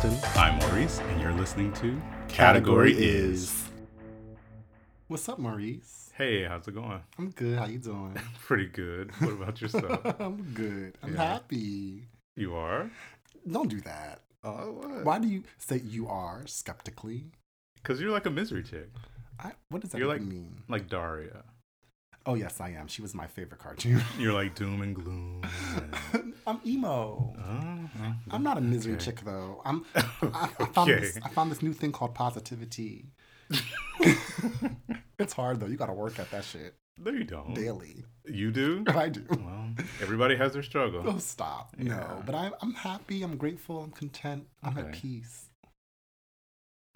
Justin. 0.00 0.30
I'm 0.40 0.58
Maurice, 0.60 1.00
and 1.00 1.20
you're 1.20 1.32
listening 1.32 1.72
to 1.74 2.00
Category 2.28 2.92
is. 2.92 3.64
What's 5.08 5.28
up, 5.28 5.38
Maurice? 5.40 6.12
Hey, 6.14 6.44
how's 6.44 6.68
it 6.68 6.74
going? 6.74 7.00
I'm 7.18 7.30
good. 7.30 7.58
How 7.58 7.66
you 7.66 7.78
doing? 7.78 8.16
Pretty 8.46 8.66
good. 8.66 9.10
What 9.20 9.32
about 9.32 9.60
yourself? 9.60 10.00
I'm 10.20 10.42
good. 10.54 10.96
I'm 11.02 11.14
Yeah. 11.14 11.24
happy. 11.32 12.04
you 12.36 12.54
are? 12.54 12.90
Don't 13.50 13.68
do 13.68 13.80
that. 13.80 14.20
Oh, 14.44 14.72
what? 14.72 15.04
Why 15.04 15.18
do 15.18 15.26
you 15.26 15.42
say 15.58 15.78
you 15.84 16.06
are 16.06 16.42
skeptically? 16.46 17.24
Because 17.76 18.00
you're 18.00 18.12
like 18.12 18.26
a 18.26 18.30
misery 18.30 18.62
chick, 18.62 18.90
I, 19.40 19.50
what 19.70 19.82
does 19.82 19.90
that 19.90 19.98
You're 19.98 20.06
like- 20.08 20.22
mean? 20.22 20.62
like 20.68 20.88
Daria. 20.88 21.42
Oh 22.28 22.34
yes, 22.34 22.60
I 22.60 22.68
am. 22.72 22.86
She 22.88 23.00
was 23.00 23.14
my 23.14 23.26
favorite 23.26 23.58
cartoon. 23.58 24.02
You're 24.18 24.34
like 24.34 24.54
doom 24.54 24.82
and 24.82 24.94
gloom. 24.94 25.42
and- 26.12 26.34
I'm 26.46 26.60
emo. 26.66 27.34
Oh, 27.38 27.90
I'm 28.30 28.42
not 28.42 28.58
a 28.58 28.60
misery 28.60 28.94
okay. 28.94 29.04
chick 29.06 29.20
though. 29.24 29.62
I'm. 29.64 29.84
I, 29.94 30.50
I 30.60 30.64
found 30.66 30.90
Okay. 30.90 31.00
this. 31.00 31.18
I 31.24 31.30
found 31.30 31.50
this 31.50 31.62
new 31.62 31.72
thing 31.72 31.90
called 31.90 32.14
positivity. 32.14 33.06
it's 35.18 35.32
hard 35.32 35.58
though. 35.60 35.66
You 35.66 35.76
got 35.76 35.86
to 35.86 35.94
work 35.94 36.18
at 36.18 36.30
that 36.30 36.44
shit 36.44 36.74
No, 36.98 37.10
you 37.12 37.24
don't. 37.24 37.54
daily. 37.54 38.04
You 38.26 38.50
do? 38.50 38.84
I 38.88 39.08
do. 39.08 39.24
Well, 39.30 39.70
everybody 40.02 40.36
has 40.36 40.52
their 40.52 40.62
struggle. 40.62 41.02
Oh, 41.06 41.16
stop. 41.18 41.74
Yeah. 41.78 41.94
No, 41.96 42.22
but 42.26 42.34
I'm, 42.34 42.52
I'm 42.60 42.74
happy. 42.74 43.22
I'm 43.22 43.38
grateful. 43.38 43.82
I'm 43.82 43.90
content. 43.90 44.46
I'm 44.62 44.76
at 44.76 44.92
peace. 44.92 45.46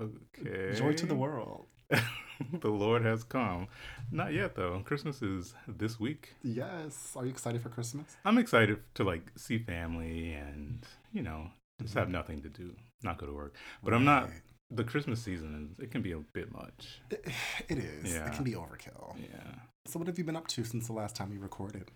Okay. 0.01 0.75
Joy 0.77 0.93
to 0.95 1.07
the 1.07 1.15
world. 1.15 1.67
the 2.61 2.69
Lord 2.71 3.05
has 3.05 3.25
come. 3.25 3.69
Not 4.11 4.33
yet, 4.33 4.55
though. 4.55 4.83
Christmas 4.85 5.23
is 5.23 5.55
this 5.69 5.99
week. 6.01 6.35
Yes. 6.43 7.13
Are 7.17 7.25
you 7.25 7.31
excited 7.31 7.61
for 7.63 7.69
Christmas? 7.69 8.17
I'm 8.25 8.39
excited 8.39 8.79
to 8.95 9.05
like 9.05 9.23
see 9.37 9.59
family 9.59 10.33
and 10.35 10.85
you 11.13 11.23
know 11.23 11.49
just 11.81 11.95
have 11.95 12.09
nothing 12.09 12.43
to 12.43 12.49
do, 12.49 12.75
not 13.03 13.19
go 13.19 13.27
to 13.27 13.33
work. 13.33 13.55
But 13.83 13.95
I'm 13.95 14.05
not. 14.05 14.29
The 14.75 14.85
Christmas 14.85 15.21
season 15.21 15.69
is 15.71 15.79
it 15.85 15.91
can 15.91 16.01
be 16.01 16.13
a 16.13 16.19
bit 16.19 16.51
much. 16.51 17.03
It, 17.11 17.27
it 17.69 17.79
is. 17.79 18.15
Yeah. 18.15 18.27
It 18.27 18.33
can 18.33 18.43
be 18.45 18.53
overkill. 18.53 19.17
Yeah. 19.21 19.53
So, 19.87 19.99
what 19.99 20.07
have 20.09 20.17
you 20.17 20.25
been 20.25 20.37
up 20.37 20.47
to 20.49 20.65
since 20.65 20.87
the 20.87 20.95
last 20.95 21.15
time 21.15 21.29
we 21.31 21.37
recorded? 21.37 21.91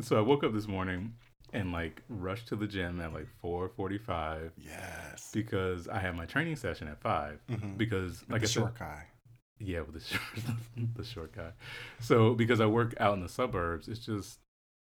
So 0.00 0.16
I 0.16 0.22
woke 0.22 0.42
up 0.42 0.54
this 0.54 0.66
morning 0.66 1.12
and 1.52 1.72
like 1.72 2.00
rushed 2.08 2.48
to 2.48 2.56
the 2.56 2.66
gym 2.66 3.00
at 3.02 3.12
like 3.12 3.26
4:45 3.44 4.52
Yes. 4.56 5.30
because 5.34 5.88
I 5.88 5.98
had 5.98 6.16
my 6.16 6.24
training 6.24 6.56
session 6.56 6.88
at 6.88 7.00
five. 7.02 7.38
Mhm. 7.50 7.76
Because 7.76 8.22
like 8.30 8.40
the 8.40 8.46
I 8.46 8.48
said, 8.48 8.60
short 8.60 8.78
guy. 8.78 9.04
Yeah, 9.62 9.80
with 9.80 9.94
the 9.94 10.00
short, 10.00 10.22
the 10.96 11.04
short 11.04 11.32
guy. 11.36 11.50
So 12.00 12.34
because 12.34 12.60
I 12.60 12.66
work 12.66 12.94
out 12.98 13.14
in 13.14 13.22
the 13.22 13.28
suburbs, 13.28 13.88
it's 13.88 14.04
just 14.04 14.38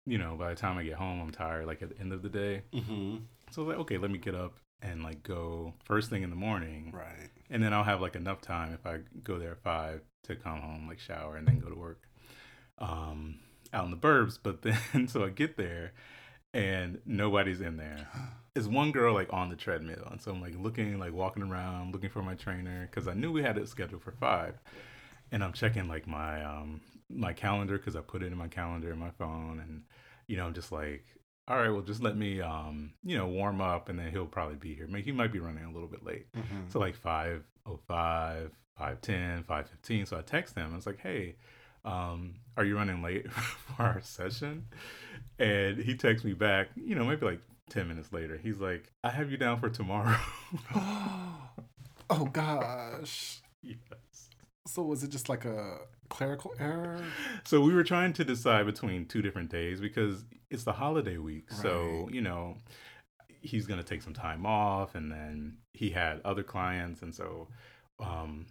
you 0.06 0.18
know 0.18 0.36
by 0.36 0.50
the 0.50 0.56
time 0.56 0.78
I 0.78 0.84
get 0.84 0.94
home, 0.94 1.20
I'm 1.20 1.30
tired. 1.30 1.66
Like 1.66 1.82
at 1.82 1.90
the 1.90 2.00
end 2.00 2.12
of 2.12 2.22
the 2.22 2.28
day, 2.28 2.62
Mm-hmm. 2.72 3.16
so 3.50 3.62
like 3.64 3.78
okay, 3.78 3.98
let 3.98 4.10
me 4.10 4.18
get 4.18 4.34
up 4.34 4.54
and 4.82 5.02
like 5.02 5.22
go 5.22 5.72
first 5.84 6.10
thing 6.10 6.22
in 6.22 6.30
the 6.30 6.36
morning, 6.36 6.92
Right. 6.94 7.30
and 7.50 7.62
then 7.62 7.72
I'll 7.72 7.84
have 7.84 8.00
like 8.00 8.14
enough 8.14 8.40
time 8.42 8.72
if 8.74 8.86
I 8.86 8.98
go 9.24 9.38
there 9.38 9.52
at 9.52 9.62
five 9.62 10.02
to 10.24 10.36
come 10.36 10.60
home, 10.60 10.86
like 10.88 10.98
shower, 10.98 11.36
and 11.36 11.46
then 11.48 11.58
go 11.60 11.68
to 11.68 11.74
work, 11.74 12.02
um, 12.78 13.38
out 13.72 13.84
in 13.86 13.90
the 13.90 13.96
burbs. 13.96 14.38
But 14.42 14.62
then 14.62 15.08
so 15.08 15.24
I 15.24 15.30
get 15.30 15.56
there, 15.56 15.92
and 16.52 17.00
nobody's 17.06 17.60
in 17.60 17.76
there. 17.76 18.08
It's 18.56 18.66
one 18.66 18.90
girl 18.90 19.14
like 19.14 19.32
on 19.32 19.50
the 19.50 19.56
treadmill, 19.56 20.08
and 20.10 20.20
so 20.20 20.32
I'm 20.32 20.40
like 20.40 20.54
looking, 20.58 20.98
like 20.98 21.12
walking 21.12 21.42
around, 21.42 21.92
looking 21.92 22.10
for 22.10 22.22
my 22.22 22.34
trainer 22.34 22.88
because 22.90 23.06
I 23.06 23.14
knew 23.14 23.30
we 23.30 23.42
had 23.42 23.58
it 23.58 23.68
scheduled 23.68 24.02
for 24.02 24.12
five, 24.12 24.54
and 25.30 25.44
I'm 25.44 25.52
checking 25.52 25.88
like 25.88 26.06
my 26.06 26.42
um 26.44 26.80
my 27.08 27.32
calendar 27.32 27.76
because 27.76 27.94
I 27.94 28.00
put 28.00 28.22
it 28.22 28.32
in 28.32 28.38
my 28.38 28.48
calendar 28.48 28.90
in 28.90 28.98
my 28.98 29.10
phone, 29.10 29.60
and 29.60 29.82
you 30.26 30.36
know 30.36 30.46
I'm 30.46 30.54
just 30.54 30.72
like. 30.72 31.04
All 31.48 31.56
right, 31.56 31.68
well, 31.68 31.82
just 31.82 32.02
let 32.02 32.16
me, 32.16 32.40
um, 32.40 32.94
you 33.04 33.16
know, 33.16 33.28
warm 33.28 33.60
up, 33.60 33.88
and 33.88 33.96
then 33.96 34.10
he'll 34.10 34.26
probably 34.26 34.56
be 34.56 34.74
here. 34.74 34.88
Maybe 34.88 35.04
he 35.04 35.12
might 35.12 35.30
be 35.30 35.38
running 35.38 35.62
a 35.62 35.70
little 35.70 35.86
bit 35.86 36.04
late. 36.04 36.26
Mm-hmm. 36.32 36.62
So 36.70 36.80
like 36.80 36.96
505, 36.96 38.50
510, 38.76 39.44
515. 39.44 40.06
So 40.06 40.18
I 40.18 40.22
text 40.22 40.56
him. 40.56 40.72
I 40.72 40.74
was 40.74 40.86
like, 40.86 40.98
hey, 40.98 41.36
um, 41.84 42.34
are 42.56 42.64
you 42.64 42.76
running 42.76 43.00
late 43.00 43.30
for 43.32 43.82
our 43.82 44.00
session? 44.02 44.66
And 45.38 45.78
he 45.78 45.94
texts 45.94 46.24
me 46.24 46.32
back, 46.32 46.68
you 46.74 46.96
know, 46.96 47.04
maybe 47.04 47.24
like 47.24 47.40
10 47.70 47.88
minutes 47.88 48.12
later. 48.12 48.36
He's 48.36 48.58
like, 48.58 48.92
I 49.02 49.10
have 49.10 49.30
you 49.30 49.36
down 49.36 49.60
for 49.60 49.68
tomorrow. 49.68 50.16
oh 52.10 52.24
gosh. 52.32 53.40
yes. 53.62 53.76
So 54.66 54.82
was 54.82 55.02
it 55.02 55.10
just 55.10 55.28
like 55.28 55.44
a 55.44 55.78
clerical 56.08 56.54
error? 56.58 57.02
So 57.44 57.60
we 57.60 57.74
were 57.74 57.84
trying 57.84 58.12
to 58.14 58.24
decide 58.24 58.66
between 58.66 59.06
two 59.06 59.22
different 59.22 59.50
days 59.50 59.80
because 59.80 60.24
it's 60.50 60.64
the 60.64 60.72
holiday 60.72 61.18
week. 61.18 61.50
So, 61.50 62.08
you 62.12 62.20
know, 62.20 62.56
he's 63.28 63.66
going 63.66 63.78
to 63.78 63.86
take 63.86 64.02
some 64.02 64.14
time 64.14 64.44
off 64.44 64.94
and 64.94 65.10
then 65.10 65.58
he 65.72 65.90
had 65.90 66.20
other 66.24 66.42
clients. 66.42 67.02
And 67.02 67.14
so 67.14 67.48
um, 68.00 68.46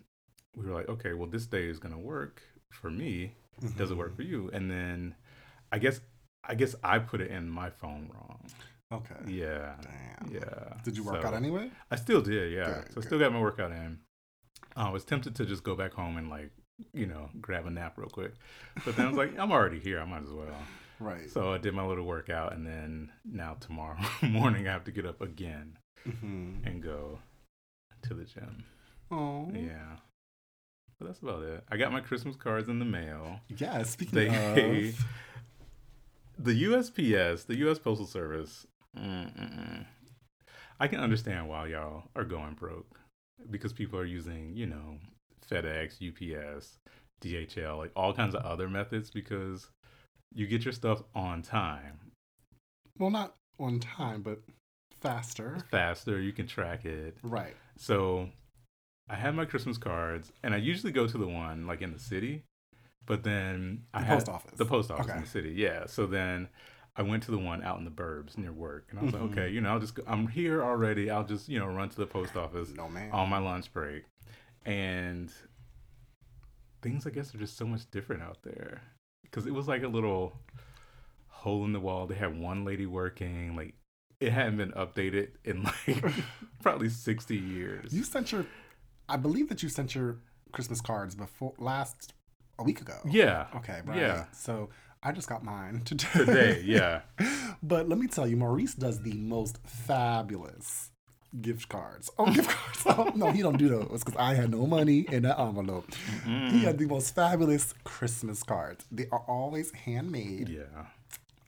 we 0.55 0.65
were 0.65 0.73
like, 0.73 0.89
okay, 0.89 1.13
well, 1.13 1.27
this 1.27 1.45
day 1.45 1.67
is 1.67 1.79
going 1.79 1.93
to 1.93 1.99
work 1.99 2.41
for 2.69 2.89
me. 2.89 3.33
Does 3.77 3.91
it 3.91 3.97
work 3.97 4.15
for 4.15 4.23
you? 4.23 4.49
And 4.53 4.69
then 4.69 5.15
I 5.71 5.79
guess, 5.79 5.99
I 6.43 6.55
guess 6.55 6.75
I 6.83 6.99
put 6.99 7.21
it 7.21 7.31
in 7.31 7.49
my 7.49 7.69
phone 7.69 8.09
wrong. 8.13 8.39
Okay. 8.93 9.15
Yeah. 9.27 9.73
Damn. 9.81 10.33
Yeah. 10.33 10.73
Did 10.83 10.95
you 10.97 11.03
work 11.03 11.21
So- 11.21 11.27
out 11.27 11.33
anyway? 11.33 11.71
I 11.89 11.95
still 11.95 12.21
did, 12.21 12.53
yeah. 12.53 12.65
Good, 12.65 12.93
so 12.93 13.01
I 13.01 13.03
still 13.05 13.19
got 13.19 13.33
my 13.33 13.41
workout 13.41 13.71
in. 13.71 13.99
I 14.75 14.89
was 14.89 15.03
tempted 15.05 15.35
to 15.35 15.45
just 15.45 15.63
go 15.63 15.75
back 15.75 15.93
home 15.93 16.17
and 16.17 16.29
like, 16.29 16.51
you 16.93 17.05
know, 17.05 17.29
grab 17.39 17.65
a 17.65 17.69
nap 17.69 17.97
real 17.97 18.09
quick. 18.09 18.33
But 18.83 18.95
then 18.95 19.05
I 19.05 19.09
was 19.09 19.17
like, 19.17 19.37
I'm 19.39 19.51
already 19.51 19.79
here. 19.79 19.99
I 19.99 20.05
might 20.05 20.23
as 20.23 20.31
well. 20.31 20.57
Right. 20.99 21.29
So 21.29 21.53
I 21.53 21.57
did 21.57 21.73
my 21.73 21.85
little 21.85 22.05
workout 22.05 22.53
and 22.53 22.65
then 22.65 23.11
now 23.23 23.55
tomorrow 23.59 23.97
morning 24.21 24.67
I 24.67 24.71
have 24.71 24.83
to 24.85 24.91
get 24.91 25.05
up 25.05 25.21
again 25.21 25.77
mm-hmm. 26.07 26.65
and 26.65 26.81
go 26.81 27.19
to 28.03 28.13
the 28.13 28.23
gym. 28.23 28.65
Oh. 29.11 29.49
Yeah. 29.53 29.97
But 30.99 31.07
that's 31.07 31.19
about 31.19 31.43
it. 31.43 31.63
I 31.69 31.77
got 31.77 31.91
my 31.91 32.01
Christmas 32.01 32.35
cards 32.35 32.69
in 32.69 32.79
the 32.79 32.85
mail. 32.85 33.39
Yeah. 33.57 33.83
Speaking 33.83 34.15
They 34.15 34.89
of. 34.89 35.05
the 36.39 36.63
USPS, 36.63 37.45
the 37.45 37.57
US 37.69 37.79
Postal 37.79 38.05
Service. 38.05 38.67
Mm-mm. 38.97 39.85
I 40.79 40.87
can 40.87 40.99
understand 40.99 41.47
why 41.47 41.67
y'all 41.67 42.03
are 42.15 42.23
going 42.25 42.53
broke 42.53 42.99
because 43.49 43.73
people 43.73 43.99
are 43.99 44.05
using, 44.05 44.53
you 44.55 44.65
know, 44.65 44.97
FedEx, 45.49 45.93
UPS, 46.01 46.79
DHL, 47.21 47.77
like 47.77 47.91
all 47.95 48.13
kinds 48.13 48.35
of 48.35 48.43
other 48.43 48.67
methods 48.69 49.09
because 49.09 49.69
you 50.33 50.47
get 50.47 50.65
your 50.65 50.73
stuff 50.73 51.01
on 51.13 51.41
time, 51.41 51.99
Well, 52.99 53.09
not 53.09 53.35
on 53.59 53.79
time, 53.79 54.21
but 54.21 54.41
faster. 55.01 55.57
faster, 55.69 56.19
you 56.19 56.33
can 56.33 56.47
track 56.47 56.83
it. 56.85 57.17
Right. 57.23 57.55
So 57.77 58.29
I 59.09 59.15
have 59.15 59.35
my 59.35 59.45
Christmas 59.45 59.77
cards 59.77 60.31
and 60.43 60.53
I 60.53 60.57
usually 60.57 60.91
go 60.91 61.07
to 61.07 61.17
the 61.17 61.27
one 61.27 61.67
like 61.67 61.81
in 61.81 61.93
the 61.93 61.99
city, 61.99 62.43
but 63.05 63.23
then 63.23 63.83
I 63.93 63.99
The 63.99 64.05
had 64.05 64.13
post 64.19 64.29
office. 64.29 64.57
the 64.57 64.65
post 64.65 64.91
office 64.91 65.05
Okay. 65.05 65.15
in 65.15 65.21
the 65.21 65.29
city. 65.29 65.51
Yeah. 65.55 65.85
So 65.85 66.05
then 66.05 66.49
I 66.97 67.01
went 67.01 67.23
to 67.23 67.31
the 67.31 67.37
one 67.37 67.61
out 67.61 67.77
in 67.77 67.85
the 67.85 67.91
burbs 67.91 68.37
near 68.37 68.53
work, 68.53 68.87
and 68.89 68.99
I 68.99 69.03
was 69.03 69.13
Mhm. 69.13 69.21
like, 69.21 69.31
okay, 69.31 69.49
you 69.49 69.59
know, 69.61 69.69
I'll 69.71 69.79
just 69.79 69.95
go, 69.95 70.03
I'm 70.07 70.27
here 70.27 70.63
already. 70.63 71.09
I'll 71.09 71.25
just 71.25 71.49
you 71.49 71.59
know 71.59 71.67
run 71.67 71.89
to 71.89 71.95
the 71.97 72.07
post 72.07 72.35
office 72.37 72.69
No 72.75 72.87
man. 72.87 73.11
on 73.11 73.29
my 73.29 73.37
lunch 73.37 73.71
break, 73.73 74.03
and 74.65 75.31
things 76.81 77.05
I 77.07 77.09
guess 77.09 77.33
are 77.33 77.37
just 77.37 77.57
so 77.57 77.65
much 77.65 77.89
different 77.91 78.21
out 78.21 78.37
there 78.43 78.81
because 79.23 79.47
it 79.47 79.53
was 79.53 79.67
like 79.67 79.83
a 79.83 79.87
little 79.87 80.39
hole 81.27 81.65
in 81.65 81.73
the 81.73 81.79
wall. 81.79 82.07
They 82.07 82.15
had 82.15 82.37
one 82.39 82.63
lady 82.65 82.85
working 82.85 83.55
like. 83.55 83.73
It 84.21 84.31
hadn't 84.31 84.55
been 84.55 84.71
updated 84.71 85.31
in 85.43 85.63
like 85.63 86.01
probably 86.63 86.87
60 86.87 87.35
years. 87.35 87.93
You 87.93 88.01
sent 88.03 88.31
your, 88.31 88.45
I 89.09 89.17
believe 89.17 89.49
that 89.49 89.61
you 89.61 89.67
sent 89.67 89.93
your 89.93 90.15
Christmas 90.53 90.79
cards 90.79 91.15
before 91.15 91.51
last 91.57 92.13
a 92.57 92.63
week 92.63 92.79
ago. 92.79 92.97
yeah. 93.05 93.47
Okay. 93.57 93.81
Right. 93.83 93.97
Yeah. 93.97 94.25
So 94.31 94.69
I 95.05 95.11
just 95.11 95.29
got 95.29 95.43
mine 95.43 95.81
today. 95.85 96.07
Today, 96.13 96.61
yeah. 96.65 97.01
but 97.63 97.87
let 97.87 97.97
me 97.99 98.07
tell 98.07 98.27
you, 98.27 98.35
Maurice 98.37 98.73
does 98.73 99.01
the 99.01 99.13
most 99.13 99.59
fabulous 99.65 100.89
gift 101.41 101.69
cards. 101.69 102.09
Oh, 102.17 102.31
gift 102.31 102.49
cards. 102.83 102.83
Oh, 102.99 103.11
no, 103.15 103.31
he 103.31 103.41
don't 103.41 103.57
do 103.57 103.69
those 103.69 104.03
because 104.03 104.15
I 104.19 104.33
had 104.33 104.49
no 104.51 104.65
money 104.65 105.05
in 105.11 105.23
that 105.23 105.39
envelope. 105.39 105.93
He 106.25 106.63
had 106.63 106.77
the 106.77 106.87
most 106.87 107.13
fabulous 107.13 107.73
Christmas 107.83 108.41
cards. 108.43 108.85
They 108.91 109.07
are 109.11 109.23
always 109.27 109.71
handmade, 109.71 110.49
Yeah. 110.49 110.85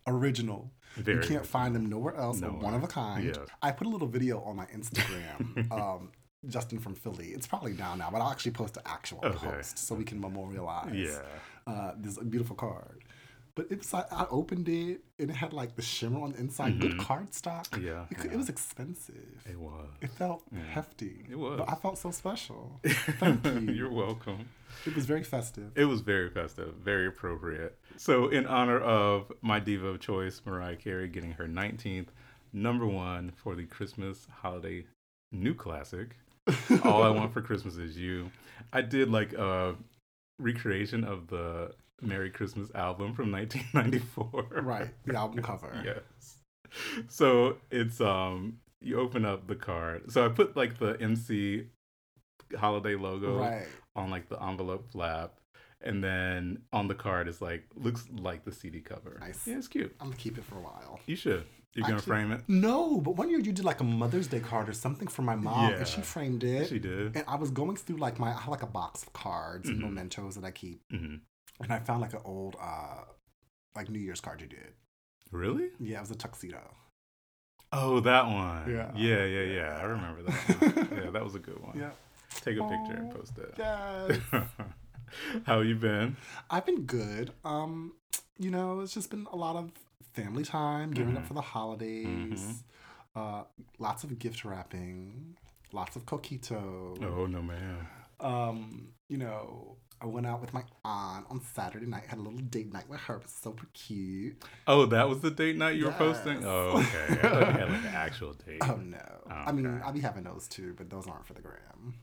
original. 0.06 0.71
Very 0.95 1.21
you 1.24 1.27
can't 1.30 1.45
find 1.45 1.75
them 1.75 1.86
nowhere 1.88 2.15
else. 2.15 2.39
Nowhere. 2.42 2.59
One 2.59 2.74
of 2.74 2.83
a 2.83 2.88
kind. 2.88 3.38
I 3.62 3.71
put 3.71 3.88
a 3.88 3.89
little 3.89 4.07
video 4.07 4.42
on 4.42 4.56
my 4.56 4.65
Instagram. 4.68 5.71
um, 5.71 6.12
Justin 6.48 6.80
from 6.80 6.95
Philly. 6.95 7.27
It's 7.30 7.48
probably 7.48 7.74
down 7.74 7.98
now, 8.00 8.09
but 8.12 8.21
I'll 8.21 8.30
actually 8.31 8.51
post 8.51 8.75
the 8.75 8.88
actual 8.88 9.19
Okay. 9.24 9.48
post 9.48 9.77
so 9.80 9.95
we 9.95 10.04
can 10.04 10.19
memorialize 10.19 10.94
Yeah. 10.94 11.19
uh, 11.65 11.92
this 11.98 12.18
beautiful 12.19 12.56
card. 12.56 13.04
But 13.57 13.68
it 13.71 13.80
was 13.80 13.92
like 13.92 14.06
I 14.13 14.25
opened 14.30 14.69
it 14.69 15.01
and 15.19 15.30
it 15.31 15.36
had 15.36 15.51
like 15.51 15.75
the 15.75 15.81
shimmer 15.81 16.21
on 16.21 16.31
the 16.33 16.39
inside. 16.39 16.80
Good 16.80 16.98
card 17.00 17.33
stock. 17.33 17.68
Mm-hmm. 17.71 17.88
Yeah, 17.88 18.06
it, 18.12 18.18
could- 18.19 18.31
it 18.31 18.38
was 18.38 18.50
expensive. 18.50 19.44
It 19.50 19.59
was. 19.59 19.88
It 20.00 20.12
felt 20.12 20.44
hefty. 20.71 21.25
It 21.30 21.38
was. 21.39 21.57
But 21.57 21.69
I 21.69 21.74
felt 21.75 21.98
so 21.98 22.12
special. 22.12 22.80
Thank 22.86 23.44
you. 23.44 23.74
You're 23.74 23.92
welcome. 23.92 24.48
It 24.86 24.95
was 24.95 25.06
very 25.07 25.24
festive. 25.24 25.71
It 25.75 25.86
was 25.86 26.01
very 26.01 26.30
festive, 26.30 26.75
very 26.75 27.07
appropriate. 27.07 27.80
So, 27.98 28.27
in 28.27 28.45
honor 28.45 28.80
of 28.80 29.31
my 29.42 29.59
diva 29.59 29.88
of 29.88 30.00
choice, 30.00 30.39
Mariah 30.45 30.75
Carey, 30.75 31.07
getting 31.07 31.31
her 31.31 31.48
19th 31.48 32.07
number 32.54 32.86
one 32.86 33.31
for 33.36 33.56
the 33.56 33.65
Christmas 33.65 34.27
holiday 34.42 34.86
new 35.31 35.56
classic. 35.56 36.15
All 36.83 37.01
I 37.01 37.09
Want 37.09 37.33
for 37.38 37.42
Christmas 37.42 37.75
Is 37.77 37.98
You. 37.98 38.30
I 38.71 38.81
did 38.81 39.09
like 39.09 39.33
a 39.33 39.75
recreation 40.39 41.04
of 41.04 41.27
the 41.27 41.74
Merry 42.01 42.29
Christmas 42.29 42.69
album 42.75 43.13
from 43.13 43.31
1994. 43.31 44.61
Right, 44.61 44.89
the 45.05 45.15
album 45.15 45.41
cover. 45.44 45.81
yes. 45.85 46.38
So 47.07 47.57
it's 47.71 47.99
um 48.01 48.59
you 48.81 48.99
open 48.99 49.25
up 49.25 49.47
the 49.47 49.55
card. 49.55 50.11
So 50.11 50.25
I 50.25 50.29
put 50.29 50.55
like 50.55 50.77
the 50.79 50.97
MC 51.01 51.67
holiday 52.57 52.95
logo 52.95 53.39
Right. 53.39 53.65
on 53.95 54.09
like 54.11 54.29
the 54.29 54.41
envelope 54.41 54.91
flap. 54.91 55.33
And 55.81 56.03
then 56.03 56.63
on 56.73 56.88
the 56.88 56.95
card 56.95 57.27
is 57.27 57.41
like 57.41 57.63
looks 57.75 58.05
like 58.11 58.44
the 58.45 58.51
CD 58.51 58.79
cover. 58.81 59.17
Nice. 59.19 59.47
Yeah, 59.47 59.57
it's 59.57 59.67
cute. 59.67 59.95
I'm 59.99 60.07
gonna 60.07 60.17
keep 60.17 60.38
it 60.38 60.44
for 60.44 60.55
a 60.55 60.61
while. 60.61 60.99
You 61.05 61.15
should. 61.15 61.44
You're 61.73 61.83
gonna 61.83 61.97
Actually- 61.97 62.09
frame 62.11 62.31
it. 62.31 62.41
No, 62.47 62.99
but 62.99 63.11
one 63.15 63.29
year 63.29 63.39
you 63.39 63.51
did 63.53 63.63
like 63.63 63.79
a 63.81 63.83
Mother's 63.83 64.25
Day 64.27 64.39
card 64.39 64.67
or 64.67 64.73
something 64.73 65.07
for 65.07 65.21
my 65.21 65.35
mom, 65.35 65.69
Yeah. 65.71 65.77
and 65.77 65.88
she 65.88 66.01
framed 66.01 66.44
it. 66.44 66.67
She 66.69 66.79
did. 66.79 67.15
And 67.15 67.23
I 67.27 67.35
was 67.35 67.51
going 67.51 67.75
through 67.75 67.97
like 67.97 68.17
my 68.19 68.29
I 68.33 68.39
have 68.39 68.47
like 68.49 68.63
a 68.63 68.67
box 68.67 69.03
of 69.03 69.13
cards 69.13 69.69
and 69.69 69.77
Mhm. 69.79 69.83
mementos 69.83 70.33
that 70.35 70.44
I 70.44 70.51
keep, 70.51 70.81
hmm 70.91 71.15
and 71.62 71.71
I 71.71 71.80
found 71.80 72.01
like 72.01 72.13
an 72.13 72.21
old 72.25 72.56
uh 72.62 73.04
like 73.75 73.89
New 73.89 74.00
Year's 74.00 74.21
card 74.21 74.42
you 74.42 74.48
did. 74.48 74.74
Really? 75.31 75.69
Yeah, 75.80 75.98
it 75.98 76.01
was 76.01 76.12
a 76.12 76.15
tuxedo. 76.15 76.62
Oh, 77.74 78.00
that 78.00 78.25
one. 78.25 78.71
Yeah. 78.71 78.92
Yeah, 78.95 79.25
yeah, 79.25 79.42
yeah. 79.42 79.77
I 79.80 79.83
remember 79.83 80.24
that. 80.24 80.31
One. 80.31 80.88
yeah, 81.04 81.09
that 81.12 81.24
was 81.24 81.36
a 81.36 81.39
good 81.39 81.62
one. 81.62 81.77
Yeah. 81.77 81.92
Take 82.42 82.57
a 82.57 82.63
picture 82.63 82.94
and 82.95 83.12
post 83.13 83.38
it. 83.38 83.54
Yes. 83.57 84.19
How 85.45 85.59
you 85.62 85.75
been? 85.75 86.15
I've 86.50 86.65
been 86.65 86.83
good. 86.83 87.31
Um, 87.44 87.94
you 88.38 88.51
know, 88.51 88.80
it's 88.81 88.94
just 88.94 89.09
been 89.09 89.27
a 89.31 89.36
lot 89.36 89.56
of 89.56 89.71
family 90.13 90.44
time, 90.44 90.92
giving 90.92 91.18
up 91.18 91.24
Mhm. 91.24 91.27
for 91.27 91.33
the 91.33 91.42
holidays. 91.42 92.06
Mhm. 92.06 92.63
Uh, 93.15 93.44
lots 93.80 94.04
of 94.04 94.18
gift 94.19 94.45
wrapping, 94.45 95.36
lots 95.71 95.95
of 95.95 96.06
coquito. 96.06 96.98
Oh 97.04 97.25
no, 97.25 97.42
man. 97.42 97.88
Um, 98.19 98.89
you 99.09 99.18
know, 99.18 99.77
I 99.99 100.05
went 100.05 100.27
out 100.27 100.41
with 100.41 100.53
my 100.53 100.63
aunt 100.85 101.25
on 101.29 101.41
Saturday 101.55 101.88
night. 101.88 102.03
Had 102.07 102.19
a 102.19 102.21
little 102.21 102.38
date 102.39 102.71
night 102.71 102.88
with 102.88 102.99
her. 103.01 103.15
It 103.15 103.23
was 103.23 103.31
super 103.31 103.65
cute. 103.73 104.44
Oh, 104.67 104.85
that 104.85 105.09
was 105.09 105.21
the 105.21 105.31
date 105.31 105.57
night 105.57 105.75
you 105.75 105.85
were 105.85 105.91
posting. 105.91 106.45
Oh, 106.45 106.77
okay. 106.79 107.05
I 107.09 107.15
thought 107.15 107.39
you 107.39 107.45
had 107.59 107.69
like 107.71 107.81
an 107.85 107.95
actual 107.95 108.33
date. 108.33 108.59
Oh 108.61 108.75
no! 108.75 108.97
Oh, 109.27 109.31
I 109.31 109.51
mean. 109.51 109.81
I'll 109.83 109.91
be 109.94 109.99
having 110.01 110.23
those 110.23 110.47
too, 110.47 110.75
but 110.77 110.89
those 110.89 111.07
aren't 111.07 111.25
for 111.25 111.33
the 111.33 111.41
gram. 111.41 111.95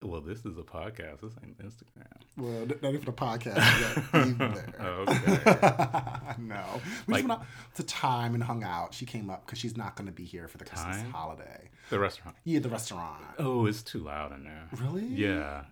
Well, 0.00 0.20
this 0.20 0.44
is 0.44 0.56
a 0.56 0.62
podcast. 0.62 1.22
This 1.22 1.32
ain't 1.44 1.58
Instagram. 1.58 2.06
Well, 2.36 2.66
not 2.66 2.94
even 2.94 3.04
the 3.04 3.12
podcast 3.12 3.58
either. 4.12 4.74
Okay. 4.84 6.34
no. 6.42 6.64
We 7.08 7.14
Like- 7.14 7.22
just 7.22 7.28
went 7.28 7.30
out 7.40 7.46
to 7.74 7.82
time 7.82 8.34
and 8.34 8.42
hung 8.44 8.62
out. 8.62 8.94
She 8.94 9.06
came 9.06 9.28
up 9.28 9.44
because 9.44 9.58
she's 9.58 9.76
not 9.76 9.96
going 9.96 10.06
to 10.06 10.12
be 10.12 10.24
here 10.24 10.46
for 10.46 10.56
the 10.58 10.64
Christmas 10.64 10.98
Time? 10.98 11.10
holiday. 11.10 11.70
The 11.90 11.98
restaurant. 11.98 12.36
Yeah, 12.44 12.60
the 12.60 12.68
restaurant. 12.68 13.24
Oh, 13.40 13.66
it's 13.66 13.82
too 13.82 13.98
loud 13.98 14.32
in 14.32 14.44
there. 14.44 14.68
Really? 14.76 15.04
Yeah. 15.06 15.64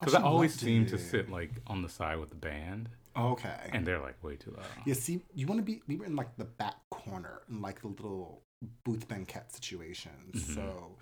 Because 0.00 0.14
she 0.14 0.18
I 0.18 0.22
always 0.22 0.54
seem 0.54 0.86
to 0.86 0.94
it. 0.94 0.98
sit 0.98 1.30
like 1.30 1.50
on 1.66 1.82
the 1.82 1.88
side 1.88 2.18
with 2.18 2.30
the 2.30 2.36
band, 2.36 2.88
Okay. 3.16 3.70
and 3.72 3.86
they're 3.86 4.00
like 4.00 4.22
way 4.24 4.36
too 4.36 4.52
loud. 4.56 4.64
yeah, 4.86 4.94
see, 4.94 5.20
you 5.34 5.46
want 5.46 5.58
to 5.58 5.62
be, 5.64 5.82
we 5.86 5.96
were 5.96 6.06
in 6.06 6.16
like 6.16 6.36
the 6.36 6.44
back 6.46 6.76
corner 6.90 7.42
in 7.50 7.60
like 7.60 7.82
the 7.82 7.88
little 7.88 8.42
booth 8.84 9.06
banquet 9.08 9.52
situation. 9.52 10.10
Mhm. 10.32 10.54
So 10.54 10.96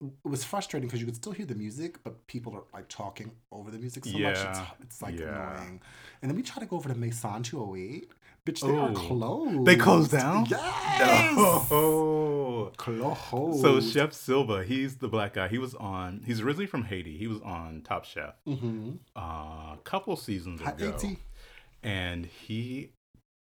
it 0.00 0.28
was 0.28 0.44
frustrating 0.44 0.88
because 0.88 1.00
you 1.00 1.06
could 1.06 1.16
still 1.16 1.32
hear 1.32 1.46
the 1.46 1.54
music, 1.54 2.02
but 2.02 2.26
people 2.26 2.54
are 2.54 2.64
like 2.74 2.88
talking 2.88 3.30
over 3.52 3.70
the 3.70 3.78
music 3.78 4.04
so 4.04 4.18
much. 4.18 4.36
It's, 4.38 4.58
it's 4.82 5.02
like 5.02 5.18
Yeah. 5.18 5.52
annoying. 5.58 5.80
And 6.20 6.30
then 6.30 6.36
we 6.36 6.42
tried 6.42 6.60
to 6.60 6.66
go 6.66 6.76
over 6.76 6.88
to 6.88 6.94
Maison 6.98 7.42
208. 7.44 8.10
Bitch, 8.46 8.60
they 8.60 8.76
are 8.76 8.90
Oh. 8.90 8.94
closed. 8.94 9.66
They 9.66 9.76
closed 9.76 10.12
down? 10.12 10.46
Yes. 10.48 11.34
Oh. 11.36 12.72
Closed. 12.76 13.60
So 13.60 13.80
Chef 13.80 14.12
Silva, 14.12 14.64
he's 14.64 14.96
the 14.96 15.08
black 15.08 15.34
guy. 15.34 15.48
He 15.48 15.58
was 15.58 15.74
on. 15.74 16.22
He's 16.24 16.40
originally 16.40 16.66
from 16.66 16.84
Haiti. 16.84 17.16
He 17.16 17.26
was 17.26 17.40
on 17.42 17.82
Top 17.82 18.04
Chef 18.04 18.34
Mm-hmm. 18.46 18.90
uh, 19.16 19.20
a 19.74 19.78
couple 19.84 20.16
seasons 20.16 20.60
ago, 20.60 20.94
AT. 20.94 21.04
and 21.82 22.26
he 22.26 22.90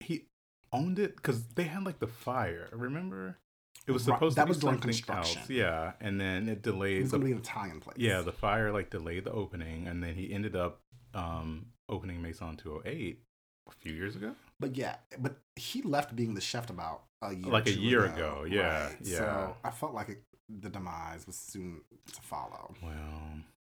he 0.01 0.25
owned 0.73 0.99
it 0.99 1.17
because 1.17 1.45
they 1.55 1.65
had 1.65 1.85
like 1.85 1.99
the 2.01 2.07
fire. 2.07 2.69
Remember, 2.73 3.39
it 3.87 3.93
was 3.93 4.05
supposed 4.05 4.37
that 4.37 4.43
to 4.43 4.47
be 4.47 4.49
was 4.51 4.59
during 4.59 4.75
something 4.77 4.91
construction. 4.91 5.41
else. 5.43 5.51
Yeah, 5.51 5.93
and 6.01 6.21
then 6.21 6.49
it 6.49 6.63
delayed. 6.63 6.99
It 6.99 7.03
was 7.03 7.11
going 7.13 7.21
to 7.23 7.27
be 7.27 7.33
an 7.33 7.39
Italian 7.39 7.81
place. 7.81 7.97
yeah, 7.99 8.21
the 8.23 8.33
fire 8.33 8.73
like 8.73 8.91
delayed 8.91 9.25
the 9.25 9.33
opening, 9.33 9.87
and 9.87 10.03
then 10.03 10.15
he 10.15 10.33
ended 10.33 10.57
up 10.57 10.81
um, 11.15 11.67
opening 11.89 12.21
Maison 12.23 12.57
208 12.57 13.21
a 13.69 13.73
few 13.73 13.93
years 13.93 14.17
ago. 14.17 14.35
But 14.61 14.77
yeah, 14.77 14.97
but 15.19 15.37
he 15.57 15.83
left 15.83 16.17
being 16.17 16.35
the 16.35 16.41
chef 16.41 16.69
about 16.71 17.05
a 17.23 17.33
year, 17.35 17.53
Like 17.53 17.67
a 17.67 17.73
year 17.73 18.05
ago, 18.07 18.45
yeah, 18.49 18.87
Right. 18.89 18.97
yeah. 19.03 19.19
So 19.19 19.57
I 19.65 19.71
felt 19.71 19.95
like 19.95 20.09
it, 20.09 20.23
the 20.49 20.69
demise 20.69 21.27
was 21.27 21.37
soon 21.37 21.83
to 22.13 22.21
follow. 22.23 22.75
Well, 22.83 22.93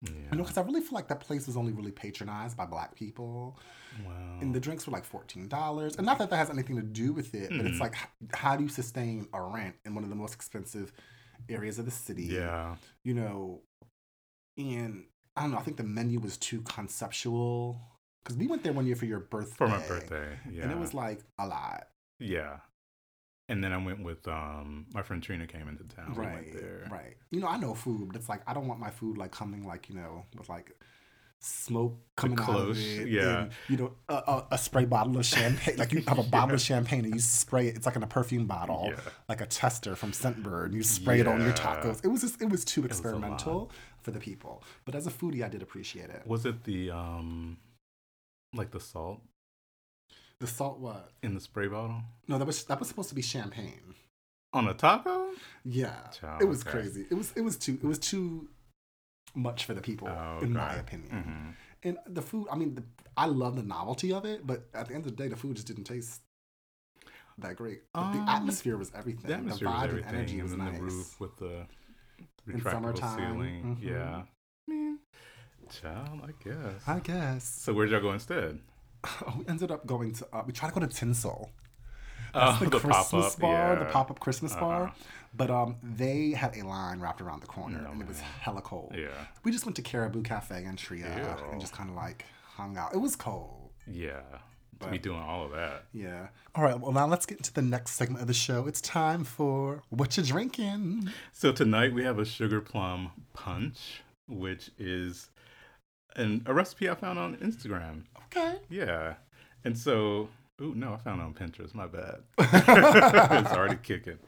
yeah. 0.02 0.10
You 0.30 0.36
know, 0.38 0.44
because 0.44 0.56
I 0.56 0.62
really 0.62 0.80
feel 0.80 0.92
like 0.94 1.08
that 1.08 1.20
place 1.20 1.46
was 1.46 1.56
only 1.56 1.72
really 1.72 1.90
patronized 1.90 2.56
by 2.56 2.66
black 2.66 2.94
people, 2.94 3.58
well, 4.06 4.38
and 4.40 4.54
the 4.54 4.60
drinks 4.60 4.86
were 4.86 4.92
like 4.92 5.04
fourteen 5.04 5.48
dollars. 5.48 5.96
And 5.96 6.06
not 6.06 6.18
that 6.18 6.30
that 6.30 6.36
has 6.36 6.50
anything 6.50 6.76
to 6.76 6.82
do 6.82 7.12
with 7.12 7.34
it, 7.34 7.50
but 7.56 7.66
it's 7.66 7.78
Mhm. 7.78 7.80
like, 7.80 7.94
how 8.34 8.56
do 8.56 8.62
you 8.62 8.68
sustain 8.68 9.28
a 9.32 9.42
rent 9.42 9.74
in 9.84 9.94
one 9.94 10.04
of 10.04 10.10
the 10.10 10.16
most 10.16 10.34
expensive 10.34 10.92
areas 11.48 11.78
of 11.78 11.84
the 11.84 11.90
city? 11.90 12.24
yeah, 12.26 12.76
you 13.02 13.12
know, 13.14 13.62
and 14.56 15.04
I 15.36 15.42
don't 15.42 15.50
know. 15.52 15.58
I 15.58 15.62
think 15.62 15.76
the 15.78 15.82
menu 15.84 16.20
was 16.20 16.36
too 16.36 16.62
conceptual 16.62 17.80
because 18.28 18.38
we 18.38 18.46
went 18.46 18.62
there 18.62 18.72
one 18.74 18.86
year 18.86 18.96
for 18.96 19.06
your 19.06 19.20
birthday, 19.20 19.54
for 19.56 19.68
my 19.68 19.78
birthday. 19.88 20.36
Yeah, 20.52 20.64
and 20.64 20.72
it 20.72 20.78
was 20.78 20.92
like 20.94 21.20
a 21.38 21.46
lot. 21.46 21.88
Yeah. 22.18 22.58
And 23.48 23.64
then 23.64 23.72
I 23.72 23.78
went 23.78 24.02
with 24.04 24.28
um 24.28 24.86
my 24.92 25.00
friend 25.02 25.22
Trina 25.22 25.46
came 25.46 25.68
into 25.68 25.84
town. 25.84 26.12
Right, 26.14 26.34
went 26.34 26.52
there. 26.52 26.86
right. 26.90 27.16
You 27.30 27.40
know, 27.40 27.48
I 27.48 27.56
know 27.56 27.72
food, 27.74 28.08
but 28.08 28.16
it's 28.16 28.28
like 28.28 28.42
I 28.46 28.52
don't 28.52 28.68
want 28.68 28.78
my 28.80 28.90
food 28.90 29.16
like 29.16 29.30
coming 29.32 29.66
like 29.66 29.88
you 29.88 29.94
know 29.94 30.26
with 30.36 30.50
like 30.50 30.72
smoke 31.40 31.96
coming 32.16 32.38
out 32.40 32.48
of 32.50 32.76
it. 32.78 33.08
yeah. 33.08 33.42
and, 33.42 33.52
you 33.68 33.76
know, 33.76 33.92
a, 34.08 34.14
a, 34.14 34.46
a 34.52 34.58
spray 34.58 34.84
bottle 34.84 35.16
of 35.16 35.24
champagne. 35.24 35.76
Like 35.76 35.92
you 35.92 36.02
have 36.08 36.18
a 36.18 36.22
bottle 36.36 36.54
of 36.56 36.60
champagne 36.60 37.04
and 37.04 37.14
you 37.14 37.20
spray 37.20 37.68
it. 37.68 37.76
It's 37.76 37.86
like 37.86 37.96
in 37.96 38.02
a 38.02 38.06
perfume 38.08 38.46
bottle, 38.46 38.88
Yeah. 38.90 39.00
like 39.28 39.40
a 39.40 39.46
tester 39.46 39.94
from 39.96 40.10
Scentbird. 40.12 40.72
You 40.74 40.82
spray 40.82 41.20
it 41.20 41.28
on 41.28 41.40
your 41.40 41.52
tacos. 41.52 42.04
It 42.04 42.08
was 42.08 42.20
just 42.22 42.42
it 42.42 42.50
was 42.50 42.64
too 42.64 42.82
was 42.82 42.90
a 42.90 42.94
lot. 42.94 42.98
experimental 43.00 43.70
for 44.02 44.10
the 44.10 44.18
people. 44.20 44.62
But 44.84 44.94
as 44.94 45.06
a 45.06 45.10
foodie, 45.10 45.44
I 45.44 45.48
did 45.48 45.62
appreciate 45.62 46.10
it. 46.10 46.22
Was 46.26 46.44
it 46.44 46.64
the 46.64 46.90
um 46.90 47.58
like 48.54 48.70
the 48.70 48.80
salt 48.80 49.20
The 50.40 50.46
salt 50.46 50.78
what? 50.78 51.10
in 51.22 51.34
the 51.34 51.40
spray 51.40 51.68
bottle? 51.68 52.02
No, 52.26 52.38
that 52.38 52.46
was 52.46 52.64
that 52.64 52.78
was 52.78 52.88
supposed 52.88 53.08
to 53.10 53.14
be 53.14 53.22
champagne. 53.22 53.94
On 54.52 54.66
a 54.68 54.74
taco? 54.74 55.30
Yeah, 55.64 56.08
Child, 56.08 56.42
it 56.42 56.46
was 56.46 56.62
okay. 56.62 56.70
crazy. 56.70 57.06
It 57.10 57.14
was 57.14 57.32
it 57.36 57.42
was 57.42 57.56
too 57.56 57.78
it 57.82 57.86
was 57.86 57.98
too 57.98 58.48
much 59.34 59.64
for 59.66 59.74
the 59.74 59.82
people, 59.82 60.08
Oh, 60.08 60.38
in 60.40 60.52
my 60.54 60.74
opinion. 60.74 61.10
Mhm. 61.12 61.54
And 61.84 61.98
the 62.14 62.22
food, 62.22 62.48
I 62.50 62.56
mean, 62.56 62.74
the, 62.74 62.82
I 63.16 63.26
love 63.26 63.54
the 63.56 63.62
novelty 63.62 64.12
of 64.12 64.24
it, 64.24 64.46
but 64.46 64.68
at 64.74 64.88
the 64.88 64.94
end 64.94 65.06
of 65.06 65.14
the 65.16 65.22
day, 65.22 65.28
the 65.28 65.36
food 65.36 65.54
just 65.56 65.68
didn't 65.68 65.84
taste 65.84 66.22
that 67.38 67.54
great. 67.56 67.82
But 67.92 68.12
the 68.12 68.18
Um, 68.18 68.28
atmosphere 68.28 68.76
was 68.76 68.90
everything. 68.94 69.28
The 69.30 69.34
atmosphere 69.36 69.68
the 69.68 69.74
was 69.74 69.82
vibe 69.84 69.96
and 70.08 70.16
energy 70.16 70.42
was 70.42 70.52
and 70.52 70.60
then 70.62 70.68
nice. 70.72 70.78
the 70.78 70.84
roof 70.84 71.20
with 71.20 71.36
the 71.36 71.66
In 72.46 72.60
retractable 72.60 72.72
summertime, 72.72 73.32
ceiling. 73.34 73.76
mhm. 73.76 73.82
Yeah. 73.82 74.24
I 75.68 75.88
child, 75.88 76.20
I 76.24 76.44
guess. 76.48 76.82
I 76.86 76.98
guess. 77.00 77.44
so 77.44 77.72
where'd 77.72 77.90
y'all 77.90 78.00
go 78.00 78.12
instead? 78.12 78.58
we 79.38 79.44
ended 79.48 79.70
up 79.70 79.86
going 79.86 80.12
to. 80.14 80.26
Uh, 80.32 80.42
we 80.46 80.52
tried 80.52 80.68
to 80.70 80.74
go 80.74 80.80
to 80.80 80.86
Tinsel. 80.92 81.50
Oh, 82.34 82.58
That's 82.60 82.70
the, 82.70 82.78
Christmas 82.78 83.10
pop-up, 83.10 83.38
bar, 83.40 83.76
the 83.78 83.84
pop 83.86 84.10
up 84.10 84.20
Christmas 84.20 84.54
bar. 84.54 84.84
Uh-huh. 84.84 84.94
But 85.34 85.50
um, 85.50 85.76
they 85.82 86.30
had 86.32 86.56
a 86.56 86.62
line 86.66 87.00
wrapped 87.00 87.20
around 87.22 87.40
the 87.40 87.46
corner, 87.46 87.80
No, 87.82 87.90
and 87.90 88.02
it 88.02 88.08
was 88.08 88.18
man. 88.18 88.26
hella 88.40 88.60
cold. 88.60 88.94
Yeah. 88.96 89.08
We 89.44 89.52
just 89.52 89.64
went 89.64 89.76
to 89.76 89.82
Caribou 89.82 90.22
Cafe 90.22 90.62
in 90.64 90.76
Tria 90.76 91.06
Ew. 91.06 91.50
and 91.52 91.60
just 91.60 91.72
kind 91.72 91.88
of 91.88 91.96
like 91.96 92.24
hung 92.44 92.76
out. 92.76 92.94
It 92.94 92.98
was 92.98 93.16
cold. 93.16 93.70
Yeah. 93.86 94.20
To 94.20 94.36
But- 94.78 94.90
be 94.90 94.98
doing 94.98 95.20
all 95.20 95.44
of 95.44 95.52
that. 95.52 95.84
Yeah. 95.94 96.28
All 96.54 96.62
right. 96.64 96.78
Well, 96.78 96.92
now 96.92 97.06
let's 97.06 97.24
get 97.26 97.38
into 97.38 97.52
the 97.52 97.62
next 97.62 97.92
segment 97.92 98.20
of 98.20 98.26
the 98.28 98.34
show. 98.34 98.66
It's 98.66 98.80
time 98.82 99.24
for 99.24 99.82
what 99.88 100.16
you 100.18 100.22
drinking. 100.22 101.08
So 101.32 101.50
tonight 101.52 101.94
we 101.94 102.04
have 102.04 102.18
a 102.18 102.24
sugar 102.26 102.60
plum 102.60 103.10
punch, 103.32 104.02
which 104.28 104.70
is 104.78 105.30
an, 106.18 106.42
a 106.46 106.52
recipe 106.54 106.88
I 106.90 106.94
found 106.94 107.18
on 107.18 107.36
Instagram. 107.36 108.02
Okay. 108.26 108.56
Yeah. 108.68 109.14
And 109.64 109.76
so, 109.76 110.28
ooh, 110.60 110.74
no, 110.74 110.92
I 110.92 110.96
found 110.98 111.20
it 111.20 111.24
on 111.24 111.34
Pinterest. 111.34 111.74
My 111.74 111.86
bad. 111.86 112.20
it's 112.38 113.52
already 113.52 113.78
kicking. 113.82 114.18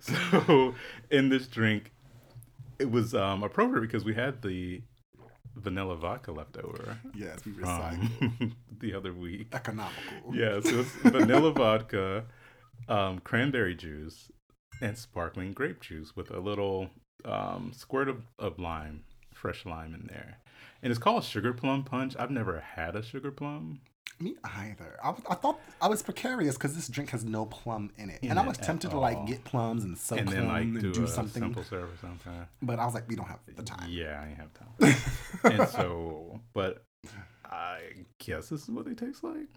So, 0.00 0.74
in 1.10 1.28
this 1.28 1.46
drink, 1.46 1.92
it 2.78 2.90
was 2.90 3.14
um, 3.14 3.42
appropriate 3.42 3.82
because 3.82 4.04
we 4.04 4.14
had 4.14 4.42
the 4.42 4.82
vanilla 5.54 5.96
vodka 5.96 6.32
left 6.32 6.56
over 6.56 6.96
Yes, 7.14 7.44
we 7.44 7.52
recycle. 7.52 8.18
from 8.18 8.56
the 8.80 8.94
other 8.94 9.12
week. 9.12 9.48
Economical. 9.52 10.34
Yes, 10.34 10.64
so 10.68 10.80
it's 10.80 10.90
vanilla 11.02 11.52
vodka, 11.52 12.24
um, 12.88 13.18
cranberry 13.20 13.74
juice, 13.74 14.30
and 14.80 14.96
sparkling 14.96 15.52
grape 15.52 15.80
juice 15.80 16.16
with 16.16 16.30
a 16.30 16.40
little 16.40 16.88
um, 17.24 17.72
squirt 17.74 18.08
of, 18.08 18.22
of 18.38 18.58
lime, 18.58 19.04
fresh 19.32 19.64
lime 19.66 19.94
in 19.94 20.06
there. 20.08 20.38
And 20.82 20.90
it's 20.90 20.98
called 20.98 21.24
sugar 21.24 21.52
plum 21.52 21.84
punch. 21.84 22.14
I've 22.18 22.30
never 22.30 22.60
had 22.60 22.96
a 22.96 23.02
sugar 23.02 23.30
plum. 23.30 23.80
Me 24.18 24.36
either. 24.44 24.98
I, 25.02 25.10
I 25.30 25.34
thought 25.34 25.58
I 25.80 25.88
was 25.88 26.02
precarious 26.02 26.54
because 26.56 26.74
this 26.76 26.86
drink 26.88 27.10
has 27.10 27.24
no 27.24 27.46
plum 27.46 27.90
in 27.98 28.08
it, 28.10 28.20
In 28.22 28.30
and 28.30 28.38
I 28.38 28.46
was 28.46 28.56
tempted 28.56 28.90
to 28.90 28.98
like 28.98 29.26
get 29.26 29.42
plums 29.44 29.84
and 29.84 29.98
soak 29.98 30.18
and 30.20 30.28
them 30.28 30.34
then 30.34 30.48
like 30.48 30.62
and 30.62 30.80
do, 30.80 30.92
do 30.92 31.06
something. 31.06 31.42
simple 31.42 31.64
serve 31.64 31.84
or 31.92 31.96
something. 32.00 32.46
But 32.60 32.78
I 32.78 32.84
was 32.84 32.94
like, 32.94 33.08
we 33.08 33.16
don't 33.16 33.26
have 33.26 33.40
the 33.56 33.62
time. 33.62 33.88
Yeah, 33.90 34.22
I 34.22 34.28
ain't 34.28 34.38
have 34.38 34.50
time. 34.54 34.94
and 35.60 35.68
so, 35.70 36.40
but 36.52 36.84
I 37.44 37.80
guess 38.18 38.48
this 38.48 38.62
is 38.62 38.68
what 38.68 38.84
they 38.84 38.94
taste 38.94 39.24
like. 39.24 39.48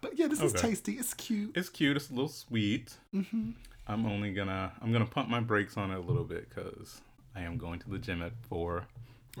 But 0.00 0.18
yeah, 0.18 0.26
this 0.28 0.40
is 0.42 0.52
tasty. 0.52 0.92
It's 0.92 1.14
cute. 1.14 1.56
It's 1.56 1.68
cute. 1.70 1.96
It's 1.96 2.10
a 2.10 2.12
little 2.12 2.28
sweet. 2.28 2.94
hmm 3.12 3.50
I'm 3.86 4.06
only 4.06 4.32
gonna 4.32 4.72
I'm 4.80 4.92
gonna 4.92 5.06
pump 5.06 5.28
my 5.28 5.40
brakes 5.40 5.76
on 5.76 5.90
it 5.90 5.96
a 5.96 6.00
little 6.00 6.24
bit 6.24 6.48
because 6.48 7.00
I 7.34 7.42
am 7.42 7.58
going 7.58 7.80
to 7.80 7.90
the 7.90 7.98
gym 7.98 8.22
at 8.22 8.32
four 8.48 8.86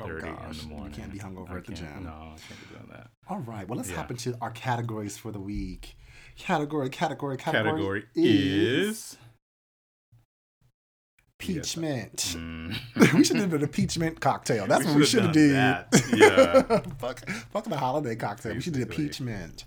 Oh 0.00 0.06
thirty 0.06 0.28
in 0.28 0.34
gosh, 0.34 0.58
the 0.58 0.68
you 0.68 0.90
can't 0.92 1.12
be 1.12 1.18
hungover 1.18 1.50
I 1.50 1.56
at 1.58 1.66
the 1.66 1.72
gym. 1.72 2.04
No, 2.04 2.10
I 2.10 2.36
can't 2.48 2.60
be 2.68 2.74
doing 2.76 2.88
that. 2.90 3.10
All 3.28 3.38
right. 3.40 3.66
Well, 3.68 3.76
let's 3.76 3.90
Yeah. 3.90 3.96
hop 3.96 4.10
into 4.10 4.36
our 4.40 4.50
categories 4.50 5.16
for 5.16 5.30
the 5.32 5.40
week. 5.40 5.96
Category, 6.36 6.88
category, 6.90 7.36
category, 7.36 7.70
Category 7.72 8.04
is. 8.14 9.16
peach 11.38 11.56
Yes. 11.56 11.76
mint. 11.76 12.16
Mm. 12.38 13.12
we 13.12 13.24
should 13.24 13.36
have 13.36 13.50
done 13.50 13.62
a 13.62 13.66
peach 13.68 13.98
mint 13.98 14.20
cocktail. 14.20 14.66
That's 14.66 14.84
We 14.84 14.90
what 14.92 14.96
we 15.00 15.06
should 15.06 15.24
have 15.24 15.32
did. 15.32 15.52
Yeah. 16.16 16.62
fuck, 16.98 17.28
fuck 17.28 17.64
the 17.64 17.76
holiday 17.76 18.16
cocktail. 18.16 18.54
We 18.54 18.60
should 18.60 18.74
have 18.76 18.88
did 18.88 18.92
a 18.92 18.96
peach 18.96 19.20
mint. 19.20 19.64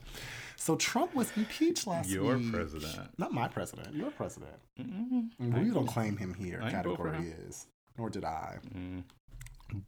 So 0.56 0.76
Trump 0.76 1.14
was 1.14 1.32
impeached 1.38 1.86
last 1.86 2.10
Your 2.10 2.36
week. 2.38 2.44
Your 2.46 2.52
president. 2.54 3.10
Not 3.20 3.32
my 3.32 3.48
president. 3.48 3.94
Your 3.96 4.10
president. 4.12 4.54
Well, 4.78 5.62
we 5.64 5.70
don't 5.72 5.86
claim 5.88 6.18
him 6.18 6.34
here. 6.34 6.60
I 6.62 6.70
ain't 6.72 6.84
vote 6.84 6.98
for 6.98 7.12
Category 7.12 7.30
is, 7.48 7.68
nor 7.98 8.10
did 8.10 8.26
I. 8.26 8.58
Mm. 8.76 9.04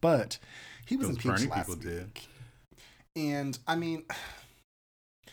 But 0.00 0.38
he 0.86 0.96
was 0.96 1.08
Those 1.08 1.16
impeached 1.16 1.50
last 1.50 1.68
week. 1.68 1.80
did. 1.82 2.10
And 3.16 3.58
I 3.66 3.76
mean, 3.76 4.04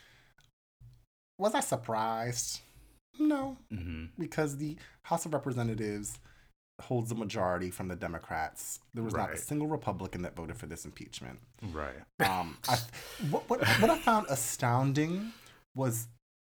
was 1.38 1.54
I 1.54 1.60
surprised? 1.60 2.62
No, 3.20 3.58
hmm 3.72 4.06
because 4.20 4.58
the 4.58 4.78
House 5.04 5.26
of 5.26 5.34
Representatives 5.34 6.20
holds 6.80 7.10
the 7.10 7.16
majority 7.16 7.72
from 7.72 7.88
the 7.88 7.96
Democrats. 7.96 8.80
There 8.94 9.04
was 9.04 9.16
not 9.16 9.34
a 9.34 9.38
single 9.38 9.68
Republican 9.68 10.22
that 10.22 10.36
voted 10.36 10.58
for 10.58 10.68
this 10.68 10.86
impeachment. 10.86 11.40
Right. 11.74 11.96
Um, 12.20 12.58
I, 12.70 12.78
what, 13.32 13.50
what, 13.50 13.66
what 13.66 13.90
I 13.90 13.98
found 13.98 14.28
astounding 14.30 15.32
was 15.76 16.08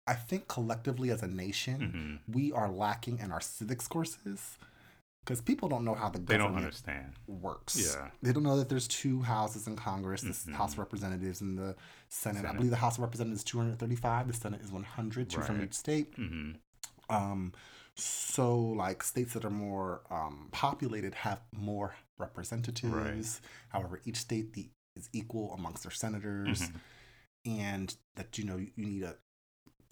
I 0.07 0.13
think 0.13 0.47
collectively 0.47 1.11
as 1.11 1.21
a 1.21 1.27
nation, 1.27 2.19
hmm 2.25 2.31
we 2.33 2.51
are 2.51 2.71
lacking 2.71 3.19
in 3.19 3.31
our 3.31 3.41
civics 3.41 3.87
courses 3.87 4.57
because 5.25 5.41
people 5.41 5.67
don't 5.67 5.83
know 5.83 5.95
how 5.95 6.07
the 6.09 6.19
They 6.19 6.37
don't 6.37 6.55
understand. 6.55 7.13
works. 7.27 7.75
Yeah. 7.75 8.11
They 8.21 8.31
don't 8.31 8.43
know 8.43 8.57
that 8.57 8.69
there's 8.69 8.87
two 8.87 9.23
houses 9.23 9.65
in 9.65 9.75
Congress, 9.75 10.21
the 10.21 10.29
Mhm. 10.29 10.53
House 10.53 10.73
of 10.73 10.79
Representatives 10.79 11.41
and 11.41 11.57
the 11.57 11.75
Senate. 12.09 12.45
I 12.45 12.53
believe 12.53 12.69
the 12.69 12.75
House 12.77 12.97
of 12.97 13.01
Representatives 13.01 13.39
is 13.41 13.43
235, 13.43 14.27
the 14.27 14.33
Senate 14.33 14.61
is 14.61 14.71
100, 14.71 15.29
two 15.31 15.41
from 15.41 15.61
each 15.63 15.73
state. 15.73 16.13
hmm 16.15 16.51
Um, 17.09 17.53
so 17.95 18.55
like 18.57 19.01
states 19.03 19.33
that 19.33 19.43
are 19.45 19.49
more 19.49 20.01
um, 20.11 20.49
populated 20.51 21.15
have 21.15 21.41
more 21.51 21.95
representatives. 22.17 23.41
Right. 23.41 23.49
However, 23.69 24.01
each 24.05 24.17
state 24.17 24.53
the, 24.53 24.69
is 24.95 25.09
equal 25.13 25.53
amongst 25.53 25.83
their 25.83 25.91
senators, 25.91 26.61
Mhm. 26.61 26.75
and 27.45 27.95
that 28.15 28.37
you 28.37 28.43
know 28.45 28.57
you 28.57 28.71
need 28.77 29.03
a 29.03 29.17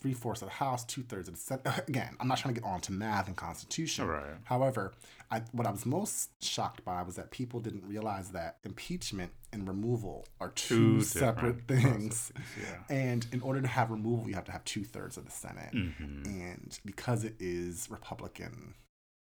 three 0.03 0.13
fourths 0.13 0.41
of 0.41 0.49
the 0.49 0.53
House, 0.53 0.83
two 0.85 1.01
thirds 1.01 1.27
of 1.29 1.33
the 1.35 1.39
Senate. 1.39 1.65
Again, 1.87 2.15
I'm 2.19 2.27
not 2.27 2.37
trying 2.37 2.53
to 2.53 2.61
get 2.61 2.67
on 2.69 2.81
to 2.81 2.91
math 2.91 3.27
and 3.27 3.35
Constitution. 3.37 4.05
Right. 4.05 4.35
However, 4.43 4.91
I, 5.31 5.41
what 5.53 5.65
I 5.65 5.71
was 5.71 5.85
most 5.85 6.29
shocked 6.43 6.83
by 6.83 7.01
was 7.03 7.15
that 7.15 7.31
people 7.31 7.61
didn't 7.61 7.87
realize 7.87 8.29
that 8.31 8.57
impeachment 8.65 9.31
and 9.53 9.65
removal 9.67 10.25
are 10.41 10.49
two, 10.49 11.01
separate 11.01 11.67
things. 11.69 12.31
processes, 12.35 12.83
And 12.89 13.25
in 13.31 13.41
order 13.41 13.61
to 13.61 13.67
have 13.67 13.89
removal, 13.91 14.27
you 14.27 14.35
have 14.35 14.43
to 14.45 14.51
have 14.51 14.65
two 14.65 14.83
thirds 14.83 15.15
of 15.17 15.25
the 15.25 15.31
Senate. 15.31 15.69
Yeah. 15.73 15.79
hmm 16.05 16.23
And 16.25 16.77
because 16.85 17.23
it 17.23 17.35
is 17.39 17.87
Republican, 17.89 18.73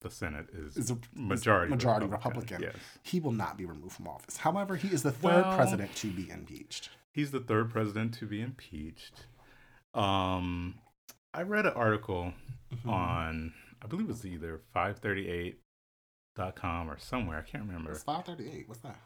The 0.02 0.10
Senate 0.10 0.48
is, 0.52 0.76
is 0.76 0.90
a 0.90 0.98
majority 1.14 1.70
majority 1.70 2.06
Republican. 2.06 2.60
Yes. 2.62 2.75
he 3.02 3.20
will 3.20 3.32
not 3.32 3.56
be 3.56 3.64
removed 3.64 3.94
from 3.94 4.06
office. 4.06 4.37
However, 4.37 4.76
he 4.76 4.88
is 4.88 5.02
the 5.02 5.12
third 5.12 5.44
Well- 5.46 5.56
president 5.56 5.96
to 5.96 6.10
be 6.10 6.28
impeached. 6.30 6.90
He's 7.10 7.30
the 7.32 7.40
third 7.40 7.70
president 7.70 8.12
to 8.18 8.26
be 8.26 8.40
impeached. 8.42 9.25
Um, 9.95 10.75
I 11.35 11.42
read 11.42 11.66
an 11.66 11.73
article 11.75 12.33
Mm-hmm. 12.75 12.90
on, 12.90 13.52
I 13.83 13.87
believe 13.87 14.04
it 14.04 14.09
was 14.12 14.26
either 14.26 14.61
538.com 14.76 16.90
or 16.90 16.99
somewhere. 16.99 17.38
I 17.38 17.42
can't 17.50 17.64
remember. 17.64 17.92
It's 17.92 18.02
538. 18.02 18.68
What's 18.68 18.83
that? 18.83 18.99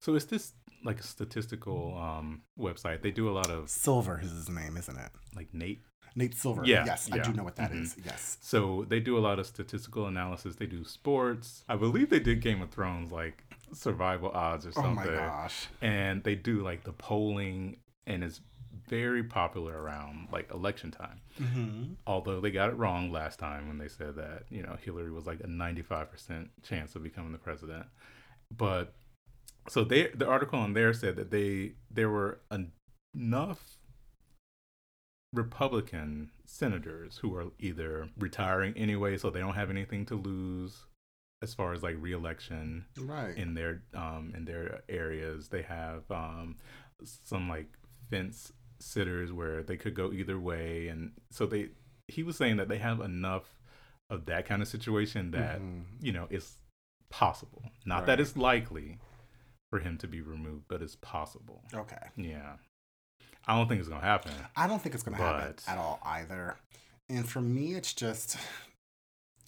So 0.00 0.14
it's 0.14 0.26
this 0.26 0.52
like 0.84 1.00
a 1.00 1.02
statistical 1.02 1.96
um, 1.98 2.42
website. 2.58 3.02
They 3.02 3.10
do 3.10 3.28
a 3.28 3.32
lot 3.34 3.50
of 3.50 3.68
Silver 3.68 4.20
is 4.22 4.30
his 4.30 4.48
name, 4.48 4.76
isn't 4.76 4.96
it? 4.96 5.10
like 5.34 5.52
Nate. 5.52 5.82
Nate 6.14 6.34
Silver. 6.36 6.62
Yeah, 6.64 6.84
Yes, 6.86 7.08
I 7.12 7.18
do 7.18 7.32
know 7.32 7.42
what 7.44 7.56
that 7.56 7.72
is. 7.72 7.94
Mhm. 7.96 8.06
Yes. 8.06 8.38
So 8.40 8.84
they 8.88 9.00
do 9.00 9.18
a 9.18 9.20
lot 9.20 9.38
of 9.40 9.46
statistical 9.46 10.06
analysis. 10.06 10.54
They 10.56 10.66
do 10.66 10.84
sports. 10.84 11.64
I 11.68 11.74
believe 11.76 12.08
they 12.10 12.20
did 12.20 12.40
Game 12.40 12.62
of 12.62 12.70
Thrones, 12.70 13.10
like 13.10 13.42
survival 13.72 14.30
odds 14.30 14.64
or 14.66 14.72
something. 14.72 14.90
Oh 14.92 15.04
my 15.10 15.16
gosh. 15.16 15.66
and 15.82 16.22
they 16.22 16.36
do 16.36 16.62
like 16.62 16.84
the 16.84 16.92
polling 16.92 17.78
and 18.06 18.22
it's 18.24 18.40
very 18.88 19.22
popular 19.22 19.80
around 19.80 20.28
like 20.32 20.50
election 20.52 20.90
time 20.90 21.20
Mm-hmm. 21.40 21.92
although 22.06 22.40
they 22.40 22.50
got 22.50 22.70
it 22.70 22.76
wrong 22.76 23.12
last 23.12 23.38
time 23.38 23.68
when 23.68 23.78
they 23.78 23.88
said 23.88 24.16
that 24.16 24.44
you 24.50 24.62
know 24.62 24.76
hillary 24.82 25.10
was 25.10 25.26
like 25.26 25.40
a 25.40 25.46
95% 25.46 26.48
chance 26.62 26.94
of 26.96 27.02
becoming 27.02 27.32
the 27.32 27.38
president 27.38 27.86
but 28.56 28.94
so 29.68 29.84
they 29.84 30.08
the 30.08 30.26
article 30.26 30.58
on 30.58 30.72
there 30.72 30.92
said 30.92 31.16
that 31.16 31.30
they 31.30 31.72
there 31.90 32.08
were 32.10 32.40
en- 32.50 32.72
enough 33.14 33.78
republican 35.34 36.30
senators 36.46 37.18
who 37.18 37.34
are 37.36 37.46
either 37.58 38.08
retiring 38.18 38.72
anyway 38.76 39.16
so 39.18 39.28
they 39.28 39.40
don't 39.40 39.54
have 39.54 39.68
anything 39.70 40.06
to 40.06 40.14
lose 40.14 40.86
as 41.42 41.52
far 41.54 41.72
as 41.72 41.82
like 41.82 41.96
reelection 42.00 42.86
Right. 42.98 43.36
in 43.36 43.54
their 43.54 43.82
um 43.94 44.32
in 44.34 44.44
their 44.46 44.80
areas 44.88 45.48
they 45.48 45.62
have 45.62 46.10
um 46.10 46.56
some 47.04 47.48
like 47.48 47.66
fence 48.10 48.52
sitters 48.80 49.32
where 49.32 49.62
they 49.62 49.76
could 49.76 49.94
go 49.94 50.12
either 50.12 50.38
way 50.38 50.88
and 50.88 51.12
so 51.30 51.46
they 51.46 51.70
he 52.06 52.22
was 52.22 52.36
saying 52.36 52.56
that 52.56 52.68
they 52.68 52.78
have 52.78 53.00
enough 53.00 53.58
of 54.10 54.24
that 54.26 54.46
kind 54.46 54.62
of 54.62 54.68
situation 54.68 55.30
that 55.32 55.60
Mhm. 55.60 55.84
you 56.00 56.12
know 56.12 56.26
it's 56.30 56.56
possible 57.10 57.62
not 57.84 57.98
Right. 58.00 58.06
that 58.06 58.20
it's 58.20 58.36
likely 58.36 58.98
for 59.70 59.80
him 59.80 59.98
to 59.98 60.06
be 60.08 60.20
removed 60.20 60.64
but 60.68 60.82
it's 60.82 60.96
possible 60.96 61.62
Okay. 61.74 62.08
yeah 62.16 62.56
i 63.46 63.56
don't 63.56 63.68
think 63.68 63.80
it's 63.80 63.88
gonna 63.88 64.00
happen 64.00 64.32
I 64.56 64.66
don't 64.66 64.80
think 64.80 64.94
it's 64.94 65.04
going 65.04 65.16
to 65.16 65.22
happen 65.22 65.54
at 65.66 65.78
all 65.78 66.00
either. 66.04 66.56
And 67.10 67.26
for 67.28 67.40
me, 67.40 67.74
it's 67.74 67.94
just, 67.94 68.36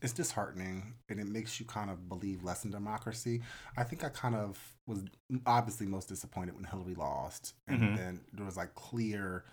it's 0.02 0.12
disheartening 0.12 0.94
and 1.08 1.20
it 1.20 1.26
makes 1.26 1.60
you 1.60 1.66
kind 1.66 1.90
of 1.90 2.08
believe 2.08 2.42
less 2.42 2.64
in 2.64 2.70
democracy. 2.70 3.42
I 3.76 3.84
think 3.84 4.02
I 4.04 4.08
kind 4.08 4.34
of 4.34 4.58
was 4.86 5.04
obviously 5.46 5.86
most 5.86 6.08
disappointed 6.08 6.54
when 6.54 6.64
Hillary 6.64 6.94
lost. 6.94 7.54
And 7.68 7.80
Mhm. 7.80 7.96
then 7.96 8.20
there 8.32 8.44
was 8.46 8.56
like 8.56 8.74
clear 8.74 9.44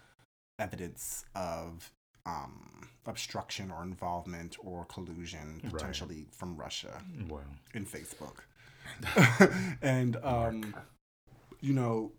evidence 0.60 1.26
of 1.36 1.92
um, 2.26 2.90
obstruction 3.06 3.72
or 3.72 3.84
involvement 3.84 4.58
or 4.60 4.84
collusion 4.86 5.62
Right. 5.64 5.72
potentially 5.74 6.28
from 6.32 6.58
Russia 6.58 7.02
well 7.30 7.46
in 7.74 7.86
Facebook. 7.86 8.40
and, 9.82 10.18
um, 10.24 10.76
you 11.62 11.74
know, 11.74 12.12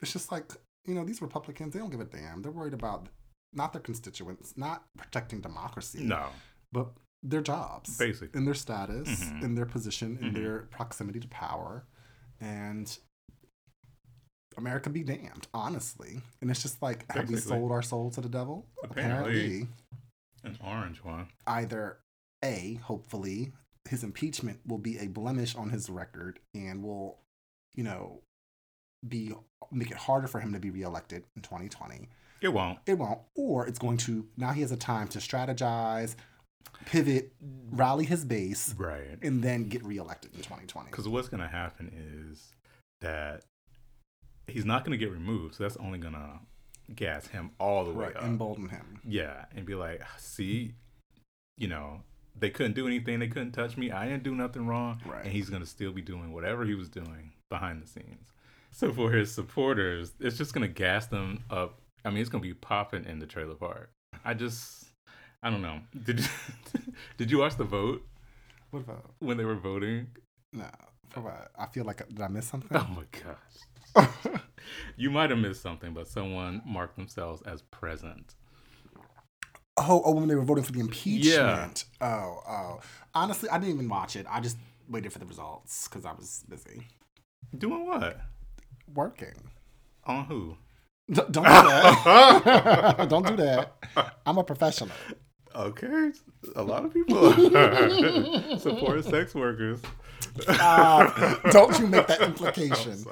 it's 0.00 0.12
just 0.12 0.30
like, 0.30 0.52
you 0.86 0.94
know, 0.94 1.04
these 1.04 1.20
Republicans, 1.20 1.72
they 1.72 1.80
don't 1.80 1.90
give 1.90 2.00
a 2.00 2.04
damn. 2.04 2.42
They're 2.42 2.52
worried 2.52 2.74
about 2.74 3.08
not 3.52 3.72
their 3.72 3.82
constituents, 3.82 4.54
not 4.56 4.84
protecting 4.96 5.40
democracy, 5.40 6.04
no 6.04 6.28
but 6.72 6.92
their 7.22 7.42
jobs, 7.42 7.98
basically 7.98 8.38
in 8.38 8.44
their 8.44 8.54
status, 8.54 9.08
Mhm. 9.24 9.42
in 9.42 9.54
their 9.54 9.66
position, 9.66 10.16
in 10.18 10.30
Mhm. 10.30 10.34
their 10.34 10.58
proximity 10.64 11.20
to 11.20 11.28
power. 11.28 11.84
And 12.40 12.98
America 14.56 14.90
be 14.90 15.02
damned, 15.04 15.46
honestly. 15.54 16.22
And 16.40 16.50
it's 16.50 16.62
just 16.62 16.82
like, 16.82 17.10
have 17.12 17.28
we 17.28 17.36
sold 17.36 17.70
our 17.72 17.82
soul 17.82 18.10
to 18.12 18.20
the 18.20 18.28
devil? 18.28 18.66
Apparently. 18.82 19.68
an 20.42 20.56
orange 20.64 21.04
one 21.04 21.28
either 21.46 21.98
a 22.42 22.76
hopefully 22.84 23.52
his 23.90 24.02
impeachment 24.02 24.58
will 24.66 24.78
be 24.78 24.96
a 24.96 25.06
blemish 25.06 25.54
on 25.54 25.68
his 25.68 25.90
record 25.90 26.40
and 26.54 26.82
will 26.82 27.18
you 27.74 27.84
know 27.84 28.22
be 29.06 29.34
make 29.70 29.90
it 29.90 29.98
harder 29.98 30.26
for 30.26 30.40
him 30.40 30.50
to 30.54 30.58
be 30.58 30.70
reelected 30.70 31.26
in 31.36 31.42
2020 31.42 32.08
it 32.40 32.48
won't 32.48 32.78
it 32.86 32.94
won't 32.96 33.20
or 33.36 33.66
it's 33.66 33.78
going 33.78 33.98
to 33.98 34.26
now 34.38 34.50
he 34.52 34.62
has 34.62 34.72
a 34.72 34.78
time 34.78 35.06
to 35.08 35.18
strategize 35.18 36.16
pivot 36.86 37.32
rally 37.70 38.04
his 38.04 38.24
base 38.24 38.74
right 38.78 39.18
and 39.22 39.42
then 39.42 39.68
get 39.68 39.84
reelected 39.84 40.32
in 40.34 40.38
2020 40.38 40.90
Because 40.90 41.08
what's 41.08 41.28
going 41.28 41.42
to 41.42 41.48
happen 41.48 41.92
is 42.30 42.54
that 43.00 43.42
he's 44.46 44.64
not 44.64 44.84
going 44.84 44.98
to 44.98 45.04
get 45.04 45.12
removed. 45.12 45.54
So 45.54 45.64
that's 45.64 45.76
only 45.76 45.98
going 45.98 46.14
to 46.14 46.40
gas 46.94 47.28
him 47.28 47.50
all 47.58 47.84
the 47.84 47.92
way 47.92 48.06
right 48.06 48.16
up. 48.16 48.24
embolden 48.24 48.68
him 48.68 49.00
yeah. 49.06 49.44
And 49.54 49.64
be 49.64 49.74
like, 49.74 50.02
see, 50.18 50.74
you 51.56 51.68
know, 51.68 52.00
they 52.38 52.50
couldn't 52.50 52.74
do 52.74 52.86
anything. 52.86 53.20
They 53.20 53.28
couldn't 53.28 53.52
touch 53.52 53.76
me. 53.76 53.90
I 53.90 54.06
didn't 54.06 54.22
do 54.22 54.34
nothing 54.34 54.66
wrong. 54.66 55.00
Right. 55.06 55.24
And 55.24 55.32
he's 55.32 55.50
going 55.50 55.62
to 55.62 55.68
still 55.68 55.92
be 55.92 56.02
doing 56.02 56.32
whatever 56.32 56.64
he 56.64 56.74
was 56.74 56.88
doing 56.88 57.32
behind 57.48 57.82
the 57.82 57.86
scenes. 57.86 58.32
So 58.72 58.92
for 58.92 59.10
his 59.10 59.32
supporters, 59.32 60.12
it's 60.20 60.38
just 60.38 60.54
gonna 60.54 60.68
gas 60.68 61.06
them 61.06 61.44
up. 61.50 61.80
I 62.04 62.10
mean, 62.10 62.18
it's 62.18 62.30
gonna 62.30 62.42
be 62.42 62.54
popping 62.54 63.04
in 63.04 63.18
the 63.18 63.26
trailer 63.26 63.54
park. 63.54 63.90
I 64.24 64.34
just, 64.34 64.79
I 65.42 65.50
don't 65.50 65.62
know. 65.62 65.80
Did 66.04 66.20
you, 66.20 66.26
did 67.16 67.30
you 67.30 67.38
watch 67.38 67.56
the 67.56 67.64
vote 67.64 68.06
What 68.70 68.80
about? 68.80 69.12
when 69.20 69.36
they 69.36 69.44
were 69.44 69.54
voting? 69.56 70.08
No. 70.52 70.68
For 71.10 71.20
what? 71.20 71.50
I 71.58 71.66
feel 71.66 71.84
like 71.84 72.06
did 72.08 72.20
I 72.20 72.28
miss 72.28 72.46
something? 72.46 72.76
Oh 72.76 72.86
my 72.94 73.04
gosh. 73.12 74.36
You 74.96 75.10
might 75.10 75.30
have 75.30 75.38
missed 75.38 75.62
something, 75.62 75.94
but 75.94 76.06
someone 76.06 76.60
marked 76.66 76.94
themselves 76.96 77.42
as 77.42 77.62
present. 77.62 78.34
Oh, 79.78 80.02
oh, 80.04 80.12
when 80.12 80.28
they 80.28 80.34
were 80.34 80.42
voting 80.44 80.62
for 80.62 80.72
the 80.72 80.80
impeachment. 80.80 81.84
Yeah. 82.00 82.06
Oh, 82.06 82.40
oh. 82.46 82.80
Honestly, 83.14 83.48
I 83.48 83.58
didn't 83.58 83.74
even 83.74 83.88
watch 83.88 84.14
it. 84.16 84.26
I 84.28 84.38
just 84.40 84.58
waited 84.88 85.12
for 85.12 85.18
the 85.18 85.24
results 85.24 85.88
because 85.88 86.04
I 86.04 86.12
was 86.12 86.44
busy 86.48 86.86
Doing 87.56 87.86
what? 87.86 88.20
working. 88.94 89.34
On 90.04 90.24
who? 90.26 90.56
D- 91.10 91.14
don't 91.30 91.32
do 91.32 91.40
that. 91.42 93.06
don't 93.08 93.26
do 93.26 93.36
that. 93.36 93.76
I'm 94.26 94.36
a 94.38 94.44
professional. 94.44 94.90
Okay, 95.54 96.12
a 96.54 96.62
lot 96.62 96.84
of 96.84 96.94
people 96.94 97.32
support 98.58 99.04
sex 99.04 99.34
workers. 99.34 99.80
Uh, 100.46 101.34
don't 101.50 101.76
you 101.80 101.88
make 101.88 102.06
that 102.06 102.20
implication, 102.22 103.04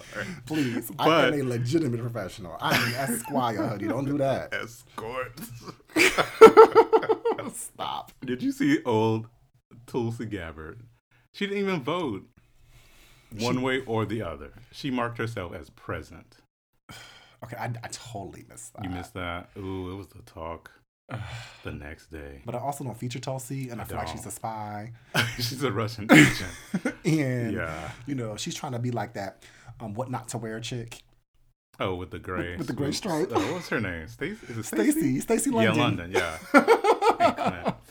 please. 0.46 0.90
I 0.98 1.26
am 1.26 1.34
a 1.34 1.42
legitimate 1.42 2.00
professional. 2.00 2.56
I'm 2.60 2.80
an 2.88 2.94
Esquire, 2.94 3.66
honey. 3.66 3.88
Don't 3.88 4.04
do 4.04 4.18
that. 4.18 4.54
Escorts. 4.54 5.50
Stop. 7.58 8.12
Did 8.24 8.42
you 8.42 8.52
see 8.52 8.82
old 8.84 9.26
Tulsi 9.86 10.26
Gabbard? 10.26 10.82
She 11.32 11.46
didn't 11.46 11.62
even 11.64 11.82
vote 11.82 12.24
one 13.40 13.62
way 13.62 13.80
or 13.84 14.06
the 14.06 14.22
other. 14.22 14.52
She 14.70 14.90
marked 14.92 15.18
herself 15.18 15.54
as 15.54 15.70
present. 15.70 16.36
Okay, 17.40 17.56
I, 17.56 17.66
I 17.66 17.88
totally 17.92 18.44
missed 18.48 18.74
that. 18.74 18.82
You 18.82 18.90
missed 18.90 19.14
that? 19.14 19.50
Ooh, 19.56 19.92
it 19.92 19.94
was 19.94 20.08
the 20.08 20.22
talk 20.22 20.72
the 21.64 21.72
next 21.72 22.10
day. 22.10 22.42
But 22.44 22.54
I 22.54 22.58
also 22.58 22.84
don't 22.84 22.96
feature 22.96 23.18
Tulsi, 23.18 23.70
and 23.70 23.80
I, 23.80 23.84
feel 23.84 23.96
like 23.96 24.06
don't. 24.06 24.16
she's 24.16 24.26
a 24.26 24.30
spy. 24.30 24.92
She's 25.36 25.62
a 25.62 25.72
Russian 25.72 26.06
agent. 26.12 26.50
and 27.04 27.52
Yeah. 27.54 27.90
you 28.06 28.14
know, 28.14 28.36
she's 28.36 28.54
trying 28.54 28.72
to 28.72 28.78
be 28.78 28.90
like 28.90 29.14
that 29.14 29.42
um 29.80 29.94
what 29.94 30.10
not 30.10 30.28
to 30.28 30.38
wear 30.38 30.60
chick. 30.60 31.02
Oh, 31.80 31.94
with 31.94 32.10
the 32.10 32.18
gray. 32.18 32.56
with 32.56 32.66
the 32.66 32.72
gray 32.72 32.92
stripe. 32.92 33.28
Oh, 33.32 33.52
what's 33.52 33.68
her 33.68 33.80
name? 33.80 34.08
Stacy? 34.08 34.38
Is 34.48 34.58
it 34.58 34.64
Stacy? 34.64 34.90
Stacy, 34.90 35.20
Stacy 35.20 35.50
Yeah, 35.50 35.72
London. 35.72 36.12
London. 36.12 36.12
Yeah. 36.12 37.72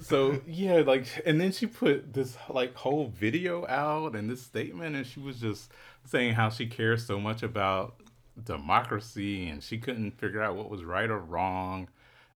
So 0.00 0.40
yeah, 0.46 0.82
like, 0.86 1.06
and 1.24 1.40
then 1.40 1.50
she 1.52 1.66
put 1.66 2.12
this 2.12 2.36
like 2.50 2.74
whole 2.74 3.06
video 3.08 3.66
out 3.68 4.14
and 4.16 4.28
this 4.28 4.42
statement, 4.42 4.96
and 4.96 5.06
she 5.06 5.20
was 5.20 5.40
just 5.40 5.70
saying 6.04 6.34
how 6.34 6.50
she 6.50 6.66
cares 6.66 7.06
so 7.06 7.18
much 7.18 7.42
about 7.42 7.94
democracy, 8.42 9.48
and 9.48 9.62
she 9.62 9.78
couldn't 9.78 10.18
figure 10.18 10.42
out 10.42 10.56
what 10.56 10.68
was 10.68 10.84
right 10.84 11.08
or 11.08 11.18
wrong 11.20 11.88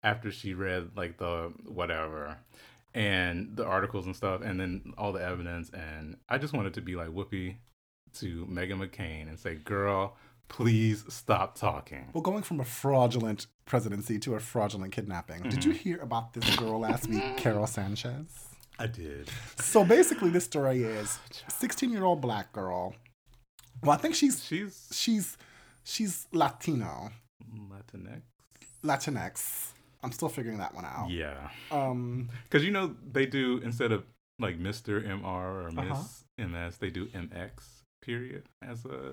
after 0.04 0.30
she 0.30 0.54
read 0.54 0.90
like 0.96 1.18
the 1.18 1.52
whatever 1.66 2.36
and 2.94 3.56
the 3.56 3.64
articles 3.64 4.06
and 4.06 4.14
stuff, 4.14 4.40
and 4.42 4.60
then 4.60 4.92
all 4.96 5.12
the 5.12 5.20
evidence, 5.22 5.70
and 5.70 6.16
I 6.28 6.38
just 6.38 6.52
wanted 6.52 6.74
to 6.74 6.80
be 6.80 6.94
like 6.94 7.08
Whoopi 7.08 7.56
to 8.20 8.46
Meghan 8.46 8.78
McCain 8.78 9.28
and 9.28 9.36
say, 9.38 9.56
"Girl, 9.56 10.16
please 10.48 11.04
stop 11.08 11.56
talking." 11.58 12.06
Well, 12.12 12.22
going 12.22 12.42
from 12.44 12.60
a 12.60 12.64
fraudulent 12.64 13.46
presidency 13.66 14.18
to 14.20 14.34
a 14.36 14.40
fraudulent 14.40 14.92
kidnapping. 14.92 15.42
Did 15.42 15.64
you 15.64 15.72
Mm-hmm. 15.72 15.80
hear 15.80 15.98
about 16.00 16.34
this 16.34 16.54
girl 16.56 16.78
last 16.80 17.08
week, 17.08 17.24
Karol 17.36 17.66
Sanchez? 17.66 18.26
I 18.78 18.86
did. 18.88 19.28
So 19.58 19.84
basically, 19.84 20.30
this 20.30 20.44
story 20.44 20.82
is 20.84 21.18
16 21.48 21.90
year 21.90 22.04
old 22.04 22.20
black 22.20 22.52
girl. 22.52 22.94
Well, 23.82 23.92
I 23.92 23.96
think 23.96 24.14
she's 24.14 24.44
She's 24.44 24.88
she's 24.92 25.36
she's 25.82 26.26
Latino, 26.32 27.10
Latinx. 27.70 28.22
Latinx. 28.84 29.70
I'm 30.04 30.12
still 30.12 30.28
figuring 30.28 30.58
that 30.58 30.74
one 30.74 30.84
out. 30.84 31.10
Yeah, 31.10 31.48
Um, 31.72 32.28
because 32.44 32.64
you 32.64 32.70
know 32.70 32.94
they 33.10 33.26
do 33.26 33.58
instead 33.64 33.90
of 33.90 34.04
like 34.38 34.58
Mister 34.58 35.00
Mr. 35.00 35.24
or 35.24 35.70
Miss 35.72 36.24
Uh-huh. 36.38 36.48
MS, 36.48 36.76
they 36.78 36.90
do 36.90 37.06
MX 37.06 37.50
period 38.02 38.44
as 38.62 38.84
a 38.84 39.12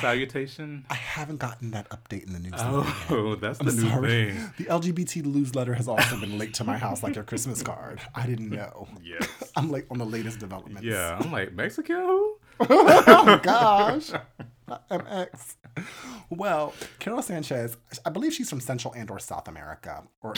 salutation. 0.00 0.84
I 0.90 0.94
haven't 0.94 1.36
gotten 1.38 1.70
that 1.72 1.88
update 1.90 2.26
in 2.26 2.32
the 2.32 2.40
newsletter. 2.40 2.78
yet. 2.88 2.96
Oh, 3.10 3.34
that's 3.44 3.58
the 3.58 3.70
I'm 3.70 3.76
new 3.76 3.88
sorry. 3.88 4.08
thing. 4.32 4.50
The 4.58 4.64
LGBT 4.64 5.24
newsletter 5.26 5.74
has 5.74 5.86
also 5.88 6.18
been 6.18 6.38
late 6.38 6.54
to 6.54 6.64
my 6.64 6.76
house, 6.78 7.02
like 7.02 7.14
your 7.14 7.24
Christmas 7.24 7.62
card. 7.62 8.00
I 8.14 8.26
didn't 8.26 8.50
know. 8.60 8.88
Yes. 9.02 9.28
I'm 9.56 9.70
late 9.70 9.86
on 9.90 9.98
the 9.98 10.06
latest 10.06 10.38
developments. 10.40 10.82
Yeah, 10.82 11.18
I'm 11.20 11.30
like 11.30 11.52
Mexico. 11.52 12.38
oh 12.60 13.40
gosh. 13.42 14.10
MX. 14.68 15.56
Well, 16.30 16.72
Karol 16.98 17.22
Sanchez, 17.22 17.76
I 18.04 18.10
believe 18.10 18.32
she's 18.32 18.48
from 18.48 18.60
Central 18.60 18.94
and 18.94 19.10
or 19.10 19.18
South 19.18 19.48
America, 19.48 20.04
or 20.22 20.34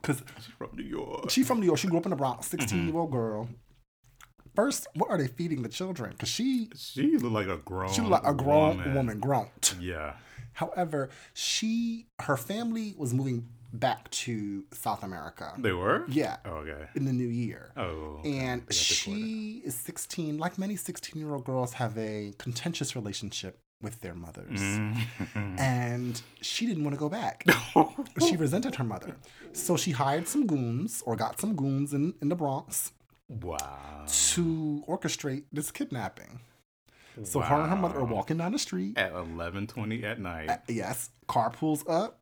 because 0.00 0.22
She's 0.36 0.54
from 0.58 0.70
New 0.74 0.82
York. 0.84 1.30
she's 1.30 1.46
from 1.46 1.60
New 1.60 1.66
York. 1.66 1.78
She 1.78 1.88
grew 1.88 1.98
up 1.98 2.06
in 2.06 2.10
the 2.10 2.16
Bronx. 2.16 2.46
16 2.48 2.88
year 2.88 2.96
old 2.96 3.08
mm-hmm. 3.10 3.16
girl. 3.16 3.48
First, 4.54 4.86
what 4.94 5.08
are 5.10 5.16
they 5.16 5.28
feeding 5.28 5.62
the 5.62 5.68
children? 5.68 6.10
Because 6.12 6.28
she 6.28 6.68
She 6.76 7.16
looked 7.16 7.32
like 7.34 7.46
a 7.46 7.56
grown. 7.58 7.92
she 7.92 8.02
was 8.02 8.10
like 8.10 8.24
a 8.26 8.34
grown 8.34 8.94
woman, 8.94 9.18
grown. 9.20 9.48
Yeah. 9.80 10.14
However, 10.54 11.08
she 11.32 12.08
her 12.20 12.36
family 12.36 12.94
was 12.98 13.14
moving 13.14 13.48
back 13.72 14.10
to 14.10 14.64
South 14.72 15.02
America. 15.02 15.54
They 15.56 15.72
were. 15.72 16.04
Yeah, 16.08 16.36
Oh, 16.44 16.56
okay. 16.56 16.88
in 16.94 17.06
the 17.06 17.12
new 17.12 17.28
year. 17.28 17.72
Oh. 17.76 18.18
okay. 18.18 18.28
And 18.36 18.60
They 18.62 18.66
got 18.66 18.68
deported. 18.68 18.74
she 18.74 19.62
is 19.64 19.74
16. 19.76 20.36
Like 20.36 20.58
many 20.58 20.76
16 20.76 21.18
year 21.20 21.32
old 21.32 21.44
girls, 21.46 21.72
have 21.74 21.96
a 21.96 22.34
contentious 22.38 22.94
relationship 22.94 23.60
with 23.82 24.00
their 24.00 24.14
mothers. 24.14 24.60
Mhm. 24.60 24.96
And 25.58 26.20
she 26.40 26.66
didn't 26.66 26.84
want 26.84 26.94
to 26.94 26.98
go 26.98 27.08
back. 27.08 27.44
she 28.26 28.36
resented 28.36 28.76
her 28.76 28.84
mother. 28.84 29.16
So 29.52 29.76
she 29.76 29.90
hired 29.92 30.28
some 30.28 30.46
goons 30.46 31.02
or 31.04 31.16
got 31.16 31.40
some 31.40 31.54
goons 31.56 31.92
in, 31.92 32.14
in 32.22 32.28
the 32.28 32.34
Bronx 32.36 32.92
wow. 33.28 34.04
to 34.06 34.84
orchestrate 34.88 35.44
this 35.52 35.70
kidnapping. 35.70 36.40
So 37.24 37.40
her 37.40 37.56
and 37.56 37.70
her 37.70 37.76
mother 37.76 37.98
are 37.98 38.04
walking 38.04 38.38
down 38.38 38.52
the 38.52 38.58
street. 38.58 38.96
at 38.96 39.12
11:20 39.12 40.02
at 40.02 40.18
night. 40.18 40.48
Uh, 40.48 40.56
yes, 40.68 41.10
car 41.26 41.50
pulls 41.50 41.86
up, 41.86 42.20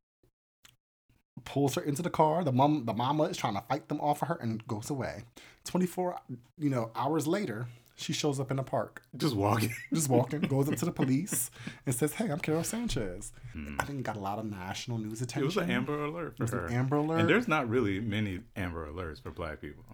pulls 1.45 1.77
her 1.77 1.83
into 1.83 2.03
the 2.03 2.11
car. 2.11 2.43
The 2.43 2.53
mom, 2.53 2.87
the 2.87 2.93
mama 2.93 3.25
is 3.25 3.37
trying 3.37 3.55
to 3.55 3.61
fight 3.63 3.89
them 3.89 4.01
off 4.01 4.23
of 4.23 4.29
her 4.29 4.39
and 4.41 4.67
goes 4.67 4.91
away. 4.91 5.23
24, 5.65 6.17
you 6.59 6.71
know, 6.71 6.91
hours 6.97 7.27
later, 7.29 7.69
she 8.01 8.13
shows 8.13 8.41
up 8.41 8.51
in 8.51 8.57
the 8.57 8.63
park, 8.63 9.03
Just 9.17 9.37
walking. 9.37 9.75
just 9.95 10.09
walking, 10.09 10.41
goes 10.41 10.69
up 10.69 10.77
to 10.77 10.85
the 10.87 10.91
police 10.93 11.51
and 11.87 11.95
says, 11.95 12.15
"Hey, 12.15 12.31
I'm 12.31 12.39
Karol 12.39 12.65
Sanchez." 12.65 13.33
Hmm. 13.53 13.77
I 13.79 13.85
think 13.85 14.03
got 14.05 14.17
a 14.17 14.21
lot 14.21 14.39
of 14.39 14.47
national 14.47 14.99
news 14.99 15.21
attention. 15.21 15.43
It 15.43 15.47
was 15.47 15.57
an 15.59 15.71
Amber 15.71 16.05
Alert 16.05 16.37
for 16.37 16.45
was 16.45 16.53
an 16.53 16.59
her. 16.61 16.71
Amber 16.71 16.97
Alert. 16.97 17.21
And 17.21 17.29
there's 17.29 17.47
not 17.49 17.69
really 17.69 18.01
many 18.01 18.41
Amber 18.57 18.91
Alerts 18.91 19.23
for 19.23 19.31
Black 19.31 19.61
people. 19.61 19.85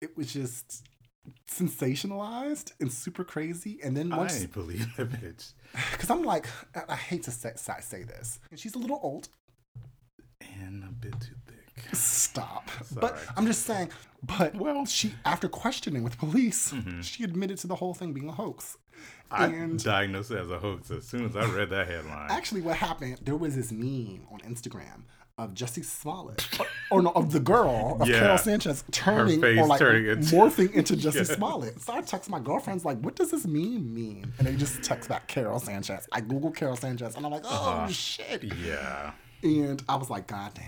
It 0.00 0.16
was 0.16 0.32
just 0.32 0.82
sensationalized 1.48 2.72
and 2.80 2.90
super 2.92 3.24
crazy. 3.24 3.78
And 3.84 3.96
then 3.96 4.12
I 4.12 4.18
once, 4.18 4.40
ain't 4.40 4.52
believe 4.52 4.96
that 4.96 5.10
bitch. 5.10 5.52
because 5.92 6.10
I'm 6.10 6.22
like, 6.22 6.46
I- 6.74 6.84
I 6.92 6.96
hate 6.96 7.22
to 7.24 7.30
say, 7.30 7.52
say 7.56 8.02
this, 8.02 8.40
and 8.50 8.58
she's 8.58 8.74
a 8.74 8.78
little 8.78 8.98
old. 9.02 9.28
And 10.40 10.82
a 10.84 10.88
bit 10.92 11.14
too 11.20 11.31
Stop. 11.92 12.70
But 12.94 13.18
I'm 13.36 13.46
just 13.46 13.64
saying. 13.66 13.90
But 14.22 14.54
Well- 14.54 14.74
Mm-hmm. 14.74 14.84
she, 14.84 15.14
after 15.24 15.48
questioning 15.48 16.02
with 16.04 16.16
police, 16.18 16.72
she 17.02 17.24
admitted 17.24 17.58
to 17.58 17.66
the 17.66 17.74
whole 17.76 17.94
thing 17.94 18.12
being 18.12 18.28
a 18.28 18.32
hoax. 18.32 18.76
I 19.30 19.46
And- 19.46 19.82
diagnosed 19.82 20.30
it 20.30 20.38
as 20.38 20.50
a 20.50 20.58
hoax 20.58 20.90
as 20.90 21.06
soon 21.06 21.24
as 21.24 21.34
I 21.36 21.44
read 21.46 21.70
that 21.70 21.88
headline. 21.88 22.30
Actually, 22.30 22.60
what 22.60 22.76
happened? 22.76 23.18
There 23.22 23.36
was 23.36 23.56
this 23.56 23.72
meme 23.72 24.26
on 24.30 24.40
Instagram 24.40 25.02
of 25.38 25.54
Jussie 25.54 25.84
Smollett, 25.84 26.46
or, 26.90 27.00
no, 27.02 27.10
of 27.12 27.32
the 27.32 27.40
girl 27.40 27.96
of 28.00 28.06
Yeah. 28.06 28.20
Karol 28.20 28.38
Sanchez 28.38 28.84
turning 28.92 29.42
or 29.42 29.66
like 29.66 29.78
turning 29.78 30.06
into- 30.06 30.36
morphing 30.36 30.70
into 30.72 30.94
Yeah. 30.96 31.22
Smollett. 31.24 31.80
So 31.80 31.94
I 31.94 32.02
text 32.02 32.28
my 32.28 32.38
girlfriends 32.38 32.84
like, 32.84 32.98
"What 33.00 33.16
does 33.16 33.30
this 33.30 33.46
meme 33.46 33.92
mean?" 33.94 34.30
And 34.38 34.46
they 34.46 34.54
just 34.54 34.82
text 34.82 35.08
back 35.08 35.26
Karol 35.28 35.58
Sanchez. 35.58 36.06
I 36.12 36.20
Google 36.20 36.50
Karol 36.52 36.76
Sanchez, 36.76 37.16
and 37.16 37.24
I'm 37.24 37.32
like, 37.32 37.44
"Oh 37.46 37.48
Uh-huh. 37.70 37.88
shit!" 37.88 38.44
yeah. 38.44 39.12
And 39.42 39.82
I 39.88 39.96
was 39.96 40.10
like, 40.10 40.26
God 40.28 40.52
damn. 40.54 40.66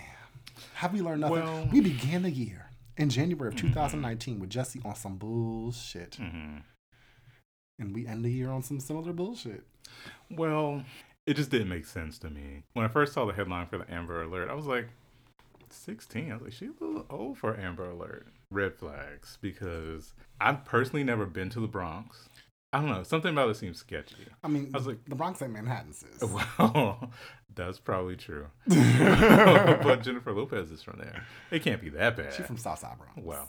Have 0.84 0.92
we 0.92 1.00
learned 1.00 1.22
nothing? 1.22 1.36
Well- 1.42 1.68
we 1.72 1.80
began 1.80 2.20
the 2.24 2.30
year 2.30 2.68
in 2.98 3.08
January 3.08 3.48
of 3.48 3.56
2019 3.56 4.38
with 4.38 4.50
Jussie 4.50 4.84
on 4.84 4.94
some 4.94 5.16
bullshit. 5.16 6.16
hmm 6.16 6.58
And 7.78 7.94
we 7.94 8.06
end 8.06 8.22
the 8.22 8.28
year 8.30 8.50
on 8.50 8.62
some 8.62 8.78
similar 8.80 9.14
bullshit. 9.14 9.64
Well, 10.30 10.84
it 11.26 11.36
just 11.36 11.48
didn't 11.50 11.70
make 11.70 11.86
sense 11.86 12.18
to 12.18 12.28
me. 12.28 12.64
When 12.74 12.84
I 12.84 12.88
first 12.88 13.14
saw 13.14 13.24
the 13.24 13.32
headline 13.32 13.66
for 13.66 13.78
the 13.78 13.90
Amber 13.90 14.22
Alert, 14.24 14.50
I 14.50 14.52
was 14.54 14.66
like, 14.66 14.88
16. 15.70 16.30
I 16.30 16.34
was 16.34 16.42
like, 16.42 16.52
she's 16.52 16.68
a 16.78 16.84
little 16.84 17.06
old 17.08 17.38
for 17.38 17.58
Amber 17.58 17.88
Alert. 17.88 18.26
Red 18.50 18.74
flags, 18.74 19.38
because 19.40 20.12
I've 20.38 20.66
personally 20.66 21.02
never 21.02 21.24
been 21.24 21.48
to 21.48 21.60
the 21.60 21.66
Bronx. 21.66 22.28
I 22.74 22.80
don't 22.80 22.90
know. 22.90 23.02
Something 23.04 23.30
about 23.32 23.50
it 23.50 23.56
seems 23.56 23.78
sketchy. 23.78 24.16
I 24.42 24.48
mean, 24.48 24.70
I 24.74 24.78
was 24.78 24.86
like- 24.88 25.04
the 25.06 25.14
Bronx 25.14 25.40
ain't 25.40 25.52
Manhattan, 25.52 25.92
sis. 25.92 26.20
Well, 26.58 27.10
that's 27.54 27.78
probably 27.78 28.16
true. 28.16 28.46
but 28.66 30.02
Jennifer 30.02 30.32
Lopez 30.32 30.70
is 30.70 30.82
from 30.82 30.98
there. 30.98 31.24
It 31.50 31.62
can't 31.62 31.80
be 31.80 31.88
that 31.90 32.16
bad. 32.16 32.32
She's 32.34 32.46
from 32.46 32.56
Southside 32.56 32.98
Bronx. 32.98 33.14
Well, 33.22 33.48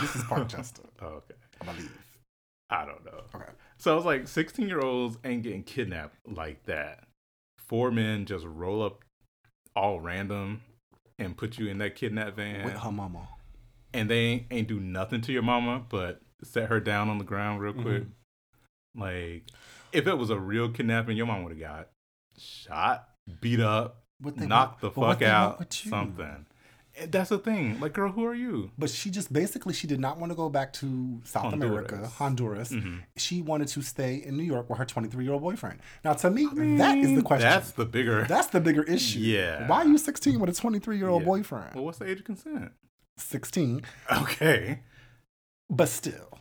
This 0.00 0.16
is 0.16 0.22
Parkchester, 0.22 0.86
oh, 1.02 1.06
okay. 1.06 1.34
I 1.60 1.64
believe. 1.66 1.92
I 2.70 2.84
don't 2.86 3.04
know. 3.04 3.20
Okay. 3.34 3.44
So 3.78 3.92
I 3.92 3.94
was 3.94 4.04
like, 4.04 4.26
16 4.26 4.66
year 4.66 4.80
olds 4.80 5.18
ain't 5.24 5.42
getting 5.42 5.62
kidnapped 5.62 6.16
like 6.26 6.64
that. 6.64 7.04
Four 7.58 7.90
men 7.90 8.24
just 8.24 8.44
roll 8.46 8.82
up 8.82 9.04
all 9.74 10.00
random 10.00 10.62
and 11.18 11.36
put 11.36 11.58
you 11.58 11.68
in 11.68 11.78
that 11.78 11.94
kidnap 11.94 12.36
van. 12.36 12.64
With 12.64 12.74
her 12.74 12.90
mama. 12.92 13.28
and 13.92 14.08
they 14.10 14.18
ain't, 14.18 14.46
ain't 14.50 14.68
do 14.68 14.80
nothing 14.80 15.20
to 15.22 15.32
your 15.32 15.42
mama, 15.42 15.84
but 15.88 16.20
set 16.42 16.68
her 16.70 16.80
down 16.80 17.08
on 17.08 17.18
the 17.18 17.24
ground 17.24 17.60
real 17.60 17.72
quick. 17.74 18.02
Mm-hmm. 18.02 18.10
Like, 18.96 19.44
if 19.92 20.06
it 20.06 20.14
was 20.18 20.30
a 20.30 20.38
real 20.38 20.68
kidnapping, 20.70 21.16
your 21.16 21.26
mom 21.26 21.44
would 21.44 21.52
have 21.52 21.60
got 21.60 21.88
shot, 22.38 23.08
beat 23.40 23.60
up, 23.60 24.02
knocked 24.20 24.82
want- 24.82 24.94
the 24.94 25.00
fuck 25.00 25.22
out, 25.22 25.72
something. 25.72 26.46
That's 27.08 27.28
the 27.28 27.36
thing. 27.36 27.78
Like, 27.78 27.92
girl, 27.92 28.10
who 28.10 28.24
are 28.24 28.34
you? 28.34 28.70
But 28.78 28.88
she 28.88 29.10
just 29.10 29.30
basically 29.30 29.74
she 29.74 29.86
did 29.86 30.00
not 30.00 30.18
want 30.18 30.32
to 30.32 30.36
go 30.36 30.48
back 30.48 30.72
to 30.74 31.20
South 31.24 31.50
Honduras. 31.50 31.90
America, 31.92 32.08
Honduras. 32.08 32.72
Mhm. 32.72 33.02
She 33.18 33.42
wanted 33.42 33.68
to 33.68 33.82
stay 33.82 34.14
in 34.24 34.38
New 34.38 34.42
York 34.44 34.70
with 34.70 34.78
her 34.78 34.86
23 34.86 35.24
year 35.24 35.34
old 35.34 35.42
boyfriend. 35.42 35.80
Now, 36.02 36.14
to 36.14 36.30
me, 36.30 36.46
that 36.78 36.96
is 36.96 37.14
the 37.14 37.20
question. 37.20 37.50
That's 37.50 37.72
the 37.72 37.84
bigger. 37.84 38.24
That's 38.28 38.46
the 38.46 38.60
bigger 38.62 38.82
issue. 38.82 39.18
Yeah. 39.18 39.68
Why 39.68 39.82
are 39.82 39.86
you 39.86 39.98
16 39.98 40.40
with 40.40 40.48
a 40.48 40.54
23 40.54 40.96
year 40.96 41.08
old 41.08 41.26
boyfriend? 41.26 41.74
well, 41.74 41.84
what's 41.84 41.98
the 41.98 42.08
age 42.08 42.20
of 42.20 42.24
consent? 42.24 42.72
16, 43.18 43.82
Okay. 44.10 44.80
but 45.68 45.90
still, 45.90 46.38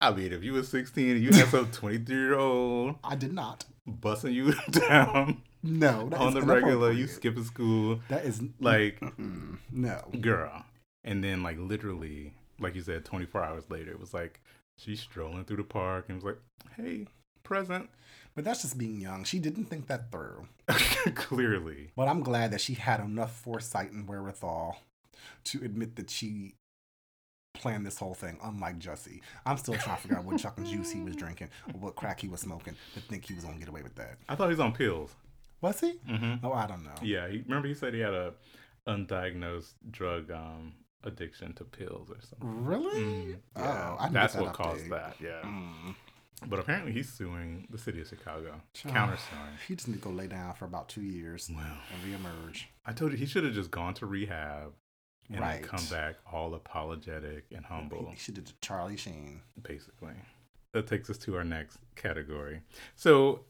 I 0.00 0.12
mean, 0.12 0.32
if 0.32 0.42
you 0.42 0.54
were 0.54 0.62
16 0.62 1.10
and 1.10 1.22
you 1.22 1.30
had 1.30 1.48
some 1.48 1.70
23 1.70 2.14
year 2.16 2.34
old 2.38 2.96
I 3.04 3.16
did 3.16 3.32
not. 3.34 3.64
busting 3.86 4.32
you 4.32 4.54
down 4.70 5.42
No, 5.62 6.08
on 6.16 6.32
the 6.34 6.42
regular, 6.42 6.90
you 6.92 7.06
skipping 7.06 7.44
school, 7.44 8.00
That 8.08 8.24
is 8.24 8.42
like, 8.60 8.98
mm, 9.00 9.58
no. 9.70 10.00
girl. 10.20 10.64
And 11.04 11.22
then, 11.24 11.42
like, 11.42 11.58
literally, 11.58 12.32
like 12.58 12.74
you 12.74 12.82
said, 12.82 13.04
24 13.04 13.42
hours 13.44 13.64
later, 13.70 13.90
it 13.90 14.00
was 14.00 14.14
like 14.14 14.40
she's 14.78 15.00
strolling 15.00 15.44
through 15.44 15.58
the 15.58 15.64
park 15.64 16.06
and 16.08 16.16
was 16.16 16.24
like, 16.24 16.38
hey, 16.76 17.06
present. 17.42 17.90
But 18.34 18.44
that's 18.44 18.62
just 18.62 18.78
being 18.78 19.00
young. 19.00 19.24
She 19.24 19.38
didn't 19.38 19.66
think 19.66 19.86
that 19.88 20.10
through. 20.12 20.46
Clearly. 21.14 21.90
But 21.96 22.08
I'm 22.08 22.22
glad 22.22 22.52
that 22.52 22.60
she 22.60 22.74
had 22.74 23.00
enough 23.00 23.34
foresight 23.34 23.92
and 23.92 24.08
wherewithal 24.08 24.78
to 25.44 25.58
admit 25.64 25.96
that 25.96 26.10
she 26.10 26.54
planned 27.54 27.84
this 27.86 27.98
whole 27.98 28.14
thing, 28.14 28.38
unlike 28.42 28.78
Jussie. 28.78 29.20
I'm 29.44 29.56
still 29.58 29.74
trying 29.74 29.96
to 29.96 30.02
figure 30.02 30.16
out 30.18 30.24
what 30.24 30.38
Chuck 30.38 30.54
and 30.56 30.66
Juice 30.66 30.90
he 30.90 31.00
was 31.00 31.16
drinking 31.16 31.48
or 31.74 31.80
what 31.80 31.96
crack 31.96 32.20
he 32.20 32.28
was 32.28 32.40
smoking 32.40 32.74
to 32.94 33.00
think 33.00 33.26
he 33.26 33.34
was 33.34 33.44
going 33.44 33.54
to 33.56 33.60
get 33.60 33.68
away 33.68 33.82
with 33.82 33.94
that. 33.96 34.16
I 34.28 34.34
thought 34.34 34.46
he 34.46 34.50
was 34.52 34.60
on 34.60 34.72
pills. 34.72 35.14
Was 35.60 35.80
he? 35.80 35.92
hmm 36.08 36.34
Oh, 36.42 36.52
I 36.52 36.66
don't 36.66 36.84
know. 36.84 36.94
Yeah. 37.02 37.28
He, 37.28 37.38
remember, 37.38 37.68
he 37.68 37.74
said 37.74 37.92
he 37.92 38.00
had 38.00 38.14
a 38.14 38.32
undiagnosed 38.88 39.74
drug 39.90 40.30
um, 40.30 40.72
addiction 41.04 41.52
to 41.54 41.64
pills 41.64 42.08
or 42.10 42.16
something. 42.22 42.64
Really? 42.64 43.00
Mm, 43.00 43.36
Oh, 43.56 43.62
yeah. 43.62 43.96
I 43.98 44.02
didn't 44.04 44.14
That's 44.14 44.34
get 44.34 44.42
what 44.42 44.56
that 44.56 44.62
caused 44.62 44.90
that. 44.90 45.16
Yeah. 45.22 45.42
Mm. 45.44 45.94
But 46.46 46.58
apparently, 46.58 46.92
he's 46.92 47.12
suing 47.12 47.66
the 47.68 47.76
city 47.76 48.00
of 48.00 48.08
Chicago, 48.08 48.54
Child. 48.72 48.94
countersuing. 48.96 49.58
He 49.68 49.74
just 49.74 49.88
need 49.88 49.96
to 49.96 50.00
go 50.00 50.08
lay 50.08 50.26
down 50.26 50.54
for 50.54 50.64
about 50.64 50.88
two 50.88 51.02
years 51.02 51.50
Well, 51.54 51.62
and 51.92 52.14
reemerge. 52.14 52.62
I 52.86 52.92
told 52.94 53.12
you 53.12 53.18
he 53.18 53.26
should 53.26 53.44
have 53.44 53.52
just 53.52 53.70
gone 53.70 53.92
to 53.94 54.06
rehab 54.06 54.72
and 55.30 55.38
then 55.38 55.42
Right. 55.42 55.62
come 55.62 55.84
back 55.90 56.16
all 56.32 56.54
apologetic 56.54 57.44
and 57.54 57.64
humble. 57.64 58.10
He, 58.10 58.16
should 58.16 58.36
have 58.36 58.44
did 58.46 58.60
Charlie 58.60 58.96
Sheen. 58.96 59.42
basically. 59.62 60.14
That 60.72 60.86
takes 60.86 61.08
us 61.10 61.18
to 61.18 61.36
our 61.36 61.44
next 61.44 61.78
category. 61.96 62.62
So, 62.96 63.44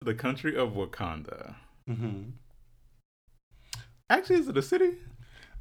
the 0.00 0.14
country 0.14 0.56
of 0.56 0.70
Wakanda. 0.70 1.54
Mm-hmm. 1.88 2.30
Actually, 4.08 4.36
is 4.40 4.48
it 4.48 4.56
a 4.56 4.62
city? 4.62 4.94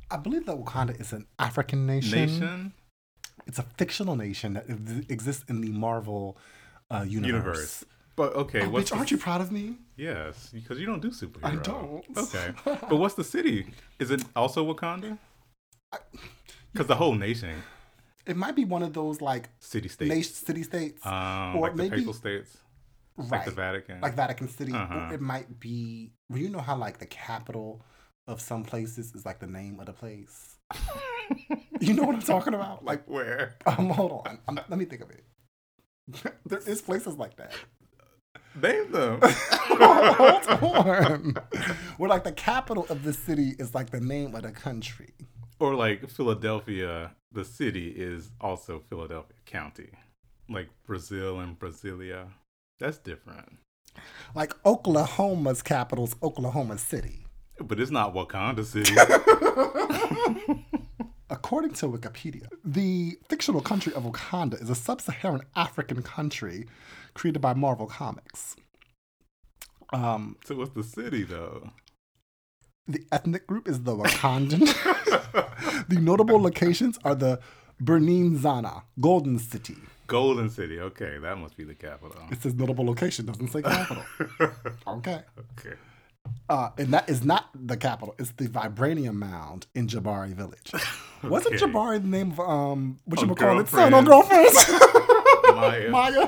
I 0.10 0.17
believe 0.17 0.45
that 0.48 0.58
Wakanda 0.58 1.00
is 1.00 1.13
an 1.13 1.28
African 1.38 1.86
nation. 1.86 2.19
Nation? 2.19 2.74
It's 3.45 3.60
a 3.60 3.63
fictional 3.78 4.15
nation 4.15 4.54
that 4.54 4.65
exists 5.10 5.45
in 5.48 5.62
the 5.62 5.69
Marvel 5.72 6.38
uh, 6.89 7.06
universe. 7.08 7.28
Universe. 7.28 7.86
But 8.20 8.36
okay, 8.36 8.64
Oh, 8.64 8.70
what's 8.70 8.92
bitch, 8.92 8.98
aren't 8.98 9.12
you 9.12 9.18
proud 9.18 9.40
of 9.40 9.50
me? 9.50 9.78
Yes, 9.96 10.50
because 10.54 10.78
you 10.78 10.86
don't 10.86 11.02
do 11.02 11.10
superhero. 11.10 11.46
I 11.46 11.56
don't. 11.56 12.04
Okay, 12.18 12.52
but 12.66 12.98
what's 12.98 13.16
the 13.16 13.24
city? 13.24 13.68
Is 13.98 14.12
it 14.12 14.22
also 14.36 14.60
Wakanda? 14.70 15.18
Because 16.74 16.88
the 16.88 16.96
whole 16.96 17.16
nation, 17.16 17.64
It 18.26 18.36
might 18.36 18.58
be 18.58 18.66
one 18.66 18.84
of 18.84 18.92
those 18.92 19.22
like 19.22 19.48
city 19.60 19.88
states, 19.88 20.10
nation 20.10 20.34
city 20.34 20.64
states, 20.64 21.06
um, 21.06 21.56
or 21.56 21.62
like 21.62 21.78
the 21.78 21.84
maybe- 21.84 21.96
papal 22.00 22.12
states, 22.12 22.58
right? 23.16 23.32
like 23.32 23.46
the 23.46 23.52
Vatican. 23.52 24.02
like 24.02 24.16
Vatican 24.16 24.50
City. 24.50 24.74
Uh-huh. 24.74 25.12
It 25.14 25.22
might 25.22 25.58
be. 25.58 26.12
Well, 26.30 26.40
you 26.40 26.50
know 26.50 26.60
how 26.60 26.76
like 26.76 26.98
the 27.00 27.06
capital 27.06 27.86
of 28.28 28.42
some 28.42 28.66
places 28.66 29.16
is 29.16 29.26
like 29.26 29.40
the 29.40 29.48
name 29.48 29.80
of 29.80 29.86
the 29.86 29.94
place. 29.94 30.58
You 31.80 31.94
know 31.94 32.04
what 32.04 32.16
I'm 32.16 32.22
talking 32.22 32.54
about? 32.54 32.84
Like, 32.84 33.06
where? 33.08 33.56
um, 33.66 33.90
hold 34.00 34.12
on. 34.28 34.40
Um, 34.50 34.60
let 34.68 34.78
me 34.78 34.84
think 34.84 35.02
of 35.02 35.10
it. 35.12 35.24
there 36.46 36.60
is 36.68 36.82
places 36.82 37.16
like 37.16 37.38
that. 37.38 37.54
Name 38.56 38.92
them. 38.92 39.20
hold 39.24 40.48
on. 40.88 41.36
Where 41.98 42.10
like 42.10 42.24
the 42.24 42.32
capital 42.32 42.86
of 42.90 43.04
the 43.04 43.14
city 43.14 43.56
is 43.60 43.74
like 43.76 43.92
the 43.92 44.00
name 44.02 44.36
of 44.36 44.44
the 44.44 44.52
country. 44.52 45.14
or 45.60 45.76
like 45.76 46.10
Philadelphia, 46.10 47.12
the 47.32 47.46
city 47.46 47.90
is 47.96 48.32
also 48.42 48.80
Philadelphia 48.90 49.38
County. 49.46 49.90
Like 50.50 50.70
Brazil 50.86 51.40
and 51.40 51.58
Brasilia. 51.60 52.30
That's 52.80 52.98
different. 52.98 53.58
Like 54.36 54.54
Oklahoma's 54.66 55.62
capital 55.62 56.06
is 56.06 56.16
Oklahoma 56.24 56.78
City. 56.78 57.26
But 57.62 57.80
it's 57.80 57.92
not 57.92 58.14
Wakanda 58.16 58.66
City. 58.66 58.96
According 61.32 61.74
to 61.74 61.88
Wikipedia, 61.88 62.48
the 62.66 63.18
fictional 63.30 63.62
country 63.62 63.94
of 63.94 64.04
Wakanda 64.04 64.60
is 64.62 64.70
a 64.70 64.76
sub 64.76 65.02
Saharan 65.02 65.42
African 65.56 66.02
country 66.02 66.66
created 67.20 67.42
by 67.42 67.54
Marvel 67.54 67.86
Comics. 67.86 68.56
Um, 69.92 70.38
so 70.46 70.56
what's 70.56 70.72
the 70.72 70.84
city 70.84 71.24
though? 71.24 71.72
the 72.88 73.06
ethnic 73.12 73.46
group 73.46 73.68
is 73.68 73.84
the 73.84 73.96
Wakandan. 73.96 74.62
the 75.90 76.00
notable 76.00 76.42
locations 76.42 76.98
are 77.04 77.14
the 77.14 77.40
Birnin 77.80 78.40
Zana, 78.40 78.84
Golden 79.00 79.38
City. 79.38 79.78
Golden 80.08 80.50
City. 80.50 80.80
Okay, 80.80 81.20
that 81.20 81.38
must 81.38 81.56
be 81.56 81.64
the 81.64 81.76
capital. 81.76 82.16
It 82.32 82.42
says 82.42 82.56
notable 82.56 82.86
location, 82.86 83.28
doesn't 83.28 83.50
say 83.50 83.62
capital. 83.62 84.04
Okay. 84.88 85.22
okay. 85.40 85.76
Uh, 86.50 86.70
and 86.78 86.94
that 86.94 87.08
is 87.10 87.24
not 87.24 87.50
the 87.54 87.78
capital. 87.78 88.16
It's 88.18 88.32
the 88.32 88.48
Vibranium 88.48 89.16
Mound 89.16 89.68
in 89.76 89.88
Jabari 89.88 90.34
Village. 90.34 90.72
Wasn't 91.24 91.56
Okay. 91.56 91.64
Jabari 91.64 92.02
the 92.02 92.08
name 92.08 92.32
of 92.32 92.40
um 92.40 92.98
what 93.06 93.22
you 93.22 93.36
call 93.36 93.60
it? 93.60 93.68
Son 93.68 93.94
on 93.94 94.06
girlfriends. 94.06 94.72
Maya. 95.54 95.90
Maya. 95.90 96.28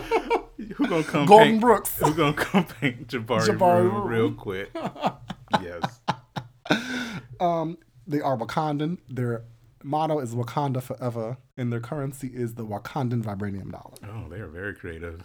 Who 0.75 0.87
gonna 0.87 1.03
come 1.03 1.25
Golden 1.25 1.47
paint, 1.47 1.61
Brooks. 1.61 1.97
Who 1.97 2.13
gonna 2.13 2.33
come 2.33 2.65
paint 2.65 3.07
Jabari, 3.07 3.47
Jabari 3.47 3.91
room 3.91 4.07
real 4.07 4.31
quick? 4.31 4.69
yes. 5.61 5.99
Um, 7.39 7.77
they 8.07 8.21
are 8.21 8.37
Wakandan. 8.37 8.97
Their 9.09 9.43
motto 9.83 10.19
is 10.19 10.35
Wakanda 10.35 10.81
forever, 10.81 11.37
and 11.57 11.71
their 11.71 11.79
currency 11.79 12.27
is 12.27 12.55
the 12.55 12.65
Wakandan 12.65 13.23
Vibranium 13.23 13.71
dollar. 13.71 13.95
Oh, 14.07 14.29
they 14.29 14.39
are 14.39 14.47
very 14.47 14.73
creative 14.73 15.23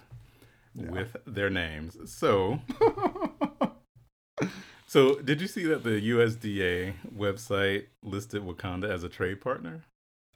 with 0.74 1.16
their 1.26 1.50
names. 1.50 1.96
So, 2.10 2.60
so 4.86 5.16
did 5.16 5.40
you 5.40 5.48
see 5.48 5.64
that 5.64 5.84
the 5.84 6.10
USDA 6.10 6.94
website 7.16 7.86
listed 8.02 8.42
Wakanda 8.42 8.90
as 8.90 9.04
a 9.04 9.08
trade 9.08 9.40
partner? 9.40 9.82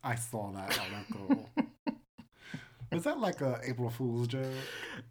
I 0.02 0.14
saw 0.14 0.50
that. 0.52 0.78
Oh. 1.14 1.46
Was 2.92 3.04
that 3.04 3.18
like 3.18 3.40
a 3.40 3.60
April 3.64 3.90
Fool's 3.90 4.26
joke? 4.26 4.46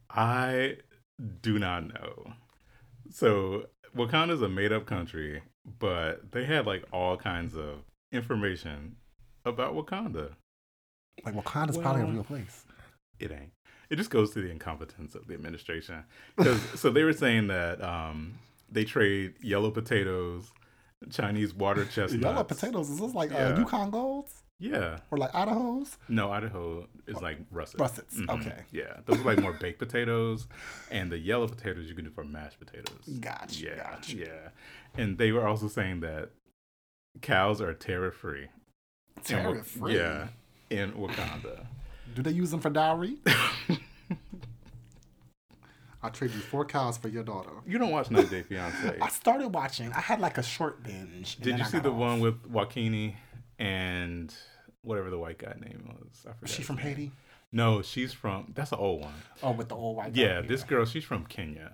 I 0.09 0.77
do 1.41 1.57
not 1.59 1.87
know. 1.87 2.33
So, 3.11 3.67
Wakanda 3.95 4.31
is 4.31 4.41
a 4.41 4.49
made 4.49 4.71
up 4.71 4.85
country, 4.85 5.41
but 5.79 6.31
they 6.31 6.45
had 6.45 6.65
like 6.65 6.83
all 6.91 7.17
kinds 7.17 7.55
of 7.55 7.83
information 8.11 8.97
about 9.45 9.73
Wakanda. 9.73 10.31
Like 11.25 11.35
Wakanda's 11.35 11.77
probably 11.77 12.03
a 12.03 12.05
real 12.05 12.23
place. 12.23 12.65
It 13.19 13.31
ain't. 13.31 13.51
It 13.89 13.95
just 13.95 14.09
goes 14.11 14.31
to 14.31 14.41
the 14.41 14.51
incompetence 14.51 15.15
of 15.15 15.27
the 15.27 15.33
administration. 15.33 16.03
So 16.75 16.89
they 16.91 17.03
were 17.03 17.13
saying 17.13 17.47
that 17.47 17.81
um, 17.81 18.35
they 18.71 18.83
trade 18.85 19.33
yellow 19.41 19.71
potatoes, 19.71 20.51
Chinese 21.09 21.53
water 21.53 21.85
chestnuts. 21.85 22.23
Yellow 22.23 22.43
potatoes. 22.43 22.89
Is 22.89 22.99
this 22.99 23.13
like 23.13 23.31
uh, 23.31 23.35
Yeah. 23.35 23.59
Yukon 23.59 23.89
Golds 23.89 24.38
Yeah. 24.61 24.97
or 25.09 25.17
like 25.17 25.33
Idaho's? 25.33 25.97
No, 26.09 26.31
Idaho 26.31 26.85
is 27.07 27.21
like 27.21 27.37
russet. 27.49 27.79
Russets. 27.79 28.15
Mhm. 28.17 28.29
Okay. 28.41 28.63
Yeah, 28.71 28.97
those 29.05 29.19
are 29.19 29.23
like 29.23 29.39
more 29.39 29.53
baked 29.53 29.79
potatoes, 29.79 30.47
and 30.91 31.09
the 31.11 31.17
yellow 31.17 31.47
potatoes 31.47 31.87
you 31.87 31.95
can 31.95 32.03
do 32.05 32.11
for 32.11 32.23
mashed 32.25 32.59
potatoes. 32.59 33.05
Gotcha. 33.19 33.63
Yeah, 33.65 33.75
Gotcha. 33.77 34.17
yeah. 34.17 34.49
And 34.97 35.17
they 35.17 35.31
were 35.31 35.47
also 35.47 35.67
saying 35.69 36.01
that 36.01 36.31
cows 37.21 37.61
are 37.61 37.73
terror 37.73 38.11
free. 38.11 38.47
Terror 39.23 39.63
free. 39.63 39.95
Yeah, 39.97 40.27
in 40.69 40.91
Wakanda. 40.93 41.65
Do 42.15 42.21
they 42.21 42.31
use 42.31 42.51
them 42.51 42.59
for 42.59 42.69
dowry? 42.69 43.17
I'll 46.01 46.11
trade 46.11 46.31
you 46.31 46.39
four 46.39 46.63
cows 46.63 46.97
for 46.97 47.09
your 47.09 47.23
daughter. 47.23 47.49
You 47.67 47.77
don't 47.77 47.91
watch 47.91 48.09
90 48.09 48.29
Day 48.29 48.41
Fiance. 48.43 48.97
I 49.01 49.09
started 49.09 49.49
watching. 49.49 49.91
I 49.91 49.99
had 49.99 50.21
like 50.21 50.37
a 50.37 50.43
short 50.43 50.81
binge. 50.81 51.35
Did 51.37 51.57
you 51.57 51.63
I 51.65 51.67
see 51.67 51.79
the 51.79 51.91
off. 51.91 51.97
one 51.97 52.19
with 52.21 52.41
Joaquini 52.49 53.15
and 53.59 54.33
whatever 54.81 55.09
the 55.09 55.19
white 55.19 55.37
guy 55.37 55.53
name 55.59 55.83
was? 55.87 56.25
I 56.27 56.33
forgot. 56.33 56.49
She 56.49 56.63
from. 56.63 56.77
Haiti? 56.77 57.11
No, 57.51 57.81
she's 57.81 58.13
from. 58.13 58.51
That's 58.55 58.71
an 58.71 58.79
old 58.79 59.01
one. 59.01 59.13
Oh, 59.43 59.51
with 59.51 59.69
the 59.69 59.75
old 59.75 59.97
white 59.97 60.13
guy. 60.13 60.21
Yeah, 60.21 60.41
this 60.41 60.63
girl, 60.63 60.85
she's 60.85 61.03
from 61.03 61.25
Kenya. 61.25 61.71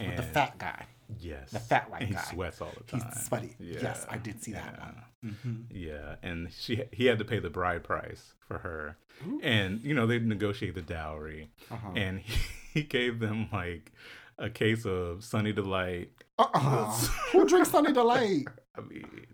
with 0.00 0.16
the 0.16 0.22
fat 0.22 0.58
guy. 0.58 0.86
Yes. 1.20 1.50
the 1.50 1.60
fat 1.60 1.90
white 1.90 2.00
and 2.00 2.08
he 2.08 2.14
guy. 2.14 2.22
sweats 2.22 2.60
all 2.62 2.72
the 2.76 2.82
time. 2.84 3.08
He's 3.12 3.26
sweaty. 3.26 3.54
Yes, 3.60 4.06
I 4.08 4.16
did 4.18 4.42
see 4.42 4.52
that 4.52 4.74
yeah. 4.78 4.84
one. 4.84 5.34
hmm 5.42 5.60
Yeah, 5.70 6.16
and 6.22 6.48
she 6.52 6.82
he 6.92 7.06
had 7.06 7.18
to 7.18 7.24
pay 7.24 7.38
the 7.38 7.50
bride 7.50 7.84
price 7.84 8.32
for 8.48 8.58
her, 8.58 8.96
and 9.42 9.80
you 9.82 9.94
know 9.94 10.06
they 10.06 10.18
negotiate 10.18 10.74
the 10.74 10.82
dowry, 10.82 11.50
Uh-huh. 11.70 11.90
and 11.94 12.20
he, 12.20 12.34
he 12.80 12.82
gave 12.82 13.20
them 13.20 13.48
like 13.52 13.92
a 14.38 14.48
case 14.50 14.84
of 14.86 15.22
Sunny 15.22 15.52
Delight. 15.52 16.10
Uh-uh. 16.38 16.90
Who 17.32 17.46
drinks 17.46 17.70
Sunny 17.70 17.92
Delight? 17.92 18.48
I 18.76 18.80
mean, 18.80 19.26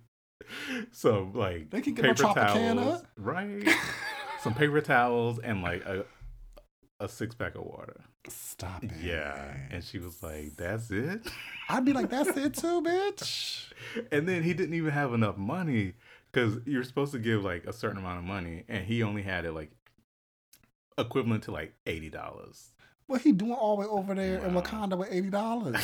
some 0.92 1.32
like 1.34 1.70
They 1.70 1.80
can 1.80 1.94
get 1.94 2.04
no 2.04 2.12
Tropicana. 2.14 3.04
right? 3.16 3.68
some 4.42 4.54
paper 4.54 4.80
towels 4.80 5.38
and 5.38 5.62
like 5.62 5.84
a 5.84 6.04
a 6.98 7.08
six 7.08 7.34
pack 7.34 7.54
of 7.54 7.62
water. 7.62 8.00
Stop 8.28 8.84
it. 8.84 8.90
Yeah, 9.02 9.54
and 9.70 9.82
she 9.82 9.98
was 9.98 10.22
like, 10.22 10.56
"That's 10.56 10.90
it." 10.90 11.26
I'd 11.70 11.84
be 11.84 11.94
like, 11.94 12.10
that's 12.10 12.36
it 12.36 12.52
too, 12.54 12.82
bitch. 12.82 13.72
And 14.12 14.28
then 14.28 14.42
he 14.42 14.52
didn't 14.52 14.74
even 14.74 14.90
have 14.90 15.14
enough 15.14 15.38
money 15.38 15.94
because 16.30 16.58
you're 16.66 16.84
supposed 16.84 17.12
to 17.12 17.18
give 17.18 17.42
like 17.42 17.64
a 17.64 17.72
certain 17.72 17.96
amount 17.98 18.18
of 18.18 18.24
money, 18.24 18.64
and 18.68 18.84
he 18.84 19.02
only 19.02 19.22
had 19.22 19.46
it 19.46 19.52
like 19.52 19.70
equivalent 20.98 21.44
to 21.44 21.52
like 21.52 21.72
eighty 21.86 22.10
dollars. 22.10 22.70
What 23.06 23.22
he 23.22 23.32
doing 23.32 23.52
all 23.52 23.76
the 23.76 23.80
way 23.82 23.86
over 23.88 24.14
there 24.14 24.44
in 24.44 24.52
Wakanda 24.52 24.96
with 24.98 25.08
eighty 25.10 25.30
dollars? 25.30 25.76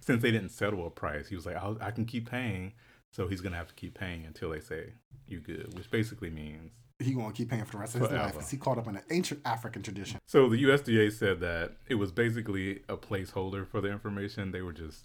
Since 0.00 0.22
they 0.22 0.30
didn't 0.30 0.50
settle 0.50 0.86
a 0.86 0.90
price, 0.90 1.28
he 1.28 1.34
was 1.34 1.46
like, 1.46 1.56
I'll, 1.56 1.78
"I 1.80 1.90
can 1.90 2.04
keep 2.04 2.30
paying," 2.30 2.74
so 3.16 3.26
he's 3.26 3.40
gonna 3.40 3.56
have 3.56 3.68
to 3.68 3.74
keep 3.74 3.94
paying 3.94 4.26
until 4.26 4.50
they 4.50 4.60
say 4.60 4.92
you 5.26 5.40
good, 5.40 5.74
which 5.74 5.90
basically 5.90 6.28
means. 6.28 6.70
He 6.98 7.14
gonna 7.14 7.32
keep 7.32 7.48
paying 7.48 7.64
for 7.64 7.72
the 7.72 7.78
rest 7.78 7.94
of 7.94 8.02
his 8.02 8.10
life 8.10 8.18
Forever. 8.20 8.32
because 8.34 8.50
he 8.50 8.58
caught 8.58 8.76
up 8.76 8.88
in 8.88 8.96
an 8.96 9.02
ancient 9.10 9.40
African 9.46 9.82
tradition. 9.82 10.20
So 10.26 10.50
the 10.50 10.62
USDA 10.64 11.10
said 11.12 11.40
that 11.40 11.72
it 11.88 11.94
was 11.94 12.12
basically 12.12 12.82
a 12.90 12.96
placeholder 12.96 13.66
for 13.66 13.80
the 13.80 13.88
information. 13.88 14.50
They 14.50 14.60
were 14.60 14.74
just 14.74 15.04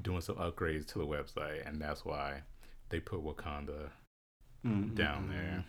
doing 0.00 0.20
some 0.20 0.36
upgrades 0.36 0.86
to 0.88 0.98
the 0.98 1.06
website, 1.06 1.66
and 1.66 1.80
that's 1.80 2.04
why 2.04 2.42
they 2.90 3.00
put 3.00 3.24
Wakanda 3.24 3.88
mm-hmm. 4.64 4.94
down 4.94 5.30
there. 5.30 5.64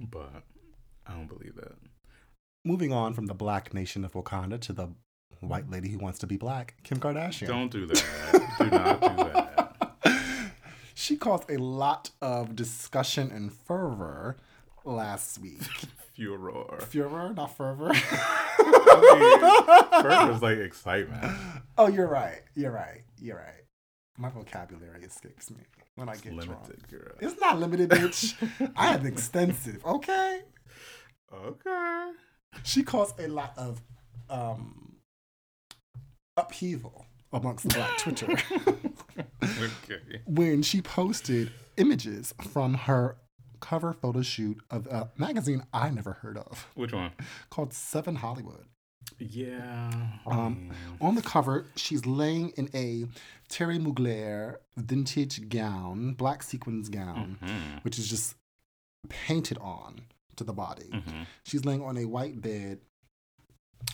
But 0.00 0.44
I 1.04 1.14
don't 1.14 1.28
believe 1.28 1.56
that. 1.56 1.74
Moving 2.64 2.92
on 2.92 3.12
from 3.12 3.26
the 3.26 3.34
black 3.34 3.74
nation 3.74 4.04
of 4.04 4.12
Wakanda 4.12 4.60
to 4.60 4.72
the 4.72 4.88
white 5.40 5.68
lady 5.68 5.88
who 5.88 5.98
wants 5.98 6.20
to 6.20 6.28
be 6.28 6.36
black, 6.36 6.74
Kim 6.84 7.00
Kardashian. 7.00 7.48
Don't 7.48 7.72
do 7.72 7.86
that. 7.86 8.54
do 8.58 8.70
not 8.70 9.00
do 9.00 9.24
that. 9.24 9.67
She 11.00 11.16
caused 11.16 11.48
a 11.48 11.58
lot 11.58 12.10
of 12.20 12.56
discussion 12.56 13.30
and 13.30 13.52
fervor 13.52 14.36
last 14.84 15.38
week. 15.38 15.62
Furor. 16.16 16.80
Furor, 16.88 17.32
not 17.34 17.56
fervor. 17.56 17.92
I 17.94 19.90
mean, 19.92 20.02
fervor's 20.02 20.42
like 20.42 20.58
excitement. 20.58 21.22
oh, 21.78 21.86
you're 21.86 22.08
right. 22.08 22.42
You're 22.56 22.72
right. 22.72 23.04
You're 23.20 23.36
right. 23.36 23.62
My 24.16 24.28
vocabulary 24.28 25.04
escapes 25.04 25.52
me 25.52 25.60
when 25.94 26.08
I 26.08 26.16
get 26.16 26.36
drunk. 26.36 26.88
Girl. 26.90 27.12
It's 27.20 27.40
not 27.40 27.60
limited, 27.60 27.90
bitch. 27.90 28.34
I 28.76 28.88
have 28.88 29.06
extensive. 29.12 29.86
Okay. 29.86 30.40
Okay. 31.32 32.10
She 32.64 32.82
caused 32.82 33.20
a 33.20 33.28
lot 33.28 33.52
of 33.56 33.80
um, 34.28 34.96
upheaval 36.36 37.06
amongst 37.32 37.68
Black 37.68 37.98
Twitter 37.98 38.28
Okay. 39.42 40.20
when 40.26 40.62
she 40.62 40.80
posted 40.82 41.50
images 41.76 42.34
from 42.40 42.74
her 42.74 43.16
cover 43.60 43.92
photo 43.92 44.22
shoot 44.22 44.58
of 44.70 44.86
a 44.86 45.10
magazine 45.16 45.62
I 45.72 45.90
never 45.90 46.12
heard 46.14 46.36
of 46.38 46.68
Which 46.74 46.92
one? 46.92 47.10
called 47.50 47.72
Seven 47.72 48.16
Hollywood. 48.16 48.66
Yeah. 49.18 49.90
Um, 50.26 50.70
mm, 50.70 51.04
On 51.04 51.14
the 51.14 51.22
cover, 51.22 51.66
she's 51.76 52.04
laying 52.06 52.50
in 52.50 52.68
a 52.74 53.06
Thierry 53.48 53.78
Mugler 53.78 54.56
vintage 54.76 55.48
gown, 55.48 56.12
black 56.12 56.42
sequins 56.42 56.88
gown, 56.88 57.38
mhm, 57.42 57.82
which 57.84 57.98
is 57.98 58.08
just 58.08 58.34
painted 59.08 59.58
on 59.58 60.02
to 60.36 60.44
the 60.44 60.52
body. 60.52 60.90
mhm. 60.92 61.26
She's 61.44 61.64
laying 61.64 61.82
on 61.82 61.96
a 61.96 62.04
white 62.04 62.40
bed. 62.40 62.80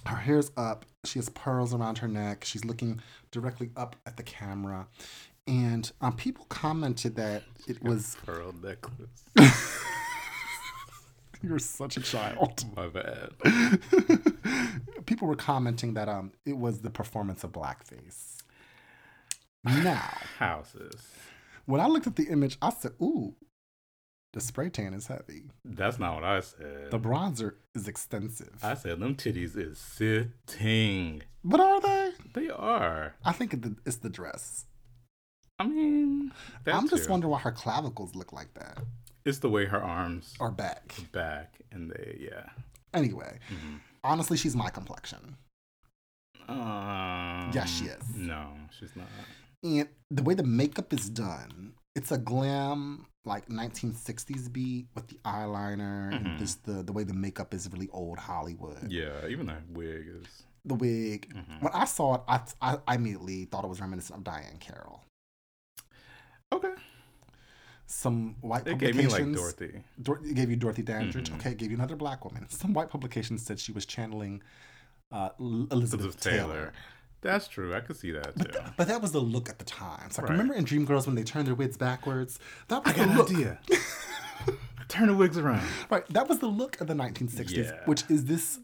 Her 0.06 0.16
hair's 0.16 0.50
up. 0.56 0.84
She 1.04 1.18
has 1.18 1.28
pearls 1.30 1.72
around 1.74 1.98
her 1.98 2.08
neck. 2.08 2.44
She's 2.44 2.64
looking 2.64 3.00
directly 3.30 3.70
up 3.76 3.96
at 4.06 4.16
the 4.16 4.22
camera. 4.22 4.86
And 5.46 5.90
um, 6.00 6.16
people 6.16 6.46
commented 6.48 7.16
that 7.16 7.42
it 7.68 7.82
was. 7.82 8.16
pearl 8.24 8.54
necklace. 8.62 9.24
You're 11.42 11.58
such 11.58 11.98
a 11.98 12.00
child. 12.00 12.64
My 12.74 12.88
bad. 12.88 13.30
people 15.06 15.28
were 15.28 15.36
commenting 15.36 15.92
that 15.94 16.08
um, 16.08 16.32
it 16.46 16.56
was 16.56 16.80
the 16.80 16.90
performance 16.90 17.44
of 17.44 17.52
blackface. 17.52 18.30
Now, 19.64 20.18
Houses. 20.38 21.00
when 21.64 21.80
I 21.80 21.86
looked 21.86 22.06
at 22.06 22.16
the 22.16 22.24
image, 22.24 22.58
I 22.60 22.68
said, 22.70 22.92
"Ooh, 23.00 23.34
the 24.34 24.40
spray 24.40 24.68
tan 24.68 24.92
is 24.94 25.06
heavy. 25.06 25.44
That's 25.64 25.98
not 25.98 26.14
what 26.16 26.24
I 26.24 26.40
said. 26.40 26.90
The 26.90 26.98
bronzer 27.00 27.54
is 27.74 27.88
extensive." 27.88 28.58
I 28.62 28.74
said 28.74 29.00
them 29.00 29.14
titties 29.16 29.56
is 29.56 29.78
sitting. 29.78 31.22
but 31.42 31.60
are 31.60 31.80
they? 31.80 32.10
They 32.34 32.50
are. 32.50 33.14
I 33.24 33.32
think 33.32 33.56
it's 33.86 33.96
the 33.96 34.10
dress. 34.10 34.66
I 35.58 35.66
mean, 35.66 36.32
I'm 36.66 36.88
just 36.88 37.04
too. 37.04 37.10
wondering 37.10 37.30
why 37.30 37.38
her 37.38 37.52
clavicles 37.52 38.14
look 38.16 38.32
like 38.32 38.52
that 38.54 38.78
It's 39.24 39.38
the 39.38 39.48
way 39.48 39.64
her 39.66 39.80
arms 39.82 40.34
are 40.40 40.50
back. 40.50 40.94
back 41.12 41.60
and 41.72 41.90
they 41.90 42.18
yeah. 42.20 42.50
Anyway, 42.92 43.38
Mhm. 43.50 43.80
honestly, 44.02 44.36
she's 44.36 44.54
my 44.56 44.68
complexion. 44.70 45.36
Um, 46.48 47.50
Yes, 47.54 47.70
she 47.70 47.84
is. 47.86 48.16
No, 48.16 48.52
she's 48.78 48.94
not. 48.96 49.06
And 49.62 49.88
the 50.10 50.22
way 50.22 50.34
the 50.34 50.42
makeup 50.42 50.92
is 50.92 51.08
done, 51.08 51.74
it's 51.94 52.12
a 52.12 52.18
glam 52.18 53.06
like 53.24 53.48
1960s 53.48 54.52
beat 54.52 54.86
with 54.94 55.06
the 55.08 55.18
eyeliner 55.24 56.12
Mhm. 56.12 56.16
and 56.16 56.38
just 56.38 56.64
the 56.64 56.82
the 56.82 56.92
way 56.92 57.04
the 57.04 57.14
makeup 57.14 57.54
is 57.54 57.70
really 57.72 57.88
old 57.90 58.18
Hollywood. 58.18 58.90
Yeah, 58.90 59.26
even 59.28 59.46
that 59.46 59.68
wig 59.70 60.06
is. 60.08 60.26
The 60.66 60.74
wig. 60.74 61.32
Mhm. 61.34 61.62
When 61.62 61.72
I 61.72 61.84
saw 61.86 62.14
it, 62.16 62.20
I, 62.28 62.40
I 62.60 62.78
I 62.86 62.94
immediately 62.96 63.44
thought 63.46 63.64
it 63.64 63.68
was 63.68 63.80
reminiscent 63.80 64.18
of 64.18 64.24
Diahann 64.24 64.58
Carroll. 64.60 65.02
Okay. 66.52 66.74
Some 67.86 68.36
white 68.40 68.66
It 68.66 68.78
gave 68.78 68.96
me 68.96 69.06
like 69.06 69.30
Dorothy. 69.32 69.84
Dor- 70.00 70.20
it 70.24 70.34
gave 70.34 70.48
you 70.50 70.56
Dorothy 70.56 70.82
Dandridge. 70.82 71.30
Mhm. 71.30 71.36
Okay, 71.38 71.50
it 71.52 71.58
gave 71.58 71.70
you 71.70 71.76
another 71.76 71.96
black 71.96 72.24
woman. 72.24 72.48
Some 72.48 72.72
white 72.72 72.88
publications 72.88 73.42
said 73.44 73.58
she 73.60 73.72
was 73.72 73.84
channeling 73.86 74.42
uh, 75.12 75.30
Elizabeth, 75.38 75.72
Elizabeth 75.72 76.20
Taylor. 76.20 76.36
Taylor. 76.38 76.72
That's 77.24 77.48
true. 77.48 77.74
I 77.74 77.80
could 77.80 77.96
see 77.96 78.10
that 78.12 78.34
But, 78.36 78.52
too. 78.52 78.58
th- 78.58 78.64
but 78.76 78.86
that 78.88 79.00
was 79.02 79.10
the 79.12 79.20
look 79.20 79.48
at 79.48 79.58
the 79.58 79.64
time. 79.64 80.10
So 80.10 80.22
like, 80.22 80.28
Right. 80.30 80.38
remember 80.38 80.54
in 80.54 80.64
Dreamgirls 80.64 81.06
when 81.06 81.16
they 81.16 81.24
turned 81.24 81.46
their 81.48 81.54
wigs 81.56 81.76
backwards? 81.76 82.38
That 82.68 82.84
was 82.84 82.94
I 82.94 82.96
the 82.98 83.02
an 83.10 83.16
look. 83.16 83.30
idea. 83.30 83.58
Turn 84.88 85.08
the 85.08 85.14
wigs 85.16 85.38
around. 85.38 85.66
Right, 85.90 86.06
that 86.10 86.28
was 86.28 86.38
the 86.38 86.46
look 86.46 86.80
of 86.80 86.86
the 86.86 86.94
1960s, 86.94 87.50
Yeah. 87.56 87.72
which 87.86 88.04
is 88.10 88.26
this 88.26 88.60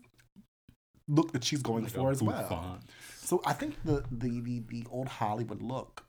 look 1.08 1.32
that 1.32 1.42
she's 1.42 1.62
going 1.62 1.84
Like 1.84 1.92
for 1.94 2.10
as 2.10 2.22
well. 2.22 2.78
So 3.16 3.40
I 3.46 3.52
think 3.54 3.76
the, 3.84 4.04
the 4.10 4.40
the 4.40 4.60
the 4.68 4.86
old 4.90 5.08
Hollywood 5.08 5.62
look, 5.62 6.04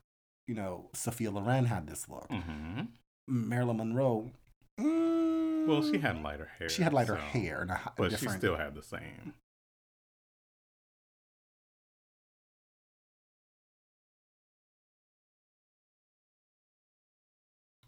you 0.46 0.54
know, 0.54 0.90
Sophia 0.94 1.30
Loren 1.30 1.64
had 1.64 1.86
this 1.88 2.08
look. 2.08 2.28
Mhm. 2.28 2.88
Marilyn 3.26 3.78
Monroe. 3.78 4.30
mm, 4.78 5.66
Well, 5.66 5.82
she 5.82 5.98
had 5.98 6.22
lighter 6.22 6.50
hair. 6.58 6.68
she 6.68 6.82
had 6.82 6.92
lighter 6.92 7.16
so- 7.16 7.38
hair 7.38 7.62
and 7.62 7.70
a, 7.70 7.80
but 7.96 8.10
different. 8.10 8.34
she 8.34 8.38
still 8.38 8.56
had 8.56 8.74
the 8.74 8.82
same. 8.82 9.34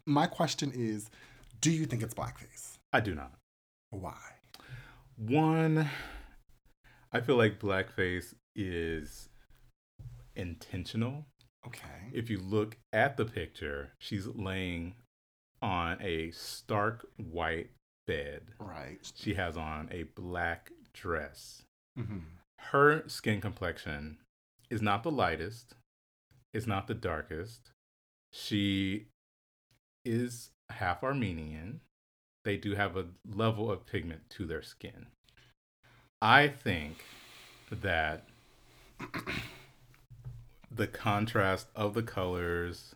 My 0.05 0.27
question 0.27 0.71
is, 0.73 1.09
do 1.61 1.71
you 1.71 1.85
think 1.85 2.03
it's 2.03 2.13
blackface? 2.13 2.77
I 2.93 2.99
do 2.99 3.15
not. 3.15 3.33
Why? 3.89 4.17
One, 5.17 5.89
I 7.11 7.21
feel 7.21 7.37
like 7.37 7.59
blackface 7.59 8.33
is 8.55 9.29
intentional. 10.35 11.25
Okay. 11.65 12.11
If 12.13 12.29
you 12.29 12.39
look 12.39 12.77
at 12.93 13.17
the 13.17 13.25
picture, 13.25 13.93
she's 13.99 14.27
laying 14.27 14.95
on 15.61 15.97
a 16.01 16.31
stark 16.31 17.05
white 17.17 17.71
bed. 18.05 18.41
Right. 18.59 18.99
She 19.15 19.33
has 19.33 19.57
on 19.57 19.89
a 19.91 20.03
black 20.03 20.71
dress. 20.93 21.63
hmm 21.97 22.19
Her 22.59 23.03
skin 23.07 23.41
complexion 23.41 24.17
is 24.69 24.81
not 24.81 25.03
the 25.03 25.11
lightest, 25.11 25.75
it's 26.53 26.67
not 26.67 26.87
the 26.87 26.93
darkest. 26.93 27.71
She 28.31 29.07
is 30.05 30.51
half 30.69 31.03
Armenian. 31.03 31.81
They 32.43 32.57
do 32.57 32.75
have 32.75 32.95
a 32.95 33.05
level 33.27 33.71
of 33.71 33.85
pigment 33.85 34.29
to 34.31 34.45
their 34.45 34.61
skin. 34.61 35.07
I 36.21 36.47
think 36.47 37.03
that 37.71 38.25
the 40.71 40.87
contrast 40.87 41.67
of 41.75 41.93
the 41.93 42.03
colors 42.03 42.95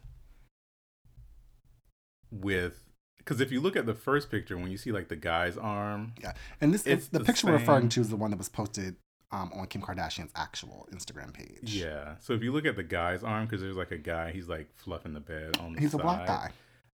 with 2.31 2.85
because 3.17 3.41
if 3.41 3.51
you 3.51 3.59
look 3.61 3.75
at 3.75 3.85
the 3.85 3.93
first 3.93 4.31
picture, 4.31 4.57
when 4.57 4.71
you 4.71 4.77
see 4.77 4.91
like 4.91 5.07
the 5.07 5.15
guy's 5.15 5.57
arm, 5.57 6.13
Yeah, 6.21 6.33
and 6.61 6.73
this 6.73 6.85
It's 6.87 7.07
the, 7.07 7.19
the 7.19 7.25
picture 7.25 7.47
we're 7.47 7.53
referring 7.53 7.89
to 7.89 8.01
is 8.01 8.09
the 8.09 8.15
one 8.15 8.31
that 8.31 8.37
was 8.37 8.49
posted 8.49 8.95
um, 9.31 9.51
on 9.53 9.67
Kim 9.67 9.81
Kardashian's 9.81 10.31
actual 10.35 10.87
Instagram 10.91 11.33
page. 11.33 11.75
yeah. 11.75 12.15
So 12.19 12.33
if 12.33 12.41
you 12.41 12.51
look 12.51 12.65
at 12.65 12.75
the 12.75 12.83
guy's 12.83 13.23
arm, 13.23 13.45
because 13.45 13.61
there's 13.61 13.75
like 13.77 13.91
a 13.91 13.97
guy, 13.97 14.31
he's 14.31 14.47
like 14.47 14.69
fluffing 14.75 15.13
the 15.13 15.19
bed 15.19 15.57
on 15.59 15.73
the 15.73 15.79
he's 15.79 15.91
side. 15.91 15.99
a 15.99 16.03
black 16.03 16.25
guy. 16.27 16.51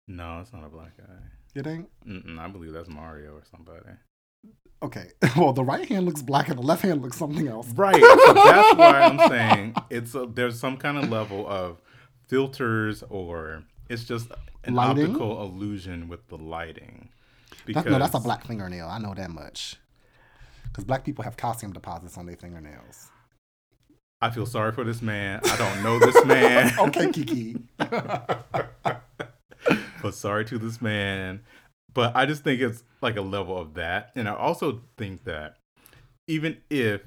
No, 0.08 0.39
it's 0.39 0.54
not 0.54 0.63
a 0.65 0.70
black 0.70 0.96
guy. 0.98 1.13
You 1.54 1.63
think? 1.63 1.88
Mm-mm, 2.08 2.38
I 2.38 2.48
believe 2.48 2.74
that's 2.74 2.89
Mario 2.89 3.32
or 3.34 3.44
somebody. 3.50 3.86
Okay. 4.84 5.08
Well, 5.38 5.54
the 5.54 5.63
right 5.63 5.88
hand 5.88 6.06
looks 6.06 6.22
black 6.22 6.48
and 6.50 6.58
the 6.58 6.62
left 6.63 6.82
hand 6.84 7.02
looks 7.02 7.18
something 7.18 7.48
else. 7.48 7.68
Right. 7.70 7.96
So 8.26 8.34
that's 8.34 8.76
why 8.78 9.02
I'm 9.02 9.30
saying 9.30 9.76
it's 9.89 10.13
a, 10.15 10.26
there's 10.26 10.60
some 10.60 10.78
kind 10.78 10.98
of 10.98 11.10
level 11.10 11.48
of 11.48 11.82
filters 12.28 13.04
or 13.10 13.63
it's 13.89 14.04
just 14.04 14.30
an 14.63 14.76
Lighting? 14.76 15.06
optical 15.08 15.41
illusion 15.44 16.08
with 16.08 16.28
the 16.28 16.38
lighting. 16.38 17.10
That's, 17.68 17.88
no, 17.88 17.98
that's 18.00 18.13
a 18.15 18.20
black 18.20 18.46
fingernail. 18.46 18.88
I 18.88 19.00
know 19.00 19.13
that 19.15 19.30
much. 19.32 19.78
Because 20.65 20.84
black 20.84 21.04
people 21.06 21.24
have 21.24 21.38
calcium 21.38 21.72
deposits 21.74 22.18
on 22.18 22.26
their 22.26 22.36
fingernails. 22.36 23.10
I 24.22 24.30
feel 24.30 24.46
sorry 24.46 24.72
for 24.72 24.84
this 24.84 25.02
man. 25.02 25.39
I 25.46 25.58
don't 25.58 25.84
know 25.84 26.00
this 26.00 26.26
man. 26.26 26.74
okay, 26.80 27.12
Kiki. 27.12 27.56
But 30.01 30.13
sorry 30.15 30.45
to 30.45 30.58
this 30.58 30.81
man. 30.81 31.41
But 31.93 32.15
I 32.15 32.25
just 32.25 32.43
think 32.43 32.62
it's 32.62 32.84
like 33.01 33.15
a 33.15 33.21
level 33.21 33.58
of 33.58 33.73
that. 33.75 34.12
And 34.15 34.27
I 34.27 34.34
also 34.36 34.81
think 34.97 35.23
that 35.25 35.58
even 36.27 36.58
if 36.69 37.01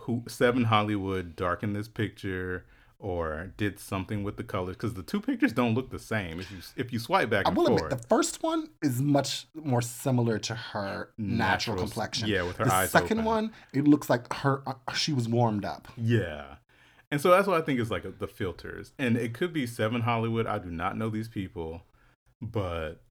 who 0.00 0.22
Seven 0.28 0.64
Hollywood 0.64 1.34
darkened 1.36 1.74
this 1.74 1.88
picture 1.88 2.64
or 3.00 3.52
did 3.56 3.78
something 3.78 4.24
with 4.24 4.36
the 4.36 4.42
colors, 4.44 4.74
because 4.76 4.94
the 4.94 5.02
two 5.04 5.20
pictures 5.20 5.52
don't 5.52 5.74
look 5.74 5.90
the 5.90 5.98
same. 6.00 6.40
If 6.40 6.50
you 6.50 6.58
if 6.76 6.92
you 6.92 6.98
swipe 6.98 7.30
back 7.30 7.46
I 7.46 7.50
will 7.50 7.66
forth, 7.66 7.82
admit, 7.84 8.02
the 8.02 8.08
first 8.08 8.42
one 8.42 8.68
is 8.82 9.00
much 9.00 9.46
more 9.54 9.80
similar 9.82 10.38
to 10.40 10.54
her 10.54 11.10
natural, 11.16 11.38
Natural- 11.38 11.76
complexion. 11.78 12.28
yeah, 12.28 12.42
with 12.42 12.56
her 12.56 12.64
the 12.64 12.74
eyes 12.74 12.90
second 12.90 13.18
open. 13.20 13.24
one, 13.24 13.52
it 13.72 13.86
looks 13.86 14.10
like 14.10 14.32
her 14.34 14.62
uh, 14.66 14.74
she 14.94 15.12
was 15.12 15.28
warmed 15.28 15.64
up. 15.64 15.88
Yeah. 15.96 16.56
And 17.10 17.20
so 17.20 17.30
that's 17.30 17.46
what 17.46 17.56
I 17.56 17.64
think 17.64 17.80
is 17.80 17.90
like 17.90 18.18
the 18.18 18.26
filters. 18.28 18.92
And 18.98 19.16
it 19.16 19.32
could 19.32 19.52
be 19.52 19.66
Seven 19.66 20.02
Hollywood. 20.02 20.46
I 20.46 20.58
do 20.58 20.70
not 20.70 20.96
know 20.96 21.08
these 21.08 21.28
people, 21.28 21.82
but 22.40 23.02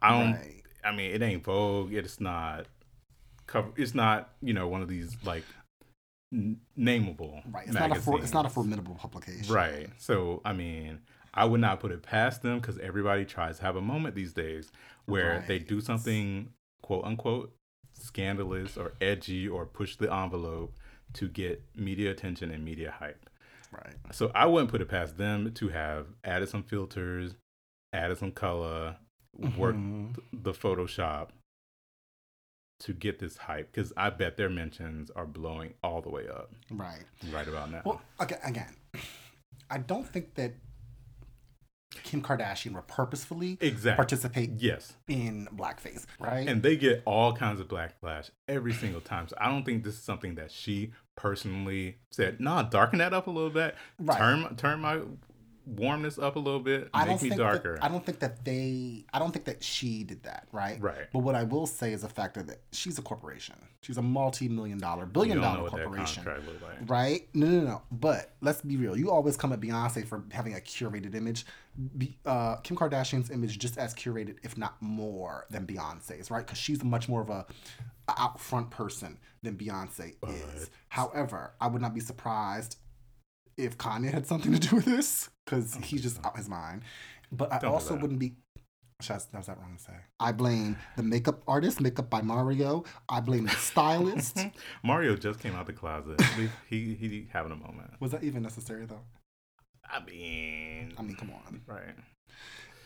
I 0.00 0.10
don't 0.10 0.32
Right. 0.32 0.62
I 0.84 0.92
mean, 0.94 1.10
it 1.12 1.22
ain't 1.22 1.44
Vogue. 1.44 1.92
It's 1.92 2.20
not 2.20 2.66
cover 3.46 3.70
it's 3.76 3.94
not, 3.94 4.30
you 4.40 4.52
know, 4.52 4.68
one 4.68 4.82
of 4.82 4.88
these 4.88 5.16
like 5.24 5.44
n- 6.32 6.60
nameable 6.78 7.42
Right. 7.50 7.66
It's 7.66 7.74
not 7.74 7.96
a 7.96 8.00
for, 8.00 8.20
it's 8.20 8.32
not 8.32 8.46
a 8.46 8.48
formidable 8.48 8.94
publication. 8.94 9.52
Right. 9.52 9.88
So, 9.98 10.40
I 10.44 10.52
mean, 10.52 11.00
I 11.34 11.44
would 11.44 11.60
not 11.60 11.80
put 11.80 11.92
it 11.92 12.02
past 12.02 12.42
them 12.42 12.60
cuz 12.60 12.78
everybody 12.78 13.24
tries 13.24 13.58
to 13.58 13.64
have 13.64 13.76
a 13.76 13.80
moment 13.80 14.14
these 14.14 14.32
days 14.32 14.70
where 15.06 15.44
they 15.46 15.58
do 15.58 15.80
something 15.80 16.52
quote 16.82 17.04
unquote 17.04 17.54
scandalous 17.94 18.76
or 18.76 18.92
edgy 19.00 19.48
or 19.48 19.66
push 19.66 19.96
the 19.96 20.12
envelope 20.12 20.74
to 21.14 21.28
get 21.28 21.62
media 21.74 22.10
attention 22.10 22.50
and 22.50 22.64
media 22.64 22.94
hype. 22.98 23.28
Right. 23.72 23.94
So 24.12 24.30
I 24.34 24.46
wouldn't 24.46 24.70
put 24.70 24.80
it 24.80 24.88
past 24.88 25.18
them 25.18 25.52
to 25.54 25.68
have 25.68 26.06
added 26.24 26.48
some 26.48 26.62
filters, 26.62 27.34
added 27.92 28.18
some 28.18 28.32
color, 28.32 28.96
worked 29.56 29.78
Mhm. 29.78 30.18
the 30.32 30.52
Photoshop 30.52 31.30
to 32.80 32.92
get 32.92 33.18
this 33.18 33.36
hype 33.38 33.72
because 33.72 33.92
I 33.96 34.10
bet 34.10 34.36
their 34.36 34.48
mentions 34.50 35.10
are 35.10 35.26
blowing 35.26 35.74
all 35.82 36.00
the 36.00 36.10
way 36.10 36.28
up 36.28 36.52
Right. 36.70 37.04
right 37.30 37.48
about 37.48 37.70
now. 37.70 37.82
Well, 37.84 38.00
okay, 38.20 38.38
again, 38.44 38.72
I 39.70 39.78
don't 39.78 40.06
think 40.08 40.34
that 40.34 40.54
Kim 42.04 42.22
Kardashian 42.22 42.74
would 42.74 42.86
purposefully 42.86 43.58
exactly. 43.60 43.96
participate 43.96 44.50
Yes. 44.60 44.94
in 45.08 45.46
blackface, 45.52 46.06
right? 46.20 46.46
And 46.46 46.62
they 46.62 46.76
get 46.76 47.02
all 47.04 47.34
kinds 47.34 47.58
of 47.60 47.66
backlash 47.68 48.30
every 48.46 48.72
single 48.74 49.00
time. 49.00 49.26
So 49.26 49.36
I 49.40 49.46
don't 49.48 49.64
think 49.64 49.82
this 49.84 49.94
is 49.94 50.02
something 50.02 50.34
that 50.36 50.50
she 50.52 50.92
personally 51.16 51.98
said, 52.12 52.38
nah, 52.40 52.62
darken 52.62 52.98
that 53.00 53.12
up 53.12 53.26
a 53.26 53.30
little 53.30 53.50
bit. 53.50 53.74
Right. 53.98 54.16
Turn 54.18 54.54
turn 54.56 54.80
my 54.80 55.00
warmness 55.68 56.18
up 56.18 56.36
a 56.36 56.38
little 56.38 56.60
bit. 56.60 56.88
I 56.94 57.00
Make 57.00 57.08
don't 57.08 57.22
me 57.22 57.28
think 57.30 57.40
darker. 57.40 57.74
That, 57.74 57.84
I 57.84 57.88
don't 57.88 58.04
think 58.04 58.20
that 58.20 58.44
they. 58.44 59.04
I 59.12 59.18
don't 59.18 59.32
think 59.32 59.44
that 59.44 59.62
she 59.62 60.04
did 60.04 60.22
that, 60.24 60.48
right? 60.52 60.80
Right. 60.80 61.06
But 61.12 61.20
what 61.20 61.34
I 61.34 61.44
will 61.44 61.66
say 61.66 61.92
is 61.92 62.02
the 62.02 62.08
fact 62.08 62.34
that 62.34 62.60
she's 62.72 62.98
a 62.98 63.02
corporation. 63.02 63.54
She's 63.82 63.96
a 63.96 64.02
multi-million 64.02 64.78
dollar, 64.78 65.06
billion 65.06 65.40
dollar 65.40 65.68
corporation, 65.68 66.24
like. 66.24 66.90
right? 66.90 67.28
No, 67.34 67.46
no, 67.46 67.60
no. 67.60 67.82
But 67.92 68.32
let's 68.40 68.60
be 68.62 68.76
real. 68.76 68.96
You 68.96 69.10
always 69.10 69.36
come 69.36 69.52
at 69.52 69.60
Beyonce 69.60 70.06
for 70.06 70.24
having 70.32 70.54
a 70.54 70.58
curated 70.58 71.14
image. 71.14 71.46
Be, 71.96 72.18
uh, 72.26 72.56
Kim 72.56 72.76
Kardashian's 72.76 73.30
image 73.30 73.58
just 73.58 73.78
as 73.78 73.94
curated, 73.94 74.36
if 74.42 74.58
not 74.58 74.80
more, 74.82 75.46
than 75.50 75.64
Beyonce's, 75.64 76.30
right? 76.30 76.44
Because 76.44 76.58
she's 76.58 76.82
much 76.82 77.08
more 77.08 77.20
of 77.20 77.30
a, 77.30 77.46
a 78.08 78.14
out 78.20 78.40
front 78.40 78.70
person 78.70 79.18
than 79.42 79.56
Beyonce 79.56 80.14
is. 80.26 80.70
However, 80.88 81.54
I 81.60 81.68
would 81.68 81.80
not 81.80 81.94
be 81.94 82.00
surprised 82.00 82.76
if 83.56 83.76
Kanye 83.76 84.12
had 84.12 84.26
something 84.26 84.52
to 84.52 84.58
do 84.58 84.76
with 84.76 84.84
this 84.86 85.28
because 85.48 85.74
he's 85.82 86.02
just 86.02 86.24
out 86.24 86.36
his 86.36 86.48
mind. 86.48 86.82
But 87.32 87.52
I 87.52 87.58
Don't 87.58 87.72
also 87.72 87.94
wouldn't 87.96 88.18
be. 88.18 88.34
I- 89.08 89.14
Was 89.36 89.46
that 89.46 89.58
wrong 89.60 89.76
to 89.76 89.82
say? 89.82 89.92
I 90.18 90.32
blame 90.32 90.76
the 90.96 91.04
makeup 91.04 91.42
artist, 91.46 91.80
makeup 91.80 92.10
by 92.10 92.20
Mario. 92.20 92.82
I 93.08 93.20
blame 93.20 93.44
the 93.44 93.52
stylist. 93.52 94.38
Mario 94.82 95.14
just 95.16 95.38
came 95.38 95.54
out 95.54 95.66
the 95.66 95.72
closet. 95.72 96.20
he 96.20 96.48
he 96.68 96.94
he 96.94 97.28
having 97.32 97.52
a 97.52 97.56
moment. 97.56 97.92
Was 98.00 98.10
that 98.10 98.24
even 98.24 98.42
necessary 98.42 98.86
though? 98.86 99.02
I 99.90 100.00
mean, 100.04 100.94
I 100.98 101.02
mean, 101.02 101.16
come 101.16 101.30
on. 101.30 101.60
right? 101.66 101.94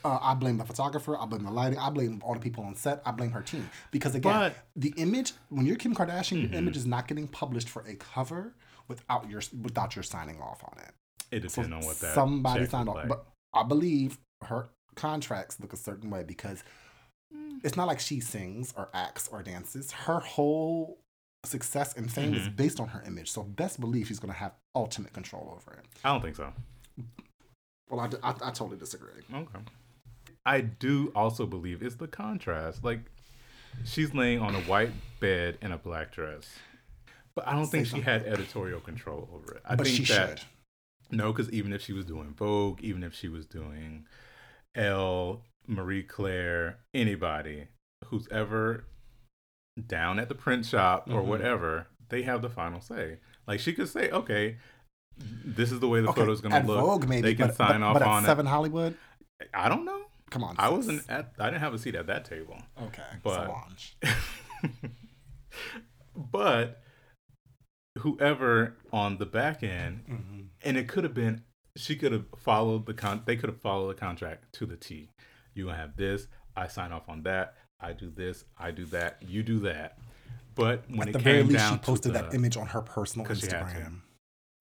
Uh, 0.05 0.19
I 0.21 0.35
blame 0.35 0.59
the 0.59 0.65
photographer. 0.65 1.17
I 1.17 1.25
blame 1.27 1.45
the 1.45 1.51
lighting. 1.51 1.79
I 1.79 1.89
blame 1.91 2.21
all 2.25 2.35
the 2.35 2.41
people 2.41 2.63
on 2.65 2.75
set. 2.75 3.01
I 3.07 3.13
blame 3.13 3.31
her 3.31 3.41
team 3.43 3.71
because 3.91 4.15
again, 4.15 4.33
But- 4.35 4.57
the 4.77 4.93
image 4.99 5.33
when 5.49 5.65
you're 5.65 5.77
Kim 5.77 5.95
Kardashian, 5.95 6.43
Mm-hmm. 6.43 6.53
your 6.53 6.59
image 6.63 6.77
is 6.77 6.87
not 6.87 7.09
getting 7.09 7.27
published 7.27 7.69
for 7.71 7.83
a 7.87 7.95
cover 7.95 8.55
without 8.89 9.31
your 9.31 9.41
without 9.63 9.97
your 9.97 10.03
signing 10.03 10.41
off 10.43 10.63
on 10.65 10.77
it. 10.79 10.93
It 11.33 11.43
So 11.51 11.63
depends 11.63 11.73
on 11.73 11.89
what 11.89 11.99
that 12.01 12.15
somebody 12.15 12.67
signed 12.67 12.89
off, 12.89 12.97
like. 12.97 13.09
but 13.09 13.27
I 13.55 13.63
believe 13.65 14.19
her 14.45 14.69
contracts 14.95 15.59
look 15.59 15.73
a 15.73 15.77
certain 15.77 16.11
way 16.11 16.23
because 16.23 16.63
it's 17.65 17.77
not 17.77 17.87
like 17.89 17.99
she 18.01 18.21
sings 18.21 18.73
or 18.77 18.89
acts 18.93 19.29
or 19.33 19.43
dances. 19.43 19.91
Her 19.93 20.21
whole 20.21 20.99
success 21.45 21.95
and 21.97 22.13
fame 22.13 22.35
is 22.35 22.49
Mhm. 22.49 22.57
based 22.57 22.79
on 22.79 22.89
her 22.89 23.03
image. 23.03 23.31
So 23.31 23.43
best 23.43 23.81
believe 23.81 24.07
she's 24.07 24.21
going 24.21 24.33
to 24.33 24.39
have 24.39 24.53
ultimate 24.77 25.13
control 25.13 25.51
over 25.57 25.73
it. 25.79 25.87
I 26.05 26.11
don't 26.11 26.21
think 26.21 26.37
so. 26.37 26.53
Well, 27.91 28.01
I, 28.01 28.07
I, 28.23 28.31
I 28.31 28.51
totally 28.53 28.77
disagree. 28.77 29.23
Okay. 29.35 29.59
I 30.45 30.61
do 30.61 31.13
also 31.15 31.47
believe 31.47 31.83
it's 31.83 31.97
the 31.97 32.09
contrast. 32.09 32.85
Like 32.85 33.01
she's 33.85 34.13
laying 34.15 34.41
on 34.41 34.55
a 34.55 34.61
white 34.63 34.93
bed 35.21 35.59
in 35.63 35.73
a 35.73 35.79
black 35.79 36.13
dress. 36.13 36.49
But 37.35 37.49
I 37.49 37.53
don't 37.53 37.67
think 37.67 37.87
Say 37.87 37.97
she 37.97 38.03
had 38.03 38.25
editorial 38.27 38.81
control 38.81 39.29
over 39.33 39.55
it. 39.55 39.63
I 39.65 39.75
but 39.77 39.87
think 39.87 39.97
she 40.07 40.13
that 40.13 40.39
should. 40.41 40.49
No, 41.13 41.33
because 41.33 41.51
even 41.53 41.73
if 41.73 41.81
she 41.83 41.93
was 41.93 42.05
doing 42.05 42.35
Vogue, 42.37 42.81
even 42.81 43.05
if 43.05 43.15
she 43.15 43.29
was 43.29 43.47
doing 43.47 44.07
Elle, 44.75 45.43
Marie 45.69 46.03
Claire, 46.03 46.79
anybody 46.95 47.69
who's 48.07 48.27
ever 48.33 48.85
down 49.87 50.19
at 50.19 50.29
the 50.29 50.35
print 50.35 50.67
shop 50.67 51.09
or 51.09 51.23
Mhm. 51.23 51.27
whatever, 51.27 51.87
they 52.09 52.23
have 52.23 52.43
the 52.43 52.51
final 52.51 52.81
say. 52.81 53.19
Like 53.47 53.61
she 53.61 53.73
could 53.73 53.89
say, 53.89 54.11
okay, 54.11 54.59
this 55.17 55.71
is 55.71 55.81
the 55.81 55.89
way 55.89 56.01
the 56.01 56.09
Okay, 56.09 56.21
photo's 56.23 56.41
gonna 56.41 56.57
at 56.57 56.67
look. 56.67 56.81
Vogue, 56.81 57.09
maybe. 57.09 57.23
they 57.23 57.35
can 57.35 57.49
but, 57.49 57.57
sign 57.57 57.81
but, 57.81 57.87
off 57.87 57.95
but 57.95 58.03
on 58.03 58.25
Seven 58.25 58.47
Hollywood. 58.47 58.97
I 59.55 59.69
don't 59.69 59.85
know. 59.85 60.01
come 60.31 60.45
on. 60.45 60.57
I 60.59 60.69
sis. 60.69 60.77
wasn't 60.77 61.11
at. 61.11 61.33
I 61.39 61.47
didn't 61.51 61.61
have 61.61 61.75
a 61.75 61.79
seat 61.79 61.95
at 61.95 62.07
that 62.07 62.25
table. 62.25 62.57
Okay, 62.81 63.03
but- 63.23 63.51
but 66.17 66.83
whoever 67.99 68.77
on 68.93 69.19
the 69.19 69.27
back 69.27 69.63
end, 69.63 70.05
Mhm. 70.09 70.47
And 70.65 70.77
it 70.77 70.89
could 70.89 71.05
have 71.05 71.15
been, 71.15 71.43
she 71.77 71.97
could 71.97 72.13
have 72.13 72.25
followed 72.39 72.87
the 72.87 72.95
con. 72.95 73.23
They 73.25 73.37
could 73.37 73.49
have 73.49 73.61
followed 73.61 73.89
the 73.97 73.99
contract 74.01 74.53
to 74.55 74.67
the 74.67 74.77
T. 74.77 75.09
You 75.55 75.69
have 75.69 75.97
this. 75.97 76.27
I 76.57 76.67
sign 76.69 76.93
off 76.93 77.09
on 77.09 77.23
that. 77.23 77.55
I 77.81 77.93
do 77.93 78.11
this. 78.11 78.45
I 78.59 78.71
do 78.71 78.85
that. 78.87 79.19
You 79.27 79.43
do 79.43 79.61
that. 79.61 79.99
But 80.55 80.85
when 80.89 81.03
At 81.03 81.09
it 81.09 81.13
the 81.13 81.19
came 81.19 81.25
very 81.25 81.43
least, 81.45 81.57
down 81.57 81.73
she 81.75 81.79
posted 81.85 82.13
to 82.15 82.19
that 82.23 82.35
image 82.35 82.57
on 82.57 82.67
her 82.69 82.83
personal. 82.83 83.27
Instagram. 83.27 84.01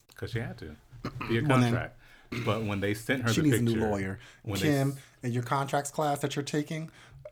because 0.08 0.32
she 0.32 0.40
had 0.40 0.58
to 0.60 0.76
be 1.28 1.38
a 1.40 1.42
Well, 1.44 1.60
then- 1.60 1.72
contract. 1.72 2.00
but 2.46 2.64
when 2.64 2.80
they 2.80 2.94
sent 2.94 3.24
her 3.24 3.34
She 3.34 3.42
the 3.42 3.48
needs 3.48 3.60
picture, 3.60 3.72
a 3.78 3.80
new 3.82 3.86
lawyer. 3.90 4.20
when 4.44 4.60
they 4.60 4.68
Kim, 4.68 4.96
in 5.24 5.32
your 5.34 5.44
contracts 5.44 5.92
class 5.92 6.20
that 6.20 6.36
you're 6.36 6.44
taking, 6.44 6.90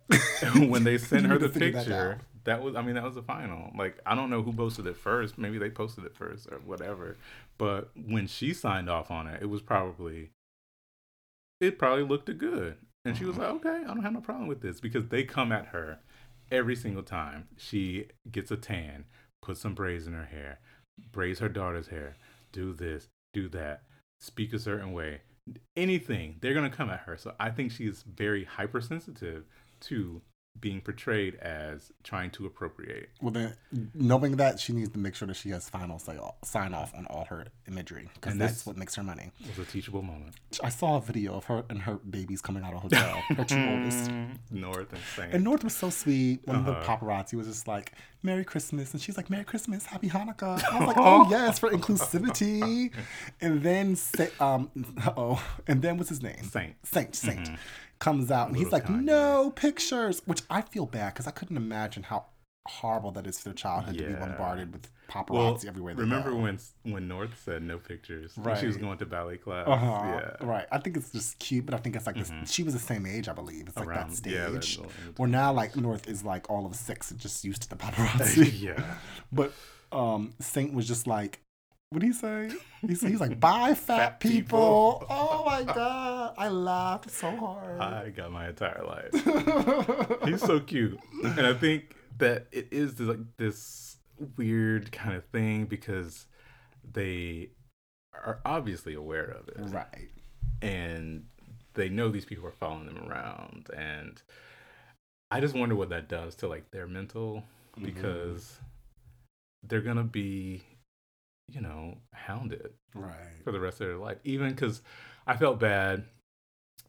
when 0.56 0.84
they 0.84 0.98
sent 0.98 1.26
her 1.28 1.38
the 1.38 1.50
picture. 1.50 2.20
That, 2.50 2.62
was 2.62 2.76
I 2.76 2.82
mean 2.82 2.96
that 2.96 3.04
was 3.04 3.16
the 3.16 3.24
final. 3.24 3.72
Like 3.78 4.00
I 4.06 4.16
don't 4.16 4.30
know 4.30 4.42
who 4.44 4.54
posted 4.54 4.86
it 4.88 4.98
first. 4.98 5.38
Maybe 5.38 5.58
they 5.58 5.70
posted 5.70 6.06
it 6.06 6.16
first 6.16 6.48
or 6.52 6.58
whatever. 6.60 7.18
But 7.58 7.90
when 7.96 8.28
she 8.28 8.54
signed 8.54 8.90
off 8.90 9.10
on 9.12 9.28
it, 9.28 9.42
it 9.42 9.48
was 9.48 9.62
probably 9.62 10.32
it 11.62 11.78
probably 11.78 12.04
looked 12.06 12.36
good. 12.38 12.78
And 13.06 13.16
she 13.18 13.26
was 13.26 13.38
Mm-hmm. 13.38 13.42
like, 13.42 13.66
"Okay, 13.66 13.84
I 13.84 13.94
don't 13.94 14.04
have 14.04 14.14
no 14.14 14.22
problem 14.22 14.48
with 14.48 14.62
this 14.62 14.80
because 14.80 15.08
they 15.08 15.24
come 15.24 15.52
at 15.52 15.68
her 15.68 16.00
every 16.52 16.76
single 16.76 17.04
time. 17.04 17.48
She 17.58 18.08
gets 18.32 18.52
a 18.52 18.58
tan, 18.58 19.06
put 19.42 19.58
some 19.58 19.74
braids 19.76 20.08
in 20.08 20.14
her 20.14 20.26
hair, 20.26 20.60
braids 21.12 21.40
her 21.40 21.50
daughter's 21.50 21.88
hair, 21.88 22.18
do 22.52 22.74
this, 22.74 23.08
do 23.34 23.48
that, 23.50 23.84
speak 24.20 24.54
a 24.54 24.60
certain 24.60 24.92
way, 24.92 25.22
anything. 25.78 26.38
They're 26.42 26.54
gonna 26.54 26.70
come 26.70 26.90
at 26.90 27.02
her. 27.02 27.18
So 27.18 27.36
I 27.40 27.52
think 27.52 27.72
she's 27.72 28.04
very 28.04 28.44
hypersensitive 28.46 29.46
to 29.82 30.22
being 30.62 30.82
portrayed 30.82 31.36
as 31.36 31.92
trying 32.04 32.32
to 32.32 32.46
appropriate. 32.46 33.10
Well, 33.22 33.32
then, 33.32 33.56
knowing 33.94 34.38
that, 34.38 34.60
she 34.60 34.74
needs 34.74 34.90
to 34.90 34.98
make 35.00 35.16
sure 35.16 35.28
that 35.28 35.36
she 35.38 35.50
has 35.50 35.70
final 35.70 36.00
say 36.00 36.18
sign 36.44 36.74
off 36.74 36.94
on 36.96 37.06
all 37.08 37.26
her 37.26 37.46
imagery 37.68 38.10
because 38.16 38.38
that's 38.38 38.66
what 38.66 38.78
makes 38.78 38.96
her 38.96 39.04
money. 39.04 39.32
It 39.42 39.58
was 39.58 39.68
a 39.68 39.72
teachable 39.72 40.02
moment. 40.02 40.36
I 40.64 40.70
saw 40.70 40.98
a 40.98 41.02
video 41.02 41.36
of 41.36 41.46
her 41.46 41.64
and 41.70 41.82
her 41.84 41.96
babies 41.96 42.42
coming 42.42 42.64
out 42.64 42.72
of 42.74 42.78
a 42.78 42.80
hotel. 42.82 43.22
her 43.30 43.44
two 43.46 43.66
oldest. 43.70 44.12
North 44.52 44.92
and 44.94 45.02
Saint. 45.16 45.34
And 45.34 45.44
North 45.44 45.64
was 45.64 45.76
so 45.76 45.90
sweet. 45.90 46.40
One 46.46 46.58
of 46.58 46.66
the 46.66 46.72
Uh-huh. 46.74 46.98
paparazzi 46.98 47.34
was 47.36 47.48
just 47.48 47.68
like, 47.68 47.94
Merry 48.24 48.44
Christmas. 48.44 48.92
And 48.94 49.02
she's 49.02 49.16
like, 49.18 49.30
Merry 49.30 49.44
Christmas, 49.46 49.86
Happy 49.86 50.10
Hanukkah. 50.10 50.62
I 50.72 50.80
was 50.80 50.88
like, 50.88 50.98
oh, 51.00 51.28
yes, 51.30 51.60
for 51.60 51.70
inclusivity. 51.70 52.92
And 53.42 53.62
then, 53.64 53.98
um, 54.40 54.70
oh, 55.18 55.42
and 55.68 55.82
then 55.82 55.98
what's 55.98 56.10
his 56.10 56.22
name? 56.22 56.44
Saint. 56.44 56.76
Saint, 56.84 57.16
Saint. 57.16 57.50
Comes 58.00 58.32
out 58.32 58.48
and 58.48 58.56
he's 58.58 58.72
like, 58.72 58.86
Kanye. 58.86 59.04
no 59.04 59.52
pictures. 59.52 60.22
Which 60.26 60.42
I 60.50 60.62
feel 60.62 60.86
bad 60.86 61.14
because 61.14 61.28
I 61.28 61.32
couldn't 61.32 61.58
imagine 61.58 62.04
how 62.04 62.26
horrible 62.68 63.12
that 63.12 63.26
is 63.26 63.40
for 63.40 63.46
their 63.46 63.54
childhood 63.54 63.98
to 63.98 64.04
be 64.04 64.14
bombarded 64.14 64.72
with 64.72 64.90
paparazzi 65.10 65.32
well, 65.34 65.60
everywhere 65.68 65.96
they 65.96 66.02
remember 66.02 66.30
go. 66.30 66.38
when 66.38 66.60
when 66.84 67.08
North 67.08 67.32
said 67.44 67.64
no 67.64 67.80
pictures 67.80 68.38
when 68.38 68.56
she 68.60 68.68
was 68.68 68.78
going 68.78 68.98
to 69.00 69.06
ballet 69.06 69.38
class? 69.38 69.68
Uh-huh. 69.68 69.86
Yeah. 69.88 70.46
Right. 70.46 70.66
I 70.72 70.78
think 70.78 70.98
it's 70.98 71.12
just 71.12 71.40
cute, 71.40 71.66
but 71.66 71.74
I 71.74 71.78
think 71.78 71.96
it's 71.96 72.06
like 72.06 72.16
this. 72.16 72.32
She 72.46 72.64
was 72.64 72.74
the 72.74 72.80
same 72.80 73.06
age, 73.06 73.28
I 73.28 73.34
believe. 73.34 73.68
It's 73.68 73.78
like 73.78 73.88
that 73.90 74.14
stage. 74.14 74.34
yeah, 74.34 74.46
that 74.46 74.54
little 74.54 74.84
in 74.84 75.14
Where 75.18 75.28
now, 75.28 75.52
like 75.52 75.76
North 75.76 76.08
is 76.08 76.24
like 76.24 76.50
all 76.50 76.66
of 76.66 76.76
six 76.76 77.12
and 77.12 77.20
just 77.20 77.44
used 77.44 77.64
to 77.64 77.70
the 77.70 77.76
paparazzi. 77.84 78.62
yeah. 78.62 78.82
But 79.32 79.52
um, 79.92 80.34
Saint 80.40 80.74
was 80.74 80.88
just 80.88 81.08
like, 81.08 81.42
what 81.92 82.02
did 82.02 82.08
he 82.08 82.14
say? 82.14 82.52
He's, 82.82 83.02
he's 83.02 83.20
like, 83.20 83.40
bye, 83.48 83.74
fat, 83.74 83.98
Fat 83.98 84.20
people. 84.20 85.00
people. 85.02 85.06
Oh 85.10 85.44
my 85.46 85.64
God. 85.64 86.34
I 86.38 86.50
laughed 86.50 87.10
so 87.12 87.32
hard. 87.36 87.80
I 87.80 88.10
got 88.10 88.32
my 88.32 88.50
entire 88.50 88.84
life. 88.86 90.20
He's 90.26 90.42
so 90.42 90.60
cute, 90.60 91.00
and 91.24 91.46
I 91.46 91.54
think 91.54 91.96
that 92.20 92.48
it 92.52 92.68
is 92.72 92.96
this, 92.96 93.08
like 93.08 93.20
this 93.38 93.98
weird 94.38 94.92
kind 94.92 95.16
of 95.16 95.26
thing 95.26 95.66
because 95.66 96.26
they 96.94 97.50
are 98.14 98.40
obviously 98.46 98.94
aware 98.94 99.26
of 99.26 99.48
it, 99.48 99.56
right. 99.74 100.10
and 100.62 101.26
they 101.74 101.90
know 101.90 102.10
these 102.10 102.26
people 102.26 102.46
are 102.48 102.52
following 102.52 102.86
them 102.88 103.10
around, 103.10 103.70
and 103.76 104.22
I 105.32 105.40
just 105.40 105.56
wonder 105.56 105.76
what 105.76 105.90
that 105.90 106.08
does 106.10 106.36
to 106.36 106.48
like 106.48 106.70
their 106.72 106.88
mental 106.88 107.44
Mm-hmm. 107.78 107.86
because 107.86 108.58
they're 109.64 109.82
gonna 109.82 110.04
be, 110.04 110.64
you 111.54 111.62
know, 111.62 111.98
hounded 112.14 112.74
Right. 112.94 113.44
for 113.44 113.52
the 113.52 113.60
rest 113.60 113.82
of 113.82 113.88
their 113.88 113.98
life. 113.98 114.18
Even 114.24 114.50
because 114.50 114.82
I 115.28 115.36
felt 115.38 115.60
bad 115.60 116.06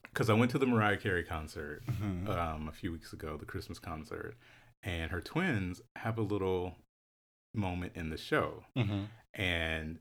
because 0.02 0.28
I 0.28 0.34
went 0.34 0.50
to 0.50 0.58
the 0.58 0.66
Mariah 0.66 0.96
Carey 0.96 1.22
concert 1.22 1.84
Mhm. 1.86 2.28
um, 2.28 2.68
a 2.68 2.72
few 2.72 2.90
weeks 2.90 3.12
ago, 3.12 3.36
the 3.36 3.44
Christmas 3.46 3.78
concert, 3.78 4.36
and 4.82 5.11
her 5.12 5.20
twins 5.20 5.80
have 5.96 6.18
a 6.18 6.22
little 6.22 6.76
moment 7.54 7.94
in 7.94 8.11
the 8.11 8.16
show, 8.16 8.64
Mhm. 8.76 9.08
and 9.34 10.00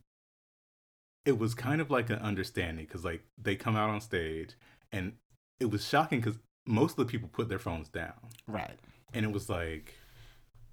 it 1.25 1.37
was 1.37 1.53
kind 1.53 1.79
of 1.81 1.91
like 1.91 2.09
an 2.09 2.19
understanding 2.19 2.85
because 2.85 3.05
like 3.05 3.23
they 3.37 3.55
come 3.55 3.75
out 3.75 3.89
on 3.89 4.01
stage, 4.01 4.55
and 4.91 5.17
it 5.59 5.65
was 5.65 5.85
shocking 5.87 6.21
because 6.21 6.39
most 6.65 6.97
of 6.97 7.05
the 7.05 7.11
people 7.11 7.29
put 7.29 7.49
their 7.49 7.59
phones 7.59 7.89
down, 7.89 8.29
Right. 8.47 8.79
and 9.13 9.25
it 9.25 9.31
was 9.31 9.49
like, 9.49 9.95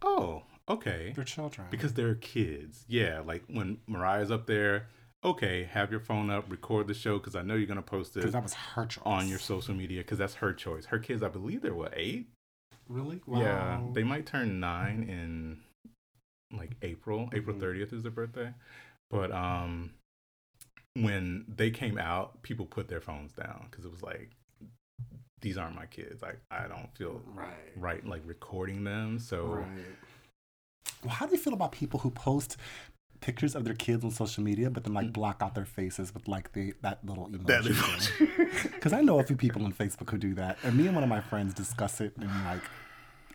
oh, 0.03 0.45
okay, 0.69 1.13
Your 1.17 1.25
children. 1.25 1.69
because 1.71 1.95
they're 1.95 2.15
kids. 2.15 2.85
Yeah, 2.89 3.21
like 3.25 3.45
when 3.49 3.79
Mariah's 3.87 4.31
up 4.31 4.47
there, 4.47 4.89
okay, 5.25 5.65
have 5.65 5.91
your 5.91 6.01
phone 6.01 6.31
up, 6.31 6.51
record 6.51 6.87
the 6.89 6.95
show 6.95 7.19
because 7.19 7.35
I 7.37 7.43
know 7.43 7.55
you're 7.55 7.67
gonna 7.67 7.83
post 7.83 8.13
it 8.17 8.21
Because 8.21 8.33
that 8.33 8.43
was 8.43 8.55
her 8.55 8.87
choice. 8.87 9.03
on 9.05 9.29
your 9.29 9.39
social 9.39 9.75
media 9.75 10.01
because 10.01 10.19
that's 10.19 10.35
her 10.35 10.53
choice. 10.53 10.87
Her 10.87 10.99
kids, 10.99 11.23
I 11.23 11.29
believe 11.29 11.63
they're 11.63 11.75
what 11.75 11.93
eight. 11.97 12.29
Really? 12.89 13.21
Wow. 13.27 13.41
Yeah, 13.41 13.81
they 13.93 14.05
might 14.05 14.27
turn 14.27 14.61
nine 14.61 15.03
in 15.09 15.61
like 16.57 16.77
April. 16.83 17.29
April 17.33 17.57
Mhm. 17.57 17.61
30th 17.61 17.93
is 17.93 18.03
their 18.03 18.13
birthday. 18.13 18.53
But 19.11 19.33
um, 19.33 19.91
when 20.95 21.45
they 21.49 21.71
came 21.71 21.99
out, 21.99 22.43
people 22.43 22.67
put 22.67 22.89
their 22.89 23.01
phones 23.01 23.33
down 23.33 23.67
because 23.71 23.85
it 23.85 23.91
was 23.91 24.03
like, 24.03 24.31
these 25.41 25.59
aren't 25.59 25.75
my 25.77 25.87
kids. 25.87 26.23
Like 26.23 26.39
I 26.51 26.67
don't 26.69 26.89
feel 26.97 27.21
Right. 27.27 27.73
right 27.77 28.07
like 28.07 28.23
recording 28.25 28.85
them. 28.85 29.19
So 29.19 29.47
Right. 29.47 29.69
Well, 31.07 31.15
how 31.15 31.27
do 31.27 31.33
you 31.33 31.39
feel 31.39 31.53
about 31.55 31.73
people 31.73 32.01
who 32.01 32.11
post 32.11 32.57
pictures 33.21 33.55
of 33.55 33.65
their 33.65 33.75
kids 33.75 34.05
on 34.05 34.11
social 34.11 34.43
media, 34.45 34.69
but 34.71 34.85
then 34.85 34.93
like 34.93 35.13
block 35.13 35.39
out 35.41 35.55
their 35.55 35.65
faces 35.65 36.13
with 36.13 36.29
like 36.29 36.53
the 36.53 36.75
that 36.83 37.05
little 37.05 37.29
emoji? 37.29 37.45
Because 38.75 38.93
I 38.99 39.01
know 39.01 39.19
a 39.19 39.25
few 39.25 39.37
people 39.37 39.65
on 39.65 39.73
Facebook 39.73 40.11
who 40.11 40.19
do 40.19 40.35
that, 40.35 40.59
and 40.63 40.77
me 40.77 40.87
and 40.87 40.95
one 40.95 41.03
of 41.05 41.09
my 41.11 41.21
friends 41.21 41.55
discuss 41.55 42.01
it 42.01 42.13
and 42.19 42.29
like 42.45 42.63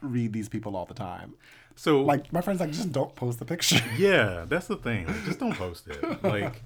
read 0.02 0.34
these 0.34 0.50
people 0.50 0.76
all 0.76 0.86
the 0.86 0.94
time. 0.96 1.34
so 1.76 2.02
Like 2.02 2.32
my 2.34 2.42
friends 2.42 2.60
like 2.60 2.72
just 2.72 2.92
don't 2.92 3.16
post 3.16 3.40
the 3.40 3.46
picture. 3.46 3.82
Yeah, 3.98 4.46
that's 4.48 4.68
the 4.68 4.78
thing. 4.78 5.08
Like, 5.08 5.24
just 5.26 5.40
don't 5.40 5.56
post 5.56 5.88
it. 5.88 6.24
Like, 6.24 6.62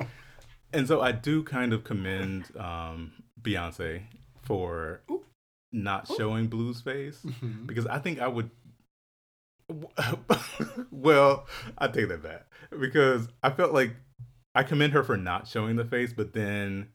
and 0.74 0.88
so 0.88 1.01
I 1.01 1.12
do 1.12 1.43
kind 1.43 1.74
of 1.74 1.84
commend 1.84 2.45
um, 2.58 3.12
Beyonce 3.41 4.03
for 4.41 5.01
not 5.74 6.08
showing 6.18 6.47
Blue's 6.47 6.82
face 6.82 7.20
Mm-hmm. 7.26 7.66
because 7.66 7.86
I 7.88 7.99
think 7.99 8.20
I 8.20 8.28
would. 8.28 8.49
well, 10.91 11.47
I 11.78 11.88
take 11.88 12.07
that 12.09 12.24
back 12.24 12.45
because 12.80 13.28
I 13.43 13.49
felt 13.49 13.74
like 13.74 13.95
I 14.53 14.63
commend 14.63 14.93
her 14.93 15.03
for 15.03 15.18
not 15.18 15.47
showing 15.47 15.76
the 15.76 15.86
face, 15.86 16.13
but 16.13 16.34
then 16.34 16.89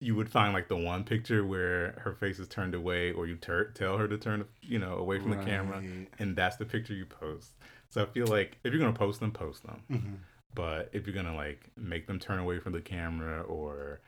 you 0.00 0.14
would 0.14 0.28
find 0.28 0.52
like 0.52 0.68
the 0.68 0.76
one 0.76 1.04
picture 1.04 1.44
where 1.44 1.92
her 2.02 2.14
face 2.14 2.38
is 2.38 2.48
turned 2.48 2.74
away, 2.74 3.12
or 3.12 3.26
you 3.26 3.36
tur- 3.36 3.70
tell 3.70 3.96
her 3.98 4.06
to 4.08 4.18
turn, 4.18 4.44
you 4.62 4.78
know, 4.78 4.96
away 4.96 5.18
from 5.18 5.30
the 5.30 5.36
camera, 5.44 5.82
and 6.18 6.36
that's 6.36 6.56
the 6.56 6.64
picture 6.64 6.94
you 6.94 7.06
post. 7.06 7.52
So 7.90 8.02
I 8.02 8.06
feel 8.06 8.26
like 8.26 8.58
if 8.64 8.72
you're 8.72 8.80
gonna 8.80 8.92
post 8.92 9.20
them, 9.20 9.30
post 9.30 9.62
them. 9.64 9.82
Mhm. 9.90 10.16
But 10.54 10.90
if 10.92 11.06
you're 11.06 11.14
gonna 11.14 11.34
like 11.34 11.70
make 11.76 12.06
them 12.06 12.18
turn 12.18 12.38
away 12.38 12.58
from 12.58 12.72
the 12.72 12.80
camera 12.80 13.42
or 13.42 14.00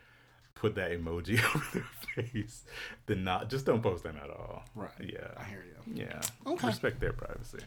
put 0.56 0.74
that 0.74 0.90
emoji 0.90 1.38
over 1.54 1.64
their 1.72 2.24
face, 2.24 2.64
then 3.06 3.22
not 3.22 3.48
just 3.48 3.64
don't 3.64 3.82
post 3.82 4.02
them 4.02 4.16
at 4.22 4.30
all. 4.30 4.64
Right. 4.74 4.90
Yeah. 5.00 5.28
I 5.36 5.44
hear 5.44 5.64
you. 5.64 5.94
Yeah. 5.94 6.20
Okay. 6.44 6.66
Respect 6.66 6.98
their 6.98 7.12
privacy. 7.12 7.58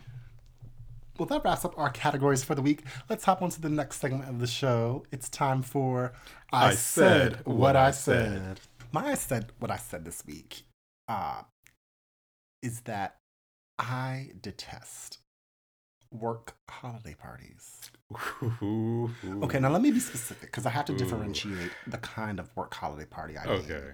Well, 1.17 1.27
that 1.27 1.43
wraps 1.43 1.65
up 1.65 1.77
our 1.77 1.89
categories 1.89 2.43
for 2.43 2.55
the 2.55 2.61
week. 2.61 2.83
Let's 3.09 3.25
hop 3.25 3.41
on 3.41 3.49
to 3.51 3.61
the 3.61 3.69
next 3.69 3.99
segment 3.99 4.29
of 4.29 4.39
the 4.39 4.47
show. 4.47 5.05
It's 5.11 5.29
time 5.29 5.61
for 5.61 6.13
I, 6.51 6.67
I 6.67 6.75
said, 6.75 7.33
said 7.33 7.45
what, 7.45 7.75
I 7.75 7.91
said. 7.91 8.41
said. 8.41 8.59
My 8.91 9.11
I 9.11 9.13
said 9.15 9.51
what 9.59 9.69
I 9.69 9.77
said 9.77 10.03
this 10.05 10.23
week 10.25 10.63
uh, 11.07 11.43
is 12.61 12.81
that 12.81 13.17
I 13.77 14.31
detest 14.41 15.18
work 16.11 16.55
holiday 16.69 17.13
parties. 17.15 17.91
Okay, 19.41 19.59
now 19.59 19.69
let 19.69 19.81
me 19.81 19.91
be 19.91 19.99
specific 19.99 20.41
because 20.51 20.65
I 20.65 20.69
have 20.69 20.85
to 20.85 20.93
Ooh. 20.93 20.97
differentiate 20.97 21.71
the 21.87 21.97
kind 21.97 22.39
of 22.39 22.55
work 22.55 22.73
holiday 22.73 23.05
party 23.05 23.37
I 23.37 23.45
mean. 23.45 23.55
Okay. 23.61 23.91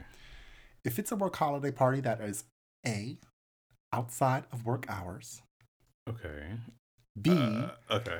If 0.83 0.99
it's 0.99 1.11
a 1.11 1.15
work 1.15 1.35
holiday 1.35 1.71
party 1.71 1.99
that 2.01 2.21
is 2.21 2.45
A, 2.85 3.17
outside 3.91 4.43
of 4.51 4.65
work 4.65 4.85
hours, 4.89 5.41
Okay. 6.07 6.57
B, 7.19 7.31
Uh, 7.31 7.71
okay. 7.89 8.19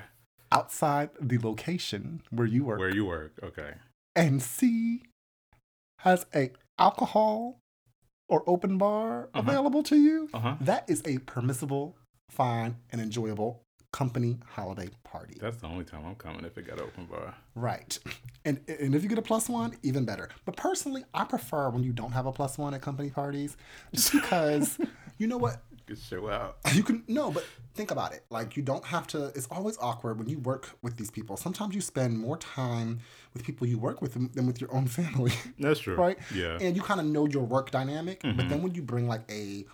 outside 0.51 1.11
the 1.21 1.37
location 1.37 2.21
where 2.31 2.47
you 2.47 2.63
work, 2.65 2.79
Where 2.79 2.89
you 2.93 3.05
work. 3.05 3.33
Okay. 3.43 3.75
and 4.15 4.41
C, 4.41 5.03
has 5.99 6.25
a 6.33 6.51
alcohol 6.79 7.59
or 8.27 8.43
open 8.49 8.77
bar 8.77 9.29
Uh-huh. 9.33 9.41
available 9.41 9.83
to 9.83 9.95
you, 9.95 10.29
Uh 10.33 10.39
huh. 10.39 10.55
that 10.61 10.89
is 10.89 11.03
a 11.05 11.19
permissible, 11.19 11.95
fine, 12.29 12.77
and 12.91 12.99
enjoyable 13.01 13.61
company 13.95 14.37
holiday 14.45 14.89
party. 15.05 15.37
That's 15.39 15.55
the 15.57 15.67
only 15.67 15.85
time 15.85 16.03
I'm 16.05 16.15
coming 16.15 16.43
if 16.43 16.57
it 16.57 16.67
got 16.67 16.81
open 16.81 17.05
bar. 17.05 17.33
Right. 17.55 17.97
And 18.43 18.59
and 18.67 18.93
if 18.93 19.03
you 19.03 19.07
get 19.09 19.17
a 19.17 19.21
plus 19.21 19.47
one, 19.47 19.77
even 19.83 20.03
better. 20.03 20.27
But 20.43 20.57
personally, 20.57 21.03
I 21.13 21.23
prefer 21.23 21.69
when 21.69 21.81
you 21.83 21.93
don't 21.93 22.11
have 22.11 22.25
a 22.25 22.31
plus 22.33 22.57
one 22.57 22.73
at 22.73 22.81
company 22.81 23.09
parties, 23.09 23.55
just 23.93 24.11
because 24.11 24.77
you 25.17 25.27
know 25.27 25.37
what 25.37 25.61
Good 25.87 25.99
show 25.99 26.29
out. 26.29 26.57
you 26.73 26.83
can 26.83 27.03
no, 27.07 27.31
but 27.31 27.45
think 27.75 27.91
about 27.91 28.11
it. 28.13 28.25
Like 28.29 28.57
you 28.57 28.63
don't 28.63 28.83
have 28.85 29.07
to. 29.13 29.27
It's 29.27 29.47
always 29.49 29.77
awkward 29.79 30.17
when 30.19 30.27
you 30.27 30.39
work 30.39 30.69
with 30.81 30.97
these 30.97 31.09
people. 31.11 31.37
Sometimes 31.37 31.73
you 31.73 31.79
spend 31.81 32.17
more 32.19 32.37
time 32.37 32.99
with 33.33 33.43
people 33.45 33.65
you 33.65 33.77
work 33.77 34.01
with 34.01 34.13
than, 34.15 34.29
than 34.33 34.45
with 34.47 34.59
your 34.59 34.73
own 34.75 34.87
family, 34.87 35.31
That's 35.59 35.79
true. 35.79 35.95
right? 36.05 36.17
Yeah. 36.33 36.57
And 36.59 36.75
you 36.75 36.81
kind 36.81 36.99
of 36.99 37.05
know 37.05 37.27
your 37.27 37.43
work 37.43 37.71
dynamic. 37.71 38.21
But 38.23 38.35
Mhm. 38.37 38.49
then 38.49 38.61
when 38.63 38.73
you 38.75 38.81
bring 38.81 39.07
like 39.07 39.23
a 39.31 39.65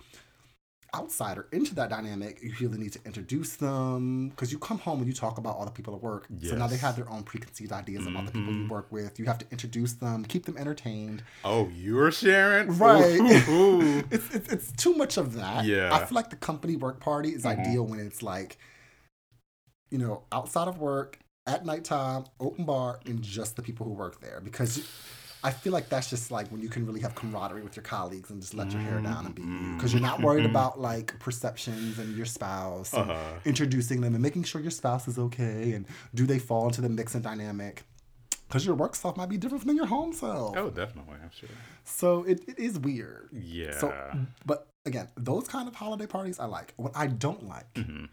outsider 0.94 1.46
into 1.52 1.74
that 1.74 1.88
dynamic, 1.88 2.42
you 2.42 2.52
really 2.60 2.76
need 2.76 2.92
to 2.92 2.98
introduce 3.06 3.56
them 3.56 4.28
because 4.28 4.52
you 4.52 4.58
come 4.58 4.78
home 4.78 4.98
and 4.98 5.06
you 5.08 5.14
talk 5.14 5.38
about 5.38 5.56
all 5.56 5.64
the 5.64 5.70
people 5.70 5.94
at 5.94 6.02
work. 6.02 6.26
So 6.42 6.54
now 6.54 6.66
they 6.66 6.76
have 6.76 6.96
their 6.96 7.08
own 7.08 7.22
preconceived 7.22 7.72
ideas 7.72 8.06
about 8.06 8.26
the 8.26 8.32
people 8.32 8.52
you 8.52 8.64
Mhm. 8.64 8.68
work 8.68 8.92
with. 8.92 9.18
You 9.18 9.24
have 9.24 9.38
to 9.38 9.46
introduce 9.50 9.94
them, 9.94 10.24
keep 10.24 10.44
them 10.44 10.58
entertained. 10.58 11.22
oh, 11.44 11.68
you're 11.68 12.12
sharing? 12.12 12.76
Right. 12.76 13.20
Ooh. 13.48 14.00
It's, 14.10 14.34
it's 14.34 14.48
it's 14.52 14.72
too 14.72 14.94
much 14.94 15.16
of 15.16 15.34
that. 15.34 15.64
Yeah. 15.64 15.94
I 15.94 16.04
feel 16.04 16.14
like 16.14 16.28
the 16.30 16.36
company 16.36 16.76
work 16.76 17.00
party 17.00 17.30
is 17.30 17.44
Mhm. 17.44 17.58
ideal 17.58 17.84
when 17.86 17.98
it's 17.98 18.22
like, 18.22 18.58
you 19.90 19.98
know, 19.98 20.24
outside 20.30 20.68
of 20.68 20.78
work 20.78 21.18
at 21.46 21.64
nighttime, 21.64 22.24
open 22.38 22.64
bar, 22.64 23.00
and 23.06 23.22
just 23.22 23.56
the 23.56 23.62
people 23.62 23.86
who 23.86 23.92
work 23.92 24.20
there 24.20 24.40
because 24.42 24.86
I 25.44 25.50
feel 25.50 25.72
like 25.72 25.88
that's 25.88 26.08
just 26.08 26.30
like 26.30 26.48
when 26.52 26.60
you 26.60 26.68
can 26.68 26.86
really 26.86 27.00
have 27.00 27.14
camaraderie 27.14 27.62
with 27.62 27.74
your 27.74 27.82
colleagues 27.82 28.30
and 28.30 28.40
just 28.40 28.54
let 28.54 28.70
your 28.70 28.80
hair 28.80 29.00
down 29.00 29.26
and 29.26 29.34
be 29.34 29.42
you, 29.42 29.48
Mm-hmm. 29.48 29.76
because 29.76 29.92
you're 29.92 30.02
not 30.02 30.20
worried 30.22 30.46
about 30.46 30.80
like 30.80 31.18
perceptions 31.18 31.98
and 31.98 32.16
your 32.16 32.26
spouse, 32.26 32.92
and 32.92 33.10
Uh-huh. 33.10 33.38
introducing 33.44 34.00
them 34.02 34.14
and 34.14 34.22
making 34.22 34.44
sure 34.44 34.60
your 34.60 34.70
spouse 34.70 35.08
is 35.08 35.18
okay 35.18 35.72
and 35.72 35.86
do 36.14 36.26
they 36.26 36.38
fall 36.38 36.66
into 36.66 36.80
the 36.80 36.88
mix 36.88 37.14
and 37.14 37.24
dynamic. 37.24 37.82
Because 38.46 38.66
your 38.66 38.74
work 38.74 38.94
self 38.94 39.16
might 39.16 39.30
be 39.30 39.38
different 39.38 39.66
than 39.66 39.76
your 39.76 39.86
home 39.86 40.12
self. 40.12 40.54
Oh, 40.56 40.68
definitely. 40.68 41.14
I'm 41.22 41.30
sure. 41.32 41.48
So 41.84 42.22
it, 42.24 42.42
it 42.46 42.58
is 42.58 42.78
weird. 42.78 43.30
Yeah. 43.32 43.78
So, 43.78 43.94
but 44.44 44.68
again, 44.84 45.08
those 45.16 45.48
kind 45.48 45.66
of 45.66 45.74
holiday 45.74 46.06
parties 46.06 46.38
I 46.38 46.44
like. 46.44 46.74
What 46.76 46.92
I 46.94 47.06
don't 47.06 47.48
like 47.48 47.72
Mhm. 47.74 48.08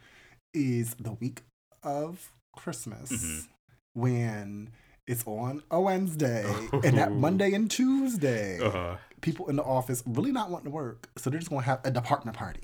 is 0.53 0.95
the 0.95 1.11
week 1.11 1.43
of 1.83 2.31
Christmas 2.55 3.11
Mhm. 3.11 3.47
when 3.93 4.69
it's 5.09 5.23
on 5.27 5.61
a 5.71 5.81
Wednesday 5.81 6.45
and 6.85 6.97
that 6.97 7.11
Monday 7.11 7.51
and 7.53 7.69
Tuesday, 7.69 8.59
Uh-huh. 8.61 8.95
people 9.21 9.49
in 9.49 9.55
the 9.57 9.63
office 9.63 10.03
really 10.05 10.31
not 10.31 10.49
wanting 10.49 10.65
to 10.71 10.71
work, 10.71 11.09
so 11.17 11.29
they're 11.29 11.39
just 11.39 11.49
gonna 11.49 11.63
have 11.63 11.81
a 11.83 11.91
department 11.91 12.37
party. 12.37 12.61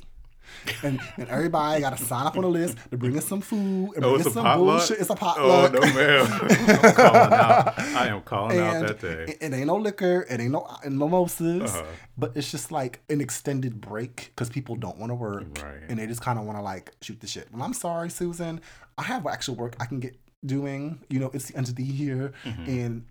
And, 0.84 1.02
and 1.18 1.28
everybody 1.28 1.82
got 1.82 1.98
to 1.98 2.04
sign 2.04 2.28
up 2.28 2.38
on 2.38 2.44
a 2.44 2.48
list 2.48 2.78
to 2.92 2.98
bring 2.98 3.18
us 3.18 3.26
some 3.26 3.42
food 3.42 3.94
and 3.96 4.06
Oh, 4.06 4.10
bring 4.12 4.20
it's 4.20 4.28
us 4.28 4.34
a 4.34 4.36
some 4.36 4.44
potluck? 4.46 4.78
bullshit. 4.78 5.00
It's 5.02 5.10
a 5.10 5.16
potluck. 5.16 5.74
Oh 5.74 5.80
no, 5.80 5.94
ma'am! 5.96 6.28
I'm 6.86 6.94
calling 6.94 7.34
out. 7.34 7.80
I 7.80 8.08
am 8.10 8.22
calling 8.22 8.60
out 8.60 8.76
and 8.76 8.88
that 8.90 9.00
day. 9.02 9.24
It, 9.34 9.38
it 9.42 9.54
ain't 9.56 9.66
no 9.68 9.76
liquor, 9.78 10.26
it 10.30 10.40
ain't 10.40 10.52
no 10.52 10.68
and 10.84 11.00
mimosas, 11.00 11.72
Uh-huh. 11.74 11.84
but 12.16 12.32
it's 12.38 12.52
just 12.52 12.72
like 12.72 13.02
an 13.10 13.22
extended 13.22 13.82
break 13.82 14.32
because 14.36 14.50
people 14.50 14.76
don't 14.76 14.98
want 15.00 15.10
to 15.10 15.16
work 15.16 15.46
Right. 15.64 15.82
and 15.90 15.98
they 15.98 16.06
just 16.06 16.22
kind 16.22 16.38
of 16.38 16.46
want 16.46 16.60
to 16.60 16.64
like 16.64 16.92
shoot 17.02 17.20
the 17.22 17.28
shit. 17.28 17.48
Well, 17.52 17.64
I'm 17.64 17.74
sorry, 17.74 18.12
Susan. 18.12 18.62
I 19.00 19.04
have 19.04 19.26
actual 19.26 19.56
work 19.56 19.76
I 19.80 19.86
can 19.86 20.00
get 20.00 20.16
doing. 20.46 21.00
You 21.10 21.20
know, 21.20 21.32
it's 21.34 21.46
the 21.50 21.58
end 21.58 21.68
of 21.70 21.76
the 21.76 21.84
year, 21.84 22.34
Mm-hmm. 22.44 22.70
and 22.70 23.06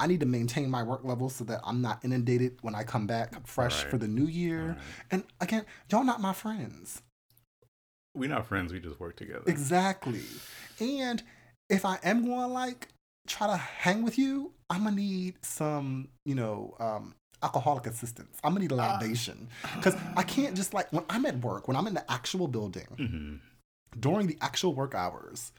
I 0.00 0.06
need 0.06 0.20
to 0.20 0.26
maintain 0.26 0.70
my 0.70 0.82
work 0.84 1.02
level 1.04 1.28
so 1.28 1.42
that 1.44 1.60
I'm 1.64 1.82
not 1.82 2.04
inundated 2.04 2.58
when 2.62 2.74
I 2.74 2.84
come 2.84 3.06
back 3.08 3.46
fresh 3.46 3.82
Right. 3.82 3.90
for 3.90 3.98
the 3.98 4.06
new 4.06 4.26
year. 4.26 4.68
Right. 4.68 4.78
And 5.10 5.24
again, 5.40 5.64
y'all 5.90 6.04
not 6.04 6.20
my 6.20 6.32
friends. 6.32 7.02
We're 8.14 8.28
not 8.28 8.46
friends. 8.46 8.72
We 8.72 8.80
just 8.80 8.98
work 9.00 9.16
together. 9.16 9.42
Exactly. 9.46 10.22
And 10.80 11.22
if 11.68 11.84
I 11.84 11.98
am 12.02 12.24
going 12.24 12.40
to 12.40 12.46
like 12.46 12.88
try 13.26 13.46
to 13.48 13.56
hang 13.56 14.02
with 14.02 14.18
you, 14.18 14.52
I'm 14.70 14.84
gonna 14.84 14.96
need 14.96 15.34
some, 15.42 16.08
you 16.24 16.34
know, 16.34 16.74
um, 16.78 17.14
alcoholic 17.42 17.86
assistance. 17.86 18.38
I'm 18.44 18.52
gonna 18.52 18.60
need 18.60 18.72
a 18.72 18.76
libation 18.76 19.48
because 19.76 19.94
I 20.16 20.22
can't 20.22 20.54
just 20.56 20.74
like 20.74 20.92
when 20.92 21.04
I'm 21.10 21.24
at 21.26 21.38
work, 21.40 21.68
when 21.68 21.76
I'm 21.76 21.86
in 21.86 21.94
the 21.94 22.10
actual 22.10 22.48
building 22.48 22.86
hmm 22.96 23.34
during 23.98 24.26
the 24.26 24.36
actual 24.42 24.74
work 24.74 24.94
hours. 24.94 25.52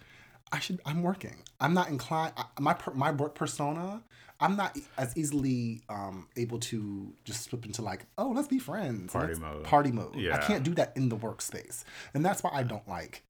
I 0.52 0.60
should. 0.60 0.80
I'm 0.86 1.04
working. 1.04 1.38
I'm 1.60 1.74
not 1.74 1.90
inclined. 1.90 2.34
I, 2.38 2.46
my 2.60 2.74
per, 2.74 2.94
my 2.94 3.12
work 3.12 3.36
persona. 3.36 4.02
I'm 4.42 4.56
not 4.56 4.78
as 4.98 5.18
easily 5.18 5.82
um, 5.90 6.28
able 6.38 6.60
to 6.60 7.14
just 7.26 7.44
slip 7.44 7.66
into 7.66 7.82
like, 7.82 8.06
oh, 8.18 8.30
let's 8.30 8.48
be 8.48 8.58
friends. 8.58 9.12
Party 9.12 9.36
mode. 9.36 9.64
Party 9.66 9.92
mode. 9.92 10.16
Yeah. 10.16 10.36
I 10.36 10.38
can't 10.38 10.64
do 10.64 10.74
that 10.76 10.94
in 10.96 11.10
the 11.10 11.18
workspace, 11.18 11.84
and 12.14 12.26
that's 12.26 12.42
why 12.42 12.52
I 12.54 12.64
don't 12.64 12.88
like 12.88 13.24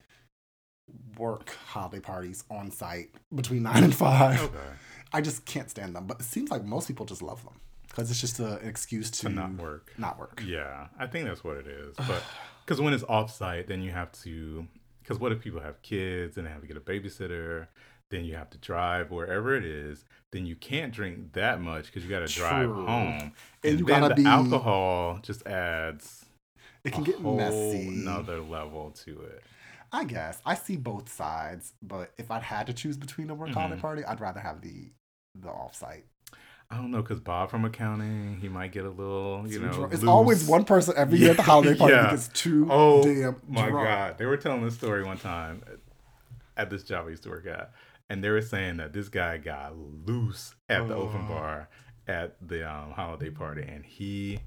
work 1.17 1.55
holiday 1.67 1.99
parties 1.99 2.43
on 2.49 2.71
site 2.71 3.09
between 3.33 3.63
nine 3.69 3.83
and 3.83 3.95
five. 3.95 4.41
Okay. 4.41 4.57
I 5.11 5.21
just 5.21 5.45
can't 5.45 5.69
stand 5.69 5.95
them. 5.95 6.05
But 6.05 6.19
it 6.19 6.23
seems 6.23 6.51
like 6.51 6.63
most 6.63 6.87
people 6.87 7.05
just 7.05 7.21
love 7.21 7.43
them 7.43 7.55
because 7.87 8.11
it's 8.11 8.21
just 8.21 8.39
a, 8.39 8.59
an 8.59 8.67
excuse 8.67 9.09
to, 9.11 9.21
To 9.23 9.29
not 9.29 9.53
work. 9.53 9.93
Not 9.97 10.19
work. 10.19 10.43
Yeah, 10.45 10.87
I 10.97 11.07
think 11.07 11.27
that's 11.27 11.43
what 11.43 11.57
it 11.57 11.67
is. 11.67 11.95
But 11.95 12.23
because 12.65 12.79
when 12.79 12.93
it's 12.93 13.03
off-site, 13.03 13.67
then 13.67 13.81
you 13.81 13.91
have 13.91 14.11
to. 14.23 14.67
Because 15.09 15.19
what 15.19 15.31
if 15.31 15.41
people 15.41 15.59
have 15.59 15.81
kids 15.81 16.37
and 16.37 16.45
they 16.45 16.51
have 16.51 16.61
to 16.61 16.67
get 16.67 16.77
a 16.77 16.81
babysitter? 16.81 17.65
Then 18.11 18.25
you 18.25 18.35
have 18.35 18.51
to 18.51 18.59
drive 18.59 19.09
wherever 19.09 19.55
it 19.55 19.65
is. 19.65 20.05
Then 20.31 20.45
you 20.45 20.55
can't 20.55 20.93
drink 20.93 21.33
that 21.33 21.61
much 21.61 21.87
because 21.87 22.03
you 22.03 22.09
got 22.11 22.27
to 22.27 22.31
drive 22.31 22.69
home, 22.69 23.31
And 23.63 23.79
you 23.79 23.85
then 23.85 24.01
gotta 24.01 24.09
the 24.13 24.21
be- 24.21 24.27
alcohol 24.27 25.17
just 25.23 25.47
adds 25.47 26.25
It 26.83 26.93
can 26.93 27.03
get 27.03 27.19
messy. 27.23 27.87
Another 27.87 28.39
level 28.39 28.91
to 29.05 29.19
it. 29.21 29.43
I 29.91 30.03
guess 30.03 30.39
I 30.45 30.53
see 30.53 30.77
both 30.77 31.11
sides, 31.11 31.73
but 31.81 32.11
if 32.19 32.29
I 32.29 32.39
had 32.39 32.67
to 32.67 32.73
choose 32.73 32.95
between 32.95 33.31
a 33.31 33.33
work 33.35 33.49
holiday 33.49 33.77
Mhm. 33.77 33.81
party, 33.81 34.05
I'd 34.05 34.21
rather 34.21 34.39
have 34.39 34.61
the 34.61 34.91
the 35.35 35.47
offsite. 35.49 36.03
I 36.71 36.75
don't 36.77 36.91
know 36.91 37.01
because 37.01 37.19
Bob 37.19 37.49
from 37.49 37.65
accounting, 37.65 38.37
he 38.39 38.47
might 38.47 38.71
get 38.71 38.85
a 38.85 38.89
little, 38.89 39.43
you 39.47 39.59
know, 39.59 39.71
drunk. 39.73 39.93
it's 39.93 40.03
loose. 40.03 40.09
always 40.09 40.45
one 40.47 40.65
person 40.65 40.93
every 40.95 41.17
year 41.17 41.31
at 41.31 41.37
the 41.37 41.41
holiday 41.51 41.75
party 41.75 41.95
Yeah. 41.95 42.11
gets 42.11 42.27
too 42.27 42.67
Oh 42.69 43.03
damn 43.03 43.37
my 43.47 43.69
drunk. 43.69 43.87
god, 43.87 44.17
they 44.19 44.25
were 44.25 44.37
telling 44.37 44.63
this 44.63 44.75
story 44.75 45.03
one 45.03 45.17
time 45.17 45.63
at 46.55 46.69
this 46.69 46.83
job 46.83 47.07
I 47.07 47.09
used 47.09 47.23
to 47.23 47.29
work 47.29 47.47
at, 47.47 47.71
and 48.09 48.23
they 48.23 48.29
were 48.29 48.41
saying 48.41 48.77
that 48.77 48.93
this 48.93 49.09
guy 49.09 49.37
got 49.37 49.75
loose 49.77 50.53
at 50.67 50.87
the 50.87 50.93
open 50.95 51.21
Oh. 51.25 51.29
bar 51.29 51.69
at 52.07 52.35
the 52.47 52.69
um, 52.71 52.91
holiday 52.91 53.29
party, 53.31 53.63
and 53.67 53.83
he, 53.83 54.39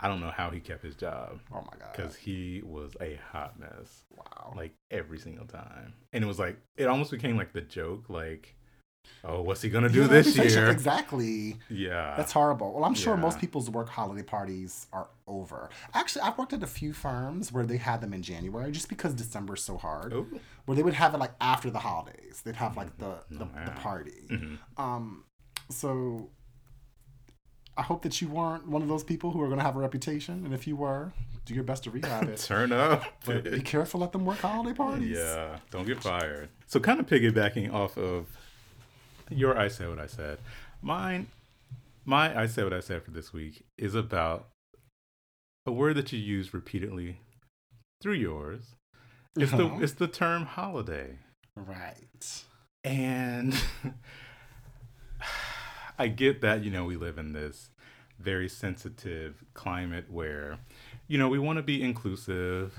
I 0.00 0.08
don't 0.08 0.20
know 0.20 0.30
how 0.30 0.48
he 0.50 0.60
kept 0.60 0.82
his 0.82 0.94
job 0.94 1.38
Oh 1.52 1.56
my 1.70 1.76
god! 1.78 1.90
because 1.94 2.16
he 2.16 2.62
was 2.64 2.96
a 3.02 3.18
hot 3.30 3.58
mess, 3.60 4.04
Wow. 4.16 4.54
like 4.56 4.72
every 4.90 5.18
single 5.18 5.46
time, 5.46 5.92
and 6.14 6.24
it 6.24 6.26
was 6.26 6.38
like 6.38 6.58
it 6.78 6.86
almost 6.86 7.10
became 7.10 7.36
like 7.36 7.52
the 7.52 7.60
joke, 7.60 8.04
like, 8.08 8.54
oh, 9.24 9.42
what's 9.42 9.62
he 9.62 9.68
gonna 9.70 9.88
do 9.88 10.02
Yeah, 10.02 10.06
this 10.08 10.36
year? 10.54 10.68
Exactly. 10.70 11.56
Yeah, 11.70 12.14
That's 12.16 12.32
horrible. 12.32 12.72
Well, 12.74 12.84
I'm 12.84 12.94
sure 12.94 13.14
Yeah. 13.14 13.20
most 13.20 13.38
people's 13.38 13.68
work 13.70 13.88
holiday 13.88 14.22
parties 14.22 14.86
are 14.92 15.08
over. 15.26 15.68
Actually, 15.94 16.22
I've 16.22 16.38
worked 16.38 16.52
at 16.52 16.62
a 16.62 16.66
few 16.66 16.92
firms 16.92 17.52
where 17.52 17.66
they 17.66 17.76
had 17.76 18.00
them 18.00 18.12
in 18.14 18.22
January 18.22 18.70
just 18.72 18.88
because 18.88 19.14
December's 19.14 19.62
so 19.62 19.76
hard. 19.76 20.12
Oh. 20.12 20.26
Where 20.66 20.76
they 20.76 20.82
would 20.82 20.94
have 20.94 21.14
it 21.14 21.18
like 21.18 21.32
after 21.40 21.70
the 21.70 21.78
holidays. 21.80 22.42
They'd 22.44 22.56
have 22.56 22.76
like 22.76 22.96
the 22.98 23.18
the, 23.30 23.44
Oh, 23.44 23.48
the 23.64 23.70
wow. 23.70 23.76
party. 23.78 24.26
Mhm. 24.30 24.58
Um, 24.76 25.24
so 25.70 26.30
I 27.76 27.82
hope 27.82 28.02
that 28.02 28.20
you 28.20 28.28
weren't 28.28 28.66
one 28.68 28.82
of 28.82 28.88
those 28.88 29.04
people 29.04 29.30
who 29.30 29.40
are 29.40 29.46
going 29.46 29.58
to 29.58 29.64
have 29.64 29.76
a 29.76 29.78
reputation, 29.78 30.44
and 30.44 30.52
if 30.52 30.66
you 30.66 30.74
were, 30.74 31.12
do 31.44 31.54
your 31.54 31.62
best 31.62 31.84
to 31.84 31.90
rehab 31.92 32.28
it. 32.28 32.38
turn 32.44 32.72
up. 32.72 33.04
but 33.24 33.44
be 33.44 33.60
careful 33.60 34.02
at 34.02 34.10
them 34.12 34.24
work 34.26 34.38
holiday 34.38 34.74
parties. 34.76 35.16
Yeah, 35.16 35.58
don't 35.70 35.86
get 35.86 36.02
fired. 36.02 36.48
So, 36.66 36.80
kind 36.80 36.98
of 36.98 37.06
piggybacking 37.06 37.72
off 37.72 37.96
of 37.96 38.26
your 39.30 39.58
I 39.58 39.68
said 39.68 39.88
what 39.88 39.98
I 39.98 40.06
said, 40.06 40.38
mine, 40.82 41.28
my 42.04 42.38
I 42.38 42.46
said 42.46 42.64
what 42.64 42.72
I 42.72 42.80
said 42.80 43.02
for 43.02 43.10
this 43.10 43.32
week 43.32 43.64
is 43.76 43.94
about 43.94 44.48
a 45.66 45.72
word 45.72 45.96
that 45.96 46.12
you 46.12 46.18
use 46.18 46.54
repeatedly 46.54 47.18
through 48.02 48.14
yours. 48.14 48.74
It's 49.36 49.52
the 49.52 49.66
Uh-huh. 49.66 49.78
it's 49.82 49.92
the 49.92 50.08
term 50.08 50.44
holiday, 50.46 51.18
Right. 51.56 52.42
and 52.84 53.54
I 55.98 56.08
get 56.08 56.40
that 56.42 56.62
you 56.64 56.70
know 56.70 56.84
we 56.84 56.96
live 56.96 57.18
in 57.18 57.32
this 57.32 57.70
very 58.18 58.48
sensitive 58.48 59.44
climate 59.54 60.10
where 60.10 60.58
you 61.06 61.18
know 61.18 61.28
we 61.28 61.38
want 61.38 61.56
to 61.58 61.62
be 61.62 61.82
inclusive 61.82 62.78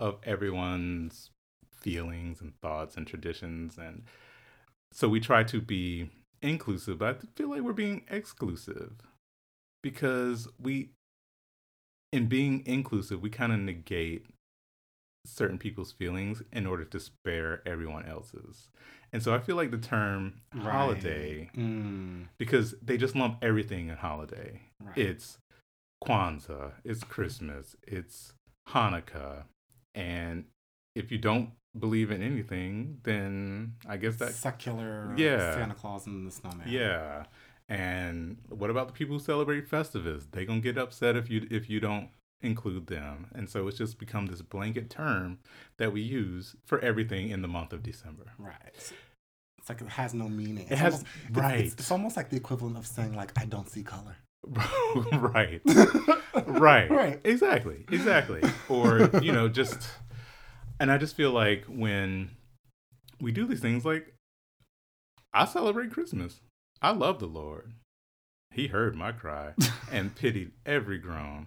of 0.00 0.18
everyone's 0.24 1.30
feelings 1.72 2.40
and 2.40 2.52
thoughts 2.60 2.96
and 2.96 3.06
traditions 3.06 3.78
and 3.78 4.02
so 4.96 5.08
we 5.08 5.20
try 5.20 5.44
to 5.44 5.60
be 5.60 6.08
inclusive 6.42 6.98
but 6.98 7.16
i 7.22 7.26
feel 7.36 7.50
like 7.50 7.60
we're 7.60 7.72
being 7.72 8.02
exclusive 8.10 8.92
because 9.82 10.48
we 10.60 10.90
in 12.12 12.26
being 12.26 12.62
inclusive 12.66 13.20
we 13.22 13.30
kind 13.30 13.52
of 13.52 13.60
negate 13.60 14.26
certain 15.26 15.58
people's 15.58 15.92
feelings 15.92 16.42
in 16.52 16.66
order 16.66 16.84
to 16.84 17.00
spare 17.00 17.60
everyone 17.66 18.06
else's. 18.06 18.68
And 19.12 19.22
so 19.22 19.34
i 19.34 19.38
feel 19.38 19.56
like 19.56 19.70
the 19.70 19.78
term 19.78 20.34
holiday 20.54 21.50
Mm, 21.56 22.28
because 22.38 22.74
they 22.82 22.96
just 22.96 23.16
lump 23.16 23.38
everything 23.42 23.88
in 23.88 23.96
holiday. 23.96 24.60
Right. 24.82 24.96
it's 24.98 25.38
Kwanzaa, 26.04 26.72
it's 26.84 27.02
Christmas, 27.02 27.74
it's 27.82 28.34
Hanukkah, 28.68 29.44
and 29.94 30.44
if 30.96 31.12
you 31.12 31.18
don't 31.18 31.50
believe 31.78 32.10
in 32.10 32.22
anything, 32.22 32.98
then 33.04 33.74
I 33.88 33.96
guess 33.98 34.16
that 34.16 34.32
secular 34.34 35.12
Yeah. 35.16 35.54
Santa 35.54 35.74
Claus 35.74 36.06
and 36.06 36.26
the 36.26 36.30
Snowman. 36.32 36.68
yeah. 36.68 37.24
And 37.68 38.38
what 38.48 38.70
about 38.70 38.86
the 38.86 38.92
people 38.92 39.18
who 39.18 39.24
celebrate 39.24 39.68
Festivus? 39.68 40.30
They 40.30 40.44
gonna 40.46 40.60
get 40.60 40.78
upset 40.78 41.16
if 41.16 41.28
you 41.30 41.46
if 41.50 41.68
you 41.68 41.80
don't 41.80 42.08
include 42.40 42.86
them, 42.86 43.26
and 43.34 43.48
so 43.50 43.66
it's 43.66 43.76
just 43.78 43.98
become 43.98 44.26
this 44.26 44.40
blanket 44.42 44.88
term 44.90 45.38
that 45.78 45.92
we 45.92 46.00
use 46.00 46.54
for 46.64 46.78
everything 46.80 47.30
in 47.30 47.42
the 47.42 47.48
month 47.48 47.72
of 47.72 47.82
December. 47.82 48.32
Right. 48.38 48.92
It's 49.58 49.68
like 49.68 49.80
it 49.80 49.88
has 49.88 50.14
no 50.14 50.28
meaning. 50.28 50.66
It 50.70 50.78
has 50.78 50.94
almost- 50.94 51.06
right, 51.32 51.60
It's, 51.64 51.74
it's 51.74 51.90
almost 51.90 52.16
like 52.16 52.30
the 52.30 52.36
equivalent 52.36 52.76
of 52.78 52.86
saying 52.86 53.14
like 53.16 53.32
I 53.36 53.46
don't 53.46 53.68
see 53.68 53.82
color. 53.82 54.16
right. 55.12 55.60
right 56.46 56.88
Right. 56.90 57.20
exactly 57.24 57.84
exactly 57.90 58.42
or 58.68 59.10
you 59.22 59.32
know 59.32 59.48
just 59.48 59.88
and 60.80 60.90
i 60.90 60.98
just 60.98 61.14
feel 61.16 61.30
like 61.30 61.64
when 61.66 62.30
we 63.20 63.32
do 63.32 63.46
these 63.46 63.60
things 63.60 63.84
like 63.84 64.14
i 65.32 65.44
celebrate 65.44 65.90
christmas 65.90 66.40
i 66.82 66.90
love 66.90 67.18
the 67.18 67.26
lord 67.26 67.72
he 68.52 68.66
heard 68.68 68.94
my 68.94 69.12
cry 69.12 69.52
and 69.92 70.14
pitied 70.14 70.50
every 70.64 70.98
groan 70.98 71.46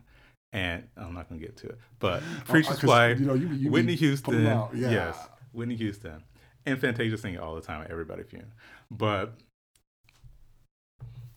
and 0.53 0.83
i'm 0.97 1.13
not 1.13 1.27
gonna 1.29 1.39
get 1.41 1.55
to 1.57 1.67
it 1.67 1.77
but 1.99 2.21
preacher's 2.45 2.77
Uh, 2.77 2.81
'cause, 2.81 2.83
wife 2.87 3.19
You 3.19 3.25
know, 3.25 3.33
you, 3.35 3.47
you 3.49 3.71
whitney 3.71 3.95
houston 3.95 4.43
yeah. 4.43 4.67
yes 4.73 5.17
whitney 5.51 5.75
houston 5.75 6.23
and 6.65 6.79
fantasia 6.79 7.17
sing 7.17 7.33
it 7.35 7.39
all 7.39 7.55
the 7.55 7.61
time 7.61 7.81
at 7.81 7.91
everybody 7.91 8.23
funeral 8.23 8.51
but 8.91 9.33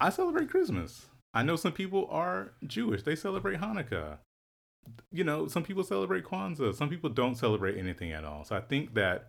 I 0.00 0.10
celebrate 0.10 0.50
Christmas. 0.50 1.06
I 1.32 1.44
know 1.44 1.54
some 1.54 1.70
people 1.70 2.08
are 2.10 2.54
Jewish. 2.66 3.04
They 3.04 3.14
celebrate 3.14 3.60
Hanukkah. 3.60 4.18
You 5.10 5.24
know, 5.24 5.46
some 5.46 5.62
people 5.62 5.84
celebrate 5.84 6.24
Kwanzaa. 6.24 6.74
Some 6.74 6.88
people 6.88 7.10
don't 7.10 7.34
celebrate 7.36 7.76
anything 7.78 8.12
at 8.12 8.24
all. 8.24 8.44
So 8.44 8.56
I 8.56 8.60
think 8.60 8.94
that, 8.94 9.28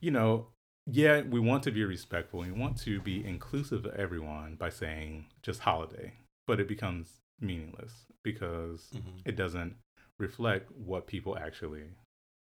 you 0.00 0.10
know, 0.10 0.48
yeah, 0.86 1.22
we 1.22 1.40
want 1.40 1.64
to 1.64 1.72
be 1.72 1.84
respectful. 1.84 2.40
We 2.40 2.52
want 2.52 2.76
to 2.82 3.00
be 3.00 3.24
inclusive 3.24 3.84
of 3.86 3.94
everyone 3.94 4.54
by 4.54 4.68
saying 4.70 5.26
just 5.42 5.60
holiday, 5.60 6.12
but 6.46 6.60
it 6.60 6.68
becomes 6.68 7.20
meaningless 7.40 8.06
because 8.22 8.90
Mhm. 8.94 9.22
it 9.24 9.36
doesn't 9.36 9.76
reflect 10.18 10.70
what 10.72 11.06
people 11.06 11.36
actually 11.36 11.84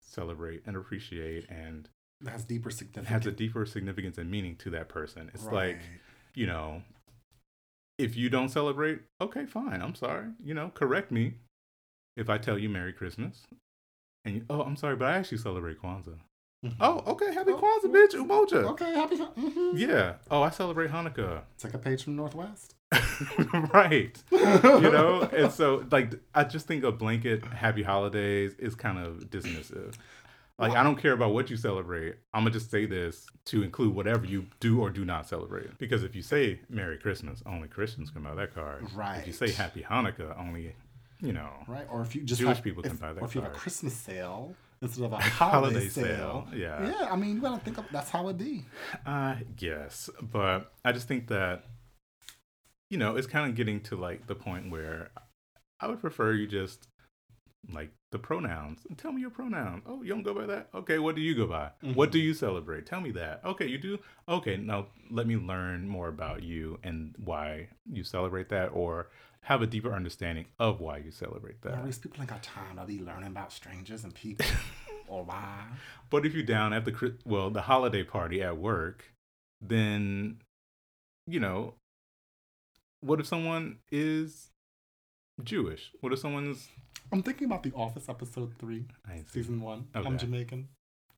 celebrate 0.03 0.63
and 0.67 0.77
appreciate 0.77 1.49
and 1.49 1.89
It 2.21 2.29
has 2.29 2.45
deeper 2.45 2.71
significance. 2.71 3.09
has 3.09 3.27
a 3.27 3.33
deeper 3.33 3.65
significance 3.65 4.19
and 4.19 4.31
meaning 4.31 4.57
to 4.57 4.71
that 4.71 4.89
person. 4.89 5.31
It's 5.35 5.45
like, 5.47 5.79
you 6.35 6.47
know, 6.47 6.83
if 7.99 8.17
you 8.17 8.29
don't 8.29 8.49
celebrate, 8.49 9.03
okay, 9.21 9.47
fine. 9.47 9.81
I'm 9.81 9.95
sorry. 9.95 10.33
You 10.43 10.55
know, 10.55 10.71
correct 10.71 11.11
me 11.11 11.35
if 12.17 12.29
I 12.31 12.39
tell 12.39 12.59
you 12.59 12.69
Merry 12.69 12.93
Christmas. 12.93 13.43
And 14.25 14.35
you, 14.37 14.45
oh, 14.51 14.63
I'm 14.63 14.77
sorry, 14.77 14.97
but 14.97 15.07
I 15.07 15.17
actually 15.19 15.39
celebrate 15.39 15.81
Kwanzaa. 15.81 16.19
Mhm. 16.65 16.75
Oh, 16.81 17.03
okay, 17.13 17.33
happy 17.33 17.53
Oh, 17.53 17.59
Kwanzaa, 17.61 17.93
bitch, 17.93 18.15
Umoja. 18.15 18.65
Okay, 18.71 18.93
happy. 18.95 19.17
mhm. 19.17 19.79
Yeah. 19.79 20.15
Oh, 20.31 20.43
I 20.43 20.51
celebrate 20.51 20.91
Hanukkah. 20.91 21.43
Take 21.59 21.75
a 21.75 21.79
page 21.79 22.03
from 22.05 22.17
North 22.17 22.35
West. 22.35 22.75
right. 23.73 24.17
You 24.31 24.91
know, 24.91 25.23
and 25.33 25.51
so 25.53 25.85
like 25.91 26.15
I 26.35 26.45
just 26.45 26.67
think 26.67 26.85
a 26.85 26.93
blanket 26.93 27.45
happy 27.45 27.83
holidays 27.83 28.55
is 28.59 28.75
kind 28.75 28.99
of 28.99 29.29
dismissive. 29.31 29.95
Like 30.59 30.73
I 30.73 30.83
don't 30.83 30.97
care 30.97 31.13
about 31.13 31.35
what 31.35 31.51
you 31.51 31.57
celebrate. 31.57 32.15
I'm 32.33 32.43
gonna 32.45 32.53
just 32.53 32.71
say 32.71 32.87
this 32.87 33.27
to 33.47 33.63
include 33.63 33.95
whatever 33.95 34.25
you 34.25 34.47
do 34.61 34.81
or 34.81 34.91
do 34.91 35.05
not 35.05 35.29
celebrate. 35.29 35.77
Because 35.79 36.03
if 36.03 36.15
you 36.17 36.23
say 36.23 36.61
Merry 36.71 36.97
Christmas, 36.97 37.43
only 37.45 37.69
Christians 37.69 38.11
can 38.11 38.23
buy 38.23 38.35
that 38.37 38.55
card. 38.55 38.91
Right. 38.95 39.19
If 39.19 39.27
you 39.27 39.33
say 39.35 39.51
Happy 39.51 39.83
Hanukkah, 39.83 40.39
only 40.39 40.75
you 41.21 41.33
know 41.33 41.51
Right, 41.67 41.87
or 41.91 42.03
if 42.03 42.15
you 42.15 42.23
just 42.23 42.41
Jewish 42.41 42.57
have, 42.57 42.65
people 42.65 42.83
can 42.83 42.97
buy 42.97 43.13
that 43.13 43.23
or 43.23 43.27
if 43.27 43.35
you 43.35 43.41
have 43.41 43.53
a. 43.53 43.55
Christmas 43.55 43.95
sale 43.95 44.55
instead 44.83 45.05
of 45.05 45.13
a 45.15 45.17
holiday, 45.17 45.69
holiday 45.75 45.89
sale. 45.89 46.05
sale. 46.05 46.49
Yeah. 46.55 46.89
yeah. 46.89 47.09
I 47.11 47.17
mean, 47.17 47.37
you 47.37 47.41
gotta 47.41 47.61
think 47.61 47.79
of 47.79 47.87
that's 47.91 48.11
how 48.11 48.29
it 48.29 48.39
be. 48.39 48.65
Uh 49.05 49.37
yes. 49.59 50.11
But 50.21 50.73
I 50.85 50.93
just 50.93 51.09
think 51.09 51.29
that 51.29 51.65
you 52.91 52.99
know, 52.99 53.17
it's 53.17 53.27
kind 53.27 53.49
of 53.51 53.57
getting 53.57 53.81
to 53.83 53.97
like 53.97 54.27
the 54.27 54.35
point 54.35 54.71
where 54.71 55.11
I 55.81 55.89
would 55.89 56.01
prefer 56.01 56.33
you 56.33 56.47
just 56.47 56.89
like 57.73 57.91
the 58.13 58.19
pronouns. 58.19 58.87
Tell 58.97 59.13
me 59.13 59.21
your 59.21 59.31
pronouns. 59.31 59.83
Oh, 59.87 60.03
you 60.03 60.11
don't 60.11 60.23
go 60.23 60.35
by 60.35 60.47
that? 60.47 60.69
Okay, 60.75 60.99
what 61.01 61.17
do 61.17 61.21
you 61.21 61.35
go 61.35 61.47
by? 61.47 61.71
What 61.95 62.13
do 62.13 62.19
you 62.21 62.33
celebrate? 62.33 62.87
Tell 62.87 63.01
me 63.01 63.11
that. 63.13 63.41
Okay, 63.45 63.67
you 63.67 63.79
do? 63.79 63.99
Okay, 64.29 64.57
now 64.57 64.87
let 65.11 65.27
me 65.27 65.37
learn 65.37 65.89
more 65.89 66.09
about 66.09 66.43
you 66.45 66.79
and 66.85 67.15
why 67.19 67.69
you 67.91 68.05
celebrate 68.05 68.49
that 68.51 68.67
or 68.69 69.09
have 69.47 69.63
a 69.63 69.67
deeper 69.67 69.93
understanding 69.95 70.45
of 70.59 70.81
why 70.81 70.97
you 70.97 71.13
celebrate 71.13 71.63
that. 71.63 71.77
Maurice, 71.77 71.99
people 71.99 72.21
ain't 72.21 72.29
got 72.29 72.43
time 72.43 72.77
to 72.79 72.85
be 72.85 72.99
learning 72.99 73.29
about 73.29 73.53
strangers 73.53 74.03
and 74.03 74.13
people 74.13 74.45
or 75.07 75.23
why. 75.23 75.67
But 76.11 76.27
if 76.27 76.35
you're 76.35 76.43
down 76.43 76.73
at 76.73 76.85
the 76.85 77.15
well, 77.25 77.51
the 77.51 77.63
holiday 77.63 78.03
party 78.03 78.43
at 78.43 78.57
work, 78.59 79.05
then 79.61 80.39
you 81.29 81.39
know, 81.39 81.75
what 83.03 83.21
if 83.21 83.27
someone 83.29 83.79
is 83.93 84.51
Jewish? 85.45 85.93
What 86.01 86.13
if 86.13 86.19
someone's 86.19 86.69
I'm 87.13 87.23
thinking 87.23 87.45
about 87.47 87.63
The 87.63 87.73
Office 87.73 88.09
episode 88.09 88.53
three, 88.59 88.87
I 89.09 89.15
ain't 89.15 89.31
seen- 89.31 89.45
season 89.45 89.61
one. 89.61 89.87
I'm 89.95 90.19
Jamaican. 90.19 90.69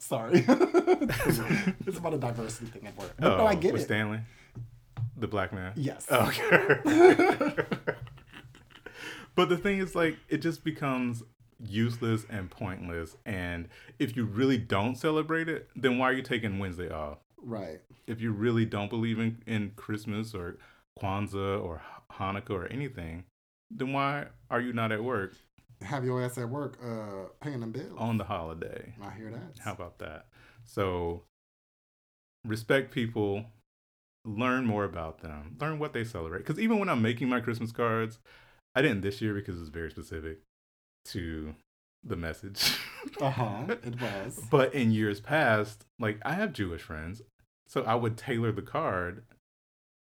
Sorry, 0.01 0.45
it's 0.47 1.99
about 1.99 2.13
a 2.15 2.19
diversity 2.19 2.67
thing 2.67 2.87
at 2.87 2.97
work. 2.99 3.15
But 3.19 3.33
Oh, 3.33 3.37
no, 3.39 3.47
I 3.47 3.55
oh, 3.55 3.57
get 3.57 3.75
it. 3.75 3.81
Stanley, 3.81 4.21
the 5.17 5.27
black 5.27 5.53
man. 5.53 5.73
Yes. 5.77 6.07
Oh, 6.11 6.29
Okay. 6.29 7.65
but 9.39 9.49
the 9.49 9.57
thing 9.57 9.79
is, 9.79 9.95
like, 9.95 10.19
it 10.29 10.39
just 10.39 10.65
becomes 10.65 11.23
useless 11.61 12.27
and 12.29 12.51
pointless. 12.51 13.17
And 13.25 13.69
if 14.01 14.17
you 14.17 14.25
really 14.25 14.59
don't 14.59 14.97
celebrate 14.97 15.49
it, 15.49 15.69
then 15.77 15.97
why 15.97 16.11
are 16.11 16.13
you 16.13 16.23
taking 16.23 16.59
Wednesday 16.59 16.91
off? 16.91 17.19
Right. 17.41 17.81
if 18.09 18.21
you 18.21 18.33
really 18.33 18.65
don't 18.65 18.91
believe 18.91 19.21
in, 19.21 19.41
in 19.47 19.71
Christmas 19.77 20.35
or 20.35 20.57
Kwanzaa 21.01 21.63
or 21.63 21.81
Hanukkah 22.13 22.51
or 22.51 22.67
anything, 22.67 23.27
then 23.71 23.93
why 23.93 24.27
are 24.51 24.61
you 24.61 24.73
not 24.73 24.91
at 24.91 25.05
work 25.05 25.35
Have 25.83 26.05
your 26.05 26.21
ass 26.21 26.37
at 26.37 26.49
work, 26.49 26.77
uh, 26.85 27.29
paying 27.41 27.61
them 27.61 27.71
bills. 27.71 27.95
on 27.97 28.19
the 28.19 28.25
holiday? 28.25 28.93
I 29.01 29.11
hear 29.13 29.31
that. 29.31 29.61
How 29.61 29.73
about 29.73 30.01
that? 30.01 30.27
So, 30.65 31.23
respect 32.45 32.91
people, 32.91 33.45
learn 34.25 34.67
more 34.67 34.83
about 34.85 35.21
them, 35.21 35.57
learn 35.61 35.79
what 35.79 35.93
they 35.93 36.03
celebrate. 36.03 36.39
Because 36.39 36.59
even 36.59 36.81
when 36.81 36.89
I'm 36.89 37.03
making 37.03 37.29
my 37.29 37.39
Christmas 37.39 37.71
cards, 37.71 38.19
I 38.75 38.83
didn't 38.83 39.01
this 39.01 39.21
year 39.21 39.35
because 39.35 39.61
it's 39.61 39.71
very 39.71 39.91
specific 39.91 40.41
to 41.07 41.55
the 42.05 42.17
message. 42.17 42.77
Uh 43.21 43.31
huh. 43.31 43.65
It 43.69 44.01
was. 44.01 44.41
But 44.51 44.75
in 44.75 44.91
years 44.93 45.21
past, 45.21 45.87
like 45.99 46.19
I 46.25 46.35
have 46.35 46.53
Jewish 46.53 46.83
friends, 46.83 47.23
so 47.67 47.83
I 47.85 47.95
would 47.95 48.17
tailor 48.17 48.53
the 48.53 48.63
card 48.63 49.25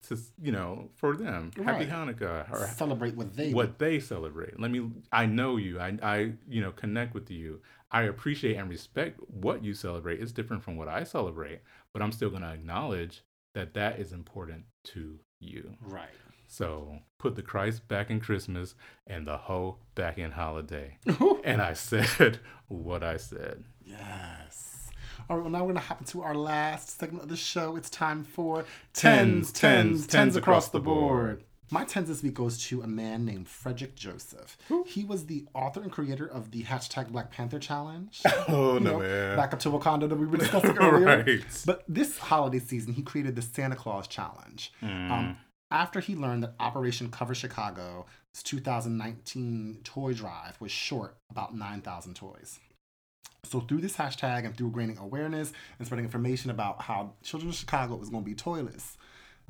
to 0.08 0.18
you 0.40 0.52
know 0.52 0.90
for 0.94 1.16
them. 1.16 1.50
Happy 1.64 1.86
Hanukkah 1.86 2.50
or 2.52 2.66
Celebrate 2.68 3.16
what 3.16 3.36
they 3.36 3.52
what 3.52 3.78
they 3.78 4.00
celebrate. 4.00 4.58
Let 4.60 4.70
me. 4.70 4.90
I 5.12 5.26
know 5.26 5.56
you. 5.56 5.80
I 5.80 5.98
I 6.02 6.32
you 6.48 6.60
know 6.60 6.70
connect 6.72 7.14
with 7.14 7.30
you. 7.30 7.60
I 7.90 8.02
appreciate 8.02 8.56
and 8.56 8.68
respect 8.68 9.18
what 9.28 9.64
you 9.64 9.74
celebrate. 9.74 10.20
It's 10.20 10.32
different 10.32 10.62
from 10.62 10.76
what 10.76 10.88
I 10.88 11.04
celebrate, 11.04 11.60
but 11.92 12.02
I'm 12.02 12.12
still 12.12 12.30
gonna 12.30 12.52
acknowledge 12.52 13.22
that 13.54 13.74
that 13.74 13.98
is 13.98 14.12
important 14.12 14.64
to 14.84 15.18
you. 15.40 15.74
Right. 15.80 16.10
So 16.50 17.00
put 17.18 17.36
the 17.36 17.42
Christ 17.42 17.86
back 17.88 18.08
in 18.10 18.20
Christmas 18.20 18.74
and 19.06 19.26
the 19.26 19.36
hoe 19.36 19.76
back 19.94 20.18
in 20.18 20.32
holiday. 20.32 20.96
And 21.44 21.62
I 21.62 21.72
said 21.74 22.40
what 22.68 23.02
I 23.02 23.16
said. 23.16 23.64
yes. 23.86 24.90
All 25.30 25.36
right, 25.36 25.42
well, 25.42 25.50
now 25.52 25.58
we're 25.60 25.72
going 25.72 25.74
to 25.76 25.80
hop 25.82 26.00
into 26.00 26.22
our 26.22 26.34
last 26.34 26.98
segment 26.98 27.22
of 27.24 27.28
the 27.28 27.36
show. 27.36 27.76
It's 27.76 27.90
time 27.90 28.24
for 28.24 28.64
Tens, 28.94 29.52
tens, 29.52 30.06
tens 30.06 30.36
across 30.36 30.68
the 30.68 30.80
board. 30.80 31.44
My 31.70 31.84
tens 31.84 32.08
this 32.08 32.22
week 32.22 32.32
goes 32.34 32.58
to 32.68 32.80
a 32.82 32.86
man 32.86 33.26
named 33.26 33.46
Frederick 33.46 33.94
Joseph. 33.94 34.56
He 34.86 35.04
was 35.04 35.26
the 35.26 35.44
author 35.54 35.82
and 35.82 35.92
creator 35.92 36.26
of 36.26 36.50
the 36.50 36.62
hashtag 36.64 37.08
Black 37.10 37.30
Panther 37.30 37.58
Challenge. 37.58 38.22
Oh 38.48 38.74
You 38.74 38.80
no, 38.80 38.92
know, 38.92 38.98
man. 39.00 39.36
Back 39.36 39.52
up 39.52 39.60
to 39.60 39.70
Wakanda 39.70 40.08
that 40.08 40.16
we 40.16 40.26
were 40.26 40.38
discussing 40.38 40.78
earlier. 40.78 41.04
right. 41.26 41.62
But 41.66 41.84
this 41.88 42.16
holiday 42.18 42.58
season, 42.58 42.94
he 42.94 43.02
created 43.02 43.36
the 43.36 43.42
Santa 43.42 43.76
Claus 43.76 44.08
Challenge. 44.08 44.72
Mm. 44.82 45.10
Um, 45.10 45.36
after 45.70 46.00
he 46.00 46.14
learned 46.14 46.42
that 46.42 46.54
Operation 46.58 47.10
Cover 47.10 47.34
Chicago's 47.34 48.06
2019 48.44 49.80
toy 49.84 50.12
drive 50.14 50.60
was 50.60 50.70
short 50.70 51.16
about 51.30 51.54
9,000 51.54 52.14
toys. 52.14 52.58
So 53.44 53.60
through 53.60 53.80
this 53.80 53.96
hashtag 53.96 54.44
and 54.44 54.56
through 54.56 54.72
gaining 54.72 54.98
awareness 54.98 55.52
and 55.78 55.86
spreading 55.86 56.04
information 56.04 56.50
about 56.50 56.82
how 56.82 57.14
children 57.22 57.50
in 57.50 57.54
Chicago 57.54 57.96
was 57.96 58.10
going 58.10 58.24
to 58.24 58.28
be 58.28 58.34
toyless, 58.34 58.96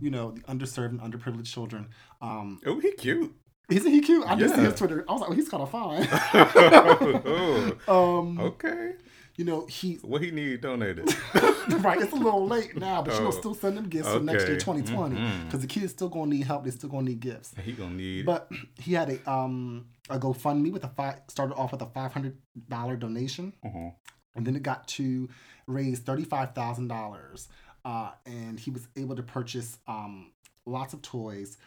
you 0.00 0.10
know, 0.10 0.32
the 0.32 0.40
underserved 0.42 0.90
and 0.90 1.00
underprivileged 1.00 1.52
children. 1.52 1.88
Um, 2.20 2.60
oh, 2.66 2.78
he 2.78 2.92
cute. 2.92 3.34
isn't 3.70 3.90
he 3.90 4.00
cute? 4.00 4.26
I 4.26 4.36
just 4.36 4.54
see 4.54 4.60
his 4.60 4.74
Twitter. 4.74 5.04
I 5.08 5.12
was 5.12 5.22
like, 5.22 5.30
oh, 5.30 5.34
he's 5.34 5.48
kind 5.48 5.62
of 5.62 5.70
fine. 5.70 6.06
oh, 7.88 8.18
um, 8.20 8.38
okay. 8.40 8.92
You 9.38 9.44
know, 9.44 9.66
he 9.66 9.94
What 10.02 10.20
he 10.20 10.30
need 10.32 10.60
donated? 10.60 11.06
right. 11.34 12.00
It's 12.02 12.12
a 12.12 12.16
little 12.16 12.44
late 12.46 12.76
now, 12.76 13.02
but 13.02 13.14
Oh, 13.14 13.30
still 13.30 13.54
send 13.54 13.76
them 13.76 13.88
gifts 13.88 14.08
for 14.08 14.18
next 14.18 14.42
year, 14.48 14.56
okay. 14.56 14.64
2020, 14.64 15.14
Mhm. 15.16 15.44
because 15.44 15.60
the 15.60 15.66
kids 15.68 15.92
still 15.92 16.08
gonna 16.08 16.26
need 16.34 16.44
help. 16.44 16.64
They 16.64 16.72
still 16.72 16.90
gonna 16.90 17.04
need 17.08 17.20
gifts. 17.20 17.54
he 17.64 17.72
gonna 17.72 17.94
need. 17.94 18.26
But 18.26 18.50
he 18.80 18.94
had 18.94 19.08
a 19.10 19.30
um 19.30 19.86
a 20.10 20.18
GoFundMe 20.18 20.72
with 20.72 20.82
a 20.84 20.88
five 20.88 21.20
started 21.28 21.54
off 21.54 21.70
with 21.70 21.80
a 21.82 21.86
five 21.86 22.12
hundred 22.12 22.36
dollar 22.68 22.96
donation, 22.96 23.54
Mhm. 23.64 23.94
and 24.34 24.44
then 24.46 24.56
it 24.56 24.64
got 24.64 24.88
to 24.88 25.28
raise 25.68 26.00
thirty 26.00 26.24
five 26.24 26.52
thousand 26.56 26.88
dollars, 26.88 27.48
uh, 27.84 28.10
and 28.26 28.58
he 28.58 28.70
was 28.72 28.88
able 28.96 29.14
to 29.14 29.22
purchase 29.22 29.78
um 29.86 30.32
lots 30.66 30.94
of 30.94 31.00
toys 31.02 31.58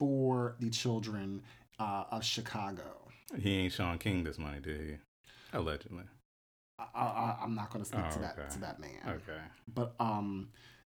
for 0.00 0.56
the 0.58 0.68
children 0.70 1.42
uh, 1.78 2.04
of 2.10 2.24
Chicago. 2.24 3.08
He 3.38 3.54
ain't 3.58 3.72
Shaun 3.72 3.98
King 3.98 4.24
this 4.24 4.36
money, 4.38 4.58
did 4.58 4.80
he? 4.80 4.96
Allegedly. 5.52 6.04
I, 6.94 7.00
I, 7.02 7.36
I'm 7.42 7.54
not 7.54 7.70
going 7.70 7.82
to 7.84 7.88
speak 7.88 8.02
Oh, 8.06 8.10
to 8.14 8.18
that 8.20 8.50
to 8.50 8.58
that 8.60 8.80
man, 8.80 8.90
Okay. 9.06 9.38
but 9.72 9.94
um, 10.00 10.48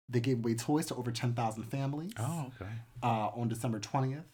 they 0.08 0.20
gave 0.20 0.38
away 0.38 0.54
toys 0.54 0.86
to 0.86 0.94
over 0.96 1.10
ten 1.12 1.32
thousand 1.34 1.64
families. 1.64 2.12
Oh, 2.18 2.50
okay. 2.60 2.70
uh, 3.02 3.28
on 3.34 3.48
December 3.48 3.78
20th. 3.80 4.24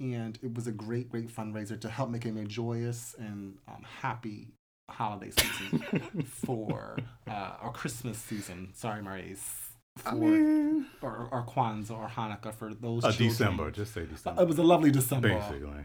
And 0.00 0.36
it 0.42 0.54
was 0.54 0.66
a 0.66 0.72
great, 0.72 1.08
great 1.08 1.28
fundraiser 1.28 1.80
to 1.80 1.88
help 1.88 2.10
make 2.10 2.24
a 2.24 2.32
more 2.32 2.42
joyous 2.44 3.14
and 3.16 3.58
um, 3.68 3.84
happy 4.02 4.52
holiday 4.90 5.30
season 5.30 6.22
for 6.26 6.96
uh, 7.28 7.30
our 7.62 7.70
Christmas 7.72 8.18
season. 8.18 8.70
Sorry, 8.74 9.00
Maurice. 9.02 9.70
For, 9.98 10.08
I 10.08 10.14
mean, 10.14 10.86
or, 11.00 11.28
or 11.30 11.46
Kwanzaa 11.46 11.92
or 11.96 12.08
Hanukkah 12.08 12.52
for 12.52 12.74
those 12.74 13.04
uh, 13.04 13.10
children. 13.12 13.28
December. 13.28 13.70
Just 13.70 13.94
say 13.94 14.02
Uh, 14.02 14.06
December. 14.06 14.42
It 14.42 14.48
was 14.48 14.58
a 14.58 14.64
lovely 14.64 14.90
December. 14.90 15.28
Basically. 15.28 15.84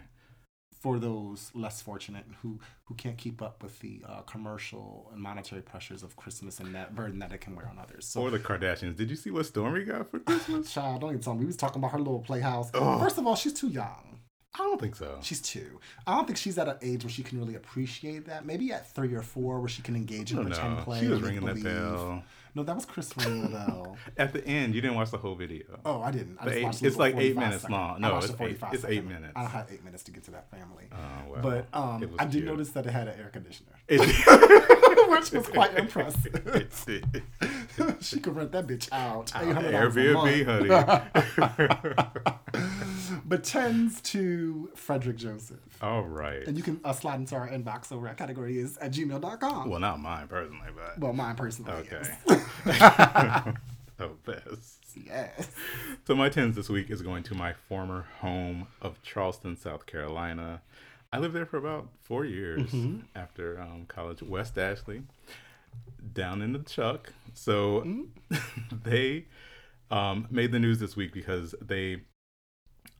For 0.79 0.97
those 0.97 1.51
less 1.53 1.81
fortunate 1.81 2.25
who 2.41 2.59
who 2.85 2.95
can't 2.95 3.17
keep 3.17 3.41
up 3.41 3.61
with 3.61 3.79
the 3.79 4.01
uh, 4.07 4.21
commercial 4.21 5.09
and 5.11 5.21
monetary 5.21 5.61
pressures 5.61 6.03
of 6.03 6.15
Christmas 6.15 6.59
and 6.59 6.73
that 6.73 6.95
burden 6.95 7.19
that 7.19 7.33
it 7.33 7.41
can 7.41 7.55
wear 7.55 7.67
on 7.67 7.77
others. 7.77 8.05
So, 8.05 8.21
Or 8.21 8.31
the 8.31 8.39
Kardashians. 8.39 8.95
Did 8.95 9.09
you 9.09 9.15
see 9.15 9.29
what 9.29 9.45
Stormi 9.45 9.85
got 9.85 10.09
for 10.09 10.19
Christmas? 10.19 10.71
child, 10.73 11.01
don't 11.01 11.09
even 11.11 11.21
tell 11.21 11.33
me. 11.33 11.41
We 11.41 11.45
was 11.47 11.57
talking 11.57 11.81
about 11.81 11.91
her 11.91 11.97
little 11.97 12.19
playhouse. 12.19 12.71
Oh. 12.73 12.97
First 12.97 13.17
of 13.17 13.27
all, 13.27 13.35
she's 13.35 13.53
too 13.53 13.67
young. 13.67 14.19
I 14.55 14.59
don't 14.59 14.81
think 14.81 14.95
so. 14.95 15.19
She's 15.21 15.41
two. 15.41 15.79
I 16.07 16.15
don't 16.15 16.25
think 16.25 16.37
she's 16.37 16.57
at 16.57 16.67
an 16.67 16.77
age 16.81 17.03
where 17.03 17.11
she 17.11 17.23
can 17.23 17.39
really 17.39 17.55
appreciate 17.55 18.25
that. 18.25 18.45
Maybe 18.45 18.71
at 18.73 18.89
three 18.93 19.13
or 19.13 19.21
four, 19.21 19.59
where 19.59 19.69
she 19.69 19.81
can 19.81 19.95
engage 19.95 20.31
in 20.31 20.43
pretend 20.43 20.77
know. 20.77 20.83
play. 20.83 21.01
She 21.01 21.07
was 21.07 21.21
ringing 21.21 21.45
that 21.45 21.63
bell. 21.63 22.23
No, 22.55 22.63
that 22.63 22.75
was 22.75 22.85
Chris 22.85 23.11
ringing. 23.17 23.55
At 24.17 24.33
the 24.33 24.45
end, 24.45 24.73
you 24.75 24.81
didn't 24.81 24.95
watch 24.97 25.11
the 25.11 25.17
whole 25.17 25.35
video. 25.35 25.65
Oh, 25.85 26.01
I 26.01 26.11
didn't. 26.11 26.37
I 26.41 26.49
eight- 26.49 26.81
it's 26.81 26.97
like 26.97 27.15
eight 27.15 27.35
minutes 27.37 27.61
second. 27.61 27.75
long. 27.75 28.01
No, 28.01 28.17
it's 28.17 28.31
eight- 28.39 28.57
it's 28.71 28.85
eight 28.85 29.05
minutes. 29.05 29.33
I 29.35 29.41
don't 29.41 29.51
have 29.51 29.67
eight 29.71 29.83
minutes 29.83 30.03
to 30.03 30.11
get 30.11 30.23
to 30.25 30.31
that 30.31 30.49
family. 30.49 30.85
Oh, 30.91 30.97
well. 31.31 31.41
but 31.41 31.67
um, 31.73 32.09
I 32.17 32.25
did 32.25 32.31
cute. 32.31 32.45
notice 32.45 32.69
that 32.71 32.85
it 32.85 32.91
had 32.91 33.07
an 33.07 33.19
air 33.19 33.29
conditioner, 33.31 33.71
which 33.89 35.31
was 35.31 35.47
quite 35.47 35.77
impressive. 35.77 36.33
she 38.01 38.19
could 38.19 38.35
rent 38.35 38.51
that 38.51 38.67
bitch 38.67 38.89
out. 38.91 39.27
Airbnb, 39.27 40.45
honey. 40.45 40.69
But 43.25 43.43
tends 43.43 44.01
to 44.01 44.69
Frederick 44.75 45.17
Joseph. 45.17 45.59
All 45.81 46.03
right. 46.03 46.45
And 46.47 46.57
you 46.57 46.63
can 46.63 46.79
uh, 46.83 46.93
slide 46.93 47.19
into 47.19 47.35
our 47.35 47.47
inbox 47.49 47.91
over 47.91 48.07
at 48.07 48.17
category 48.17 48.57
is 48.59 48.77
at 48.77 48.91
gmail.com. 48.91 49.69
Well, 49.69 49.79
not 49.79 49.99
mine 49.99 50.27
personally, 50.27 50.69
but 50.75 50.99
Well, 50.99 51.13
mine 51.13 51.35
personally. 51.35 51.71
okay. 51.73 52.01
Yes. 52.25 53.47
oh, 53.99 54.11
best. 54.25 54.77
yes. 55.05 55.49
So 56.05 56.15
my 56.15 56.29
tens 56.29 56.55
this 56.55 56.69
week 56.69 56.89
is 56.89 57.01
going 57.01 57.23
to 57.23 57.35
my 57.35 57.53
former 57.67 58.05
home 58.21 58.67
of 58.81 59.01
Charleston, 59.03 59.55
South 59.57 59.85
Carolina. 59.85 60.61
I 61.11 61.19
lived 61.19 61.33
there 61.33 61.45
for 61.45 61.57
about 61.57 61.87
four 62.01 62.25
years 62.25 62.69
Mm-hmm. 62.71 62.99
after 63.15 63.59
um, 63.59 63.85
college. 63.87 64.21
West 64.21 64.57
Ashley, 64.57 65.03
down 66.13 66.41
in 66.41 66.53
the 66.53 66.59
Chuck. 66.59 67.13
So 67.33 67.81
Mm-hmm. 67.81 68.77
they 68.83 69.25
um, 69.91 70.27
made 70.29 70.51
the 70.51 70.59
news 70.59 70.79
this 70.79 70.95
week 70.95 71.11
because 71.13 71.55
they 71.61 72.03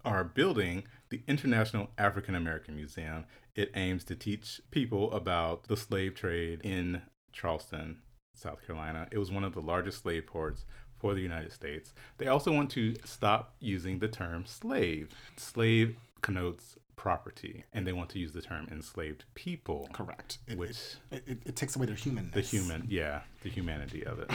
are 0.06 0.24
building 0.24 0.84
the 1.10 1.22
International 1.28 1.90
African 1.98 2.36
American 2.36 2.76
Museum. 2.76 3.26
It 3.56 3.72
aims 3.76 4.04
to 4.06 4.16
teach 4.16 4.62
people 4.72 5.12
about 5.12 5.64
the 5.68 5.76
slave 5.78 6.16
trade 6.16 6.62
in 6.64 7.02
Charleston, 7.34 8.02
South 8.34 8.66
Carolina. 8.66 9.08
It 9.12 9.18
was 9.18 9.32
one 9.32 9.44
of 9.44 9.54
the 9.54 9.62
largest 9.62 10.02
slave 10.04 10.26
ports 10.28 10.66
for 10.98 11.14
the 11.14 11.22
United 11.22 11.52
States. 11.52 11.94
They 12.18 12.28
also 12.28 12.52
want 12.52 12.70
to 12.72 12.96
stop 13.06 13.56
using 13.60 14.00
the 14.00 14.08
term 14.08 14.46
slave. 14.46 15.10
Slave 15.38 15.96
connotes 16.22 16.78
property, 16.96 17.64
and 17.72 17.88
they 17.88 17.94
want 17.94 18.10
to 18.10 18.20
use 18.20 18.34
the 18.34 18.42
term 18.42 18.68
enslaved 18.70 19.24
people, 19.34 19.88
Correct. 19.94 20.40
It, 20.48 20.58
which 20.58 20.78
it, 21.12 21.24
it, 21.26 21.40
it 21.46 21.56
takes 21.56 21.76
away 21.78 21.86
their 21.86 21.96
humanness. 21.96 22.34
the 22.34 22.42
human 22.42 22.86
yeah 22.90 23.22
the 23.42 23.50
humanity 23.50 24.06
of 24.06 24.20
it 24.20 24.30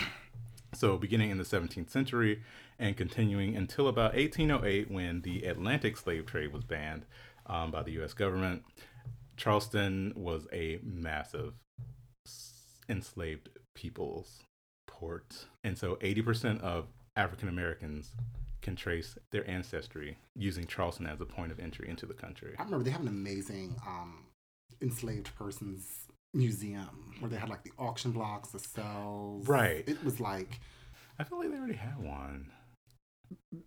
so 0.74 0.96
beginning 0.96 1.28
in 1.30 1.36
the 1.36 1.44
17th 1.44 1.90
century 1.90 2.42
and 2.78 2.96
continuing 2.96 3.56
until 3.56 3.88
about 3.88 4.14
1808 4.14 4.90
when 4.90 5.20
the 5.22 5.44
atlantic 5.44 5.96
slave 5.96 6.26
trade 6.26 6.52
was 6.52 6.64
banned 6.64 7.04
um, 7.46 7.70
by 7.70 7.82
the 7.82 7.92
u.s 7.92 8.14
government 8.14 8.62
charleston 9.36 10.12
was 10.16 10.46
a 10.52 10.78
massive 10.82 11.54
enslaved 12.88 13.48
people's 13.74 14.42
port 14.86 15.46
and 15.62 15.76
so 15.76 15.96
80% 15.96 16.60
of 16.60 16.86
african 17.16 17.48
americans 17.48 18.12
can 18.62 18.76
trace 18.76 19.18
their 19.30 19.48
ancestry 19.48 20.16
using 20.34 20.66
charleston 20.66 21.06
as 21.06 21.20
a 21.20 21.26
point 21.26 21.52
of 21.52 21.58
entry 21.58 21.88
into 21.88 22.06
the 22.06 22.14
country 22.14 22.54
I 22.58 22.64
remember 22.64 22.84
they 22.84 22.90
have 22.90 23.02
an 23.02 23.08
amazing 23.08 23.76
um, 23.86 24.26
enslaved 24.80 25.34
persons 25.36 26.06
museum 26.34 27.14
where 27.20 27.30
they 27.30 27.36
had 27.36 27.48
like 27.48 27.62
the 27.62 27.72
auction 27.78 28.10
blocks, 28.10 28.50
the 28.50 28.58
cells. 28.58 29.46
Right. 29.46 29.88
It 29.88 30.02
was 30.04 30.20
like, 30.20 30.60
i 31.18 31.24
feel 31.24 31.38
like 31.38 31.50
they 31.50 31.56
already 31.56 31.74
had 31.74 31.96
one 31.98 32.50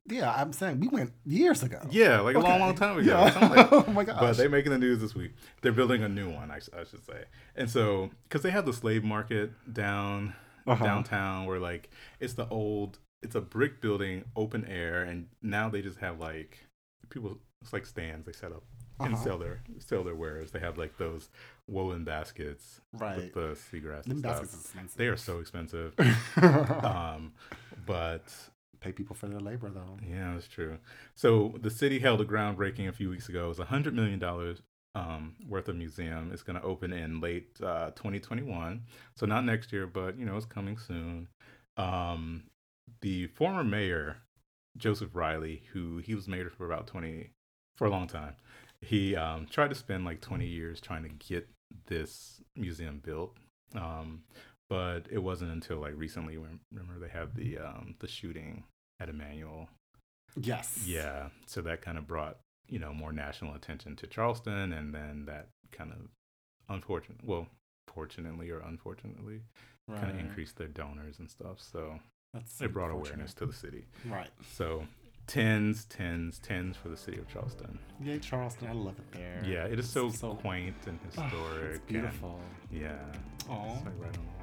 yeah, 0.08 0.34
I'm 0.36 0.54
saying 0.54 0.80
we 0.80 0.88
went 0.88 1.12
years 1.26 1.64
ago. 1.64 1.80
yeah 1.92 2.20
like 2.22 2.36
a 2.36 2.40
long 2.40 2.60
long 2.60 2.76
time 2.76 2.98
ago 2.98 3.10
Yeah. 3.10 3.48
like 3.50 3.68
oh 3.72 3.86
my 3.92 4.04
gosh. 4.04 4.20
but 4.20 4.38
they're 4.38 4.50
making 4.50 4.72
the 4.72 4.78
news 4.78 5.00
this 5.02 5.16
week. 5.16 5.32
They're 5.62 5.72
building 5.72 6.04
a 6.04 6.10
new 6.10 6.30
one, 6.30 6.52
I, 6.52 6.58
I 6.58 6.84
should 6.84 7.06
say. 7.06 7.24
And 7.56 7.70
so, 7.70 8.10
because 8.24 8.42
they 8.42 8.52
have 8.52 8.66
the 8.66 8.74
slave 8.74 9.04
market 9.04 9.52
down 9.72 10.34
Uh-huh. 10.66 10.84
downtown, 10.84 11.46
where 11.46 11.60
like 11.60 11.90
it's 12.20 12.34
the 12.34 12.48
old, 12.50 13.00
it's 13.24 13.36
a 13.36 13.42
brick 13.42 13.80
building, 13.82 14.26
open 14.36 14.66
air, 14.66 15.04
and 15.04 15.28
now 15.42 15.70
they 15.70 15.82
just 15.82 16.00
have 16.00 16.20
like 16.20 16.60
people. 17.10 17.38
It's 17.62 17.74
like 17.74 17.86
stands 17.86 18.26
they 18.26 18.34
set 18.34 18.52
up 18.52 18.64
and 19.00 19.14
Uh-huh. 19.14 19.24
sell 19.24 19.38
their 19.38 19.62
sell 19.80 20.04
their 20.04 20.16
wares. 20.16 20.52
They 20.52 20.60
have 20.60 20.78
like 20.78 20.98
those 20.98 21.30
woven 21.68 22.04
baskets 22.04 22.82
Right. 22.94 23.18
with 23.18 23.34
the 23.34 23.48
seagrass 23.78 24.04
Them 24.04 24.12
and 24.14 24.22
baskets 24.22 24.70
stuff. 24.70 24.94
They 24.96 25.08
are 25.08 25.18
so 25.18 25.40
expensive. 25.40 25.94
Um, 26.38 27.34
but 27.86 28.24
people 28.96 29.16
for 29.16 29.28
their 29.28 29.40
labor 29.40 29.70
though. 29.70 29.98
yeah, 30.08 30.34
that's 30.34 30.48
true. 30.48 30.78
So 31.16 31.56
the 31.62 31.70
city 31.70 32.00
held 32.00 32.22
a 32.22 32.26
groundbreaking 32.26 32.88
a 32.88 32.94
few 32.94 33.10
weeks 33.10 33.30
ago. 33.30 33.46
It 33.46 33.50
was 33.50 33.60
a 33.60 33.66
hundred 33.66 33.94
million 33.94 34.20
dollars 34.20 34.62
um, 34.96 35.36
worth 35.48 35.68
of 35.68 35.76
museum. 35.76 36.32
It's 36.34 36.44
going 36.44 36.60
to 36.60 36.66
open 36.66 36.92
in 36.94 37.22
late 37.22 37.50
uh, 37.62 37.92
2021, 37.92 38.84
so 39.16 39.26
not 39.26 39.46
next 39.46 39.72
year, 39.72 39.86
but 39.88 40.18
you 40.18 40.26
know 40.26 40.36
it's 40.36 40.46
coming 40.46 40.78
soon. 40.78 41.28
Um, 41.78 42.44
the 43.02 43.28
former 43.28 43.64
mayor 43.64 44.18
Joseph 44.78 45.10
Riley, 45.14 45.64
who 45.74 45.98
he 45.98 46.16
was 46.16 46.28
mayor 46.28 46.50
for 46.50 46.66
about 46.66 46.88
20 46.88 47.32
for 47.76 47.86
a 47.86 47.90
long 47.90 48.08
time, 48.08 48.36
he 48.82 49.16
um, 49.16 49.48
tried 49.50 49.70
to 49.70 49.76
spend 49.76 50.06
like 50.06 50.22
20 50.22 50.46
years 50.46 50.80
trying 50.80 51.04
to 51.04 51.10
get 51.10 51.48
this 51.88 52.42
museum 52.56 53.02
built. 53.04 53.36
Um, 53.76 54.24
but 54.70 55.02
it 55.10 55.20
wasn't 55.20 55.52
until 55.52 55.78
like 55.78 55.94
recently 55.96 56.38
remember 56.38 57.00
they 57.00 57.08
had 57.08 57.36
the 57.36 57.58
um, 57.58 57.96
the 58.00 58.08
shooting 58.08 58.64
at 59.00 59.10
Emanuel 59.10 59.70
Yes. 60.40 60.84
yeah, 60.86 61.30
so 61.46 61.62
that 61.62 61.82
kind 61.82 61.98
of 61.98 62.08
brought 62.08 62.38
you 62.68 62.80
know 62.80 62.94
more 62.94 63.12
national 63.12 63.56
attention 63.56 63.96
to 63.98 64.08
Charleston, 64.08 64.74
and 64.74 64.94
then 64.94 65.26
that 65.26 65.48
kind 65.72 65.92
of 65.92 65.98
unfortunate, 66.70 67.24
well, 67.24 67.48
fortunately 67.88 68.50
or 68.52 68.60
unfortunately, 68.60 69.42
Right. 69.88 70.02
kind 70.02 70.12
of 70.12 70.20
increased 70.20 70.58
their 70.58 70.68
donors 70.68 71.18
and 71.20 71.30
stuff. 71.30 71.60
So 71.62 72.00
That's 72.34 72.60
it 72.62 72.74
brought 72.74 72.92
awareness 72.92 73.34
to 73.36 73.46
the 73.46 73.54
city. 73.54 73.86
Right. 74.06 74.30
So 74.52 74.86
tens, 75.28 75.86
tens, 75.86 76.40
tens 76.40 76.76
for 76.76 76.90
the 76.90 76.98
city 76.98 77.18
of 77.20 77.28
Charleston. 77.30 77.80
Yay, 78.02 78.20
Charleston. 78.20 78.68
I 78.68 78.74
love 78.74 79.00
it 79.00 79.12
there. 79.14 79.42
Yeah, 79.46 79.64
it 79.66 79.80
is 79.80 79.90
so, 79.90 80.10
so- 80.10 80.36
quaint 80.36 80.76
and 80.88 81.00
Oh, 81.18 81.22
historic. 81.22 81.76
it's 81.76 81.86
beautiful. 81.86 82.40
And, 82.70 82.82
yeah, 82.82 82.98
it's 83.14 83.48
like 83.48 83.94
right 83.98 84.08
on 84.08 84.12
the 84.14 84.20
wall. 84.20 84.37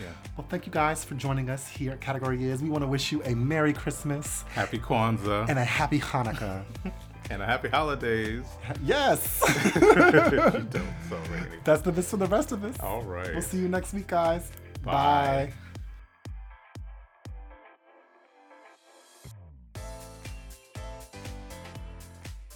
Yeah. 0.00 0.06
Well, 0.36 0.46
thank 0.48 0.66
you 0.66 0.72
guys 0.72 1.04
for 1.04 1.14
joining 1.14 1.50
us 1.50 1.66
here 1.66 1.92
at 1.92 2.00
Category 2.00 2.44
Is. 2.44 2.62
We 2.62 2.70
want 2.70 2.82
to 2.82 2.88
wish 2.88 3.10
you 3.12 3.22
a 3.24 3.34
Merry 3.34 3.72
Christmas 3.72 4.42
Happy 4.54 4.78
Kwanzaa 4.78 5.48
and 5.48 5.58
a 5.58 5.64
Happy 5.64 5.98
Hanukkah. 6.00 6.64
and 7.30 7.42
a 7.42 7.46
happy 7.46 7.68
holidays. 7.68 8.44
yes. 8.84 9.42
if 9.46 9.74
you 9.74 9.80
don't 9.80 10.86
already. 11.12 11.56
That's 11.64 11.82
the 11.82 11.92
best 11.92 12.10
for 12.10 12.16
the 12.16 12.26
rest 12.26 12.52
of 12.52 12.64
us. 12.64 12.78
All 12.80 13.02
right. 13.02 13.32
We'll 13.32 13.42
see 13.42 13.58
you 13.58 13.68
next 13.68 13.92
week, 13.92 14.06
guys. 14.06 14.50
Bye. 14.82 14.92
Bye. 14.92 15.52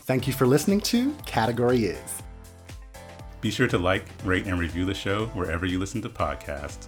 Thank 0.05 0.27
you 0.27 0.33
for 0.33 0.47
listening 0.47 0.81
to 0.83 1.15
Category 1.27 1.85
Is. 1.85 2.23
Be 3.41 3.51
sure 3.51 3.69
to 3.69 3.79
like, 3.79 4.05
rate, 4.25 4.47
and 4.47 4.59
review 4.59 4.85
the 4.85 4.95
show 4.95 5.27
wherever 5.27 5.67
you 5.67 5.79
listen 5.79 6.03
to 6.03 6.09
podcasts. 6.09 6.87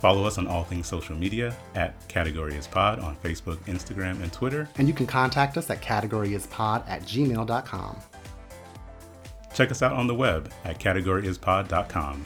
Follow 0.00 0.24
us 0.24 0.38
on 0.38 0.46
all 0.46 0.64
things 0.64 0.86
social 0.86 1.16
media 1.16 1.56
at 1.74 1.94
Category 2.08 2.54
is 2.54 2.66
Pod 2.66 3.00
on 3.00 3.16
Facebook, 3.16 3.58
Instagram, 3.66 4.22
and 4.22 4.32
Twitter. 4.32 4.68
And 4.76 4.86
you 4.86 4.94
can 4.94 5.06
contact 5.06 5.56
us 5.56 5.70
at 5.70 5.82
categoryispod 5.82 6.88
at 6.88 7.02
gmail.com. 7.02 7.96
Check 9.54 9.70
us 9.70 9.82
out 9.82 9.92
on 9.92 10.06
the 10.06 10.14
web 10.14 10.52
at 10.64 10.78
categoryispod.com. 10.78 12.24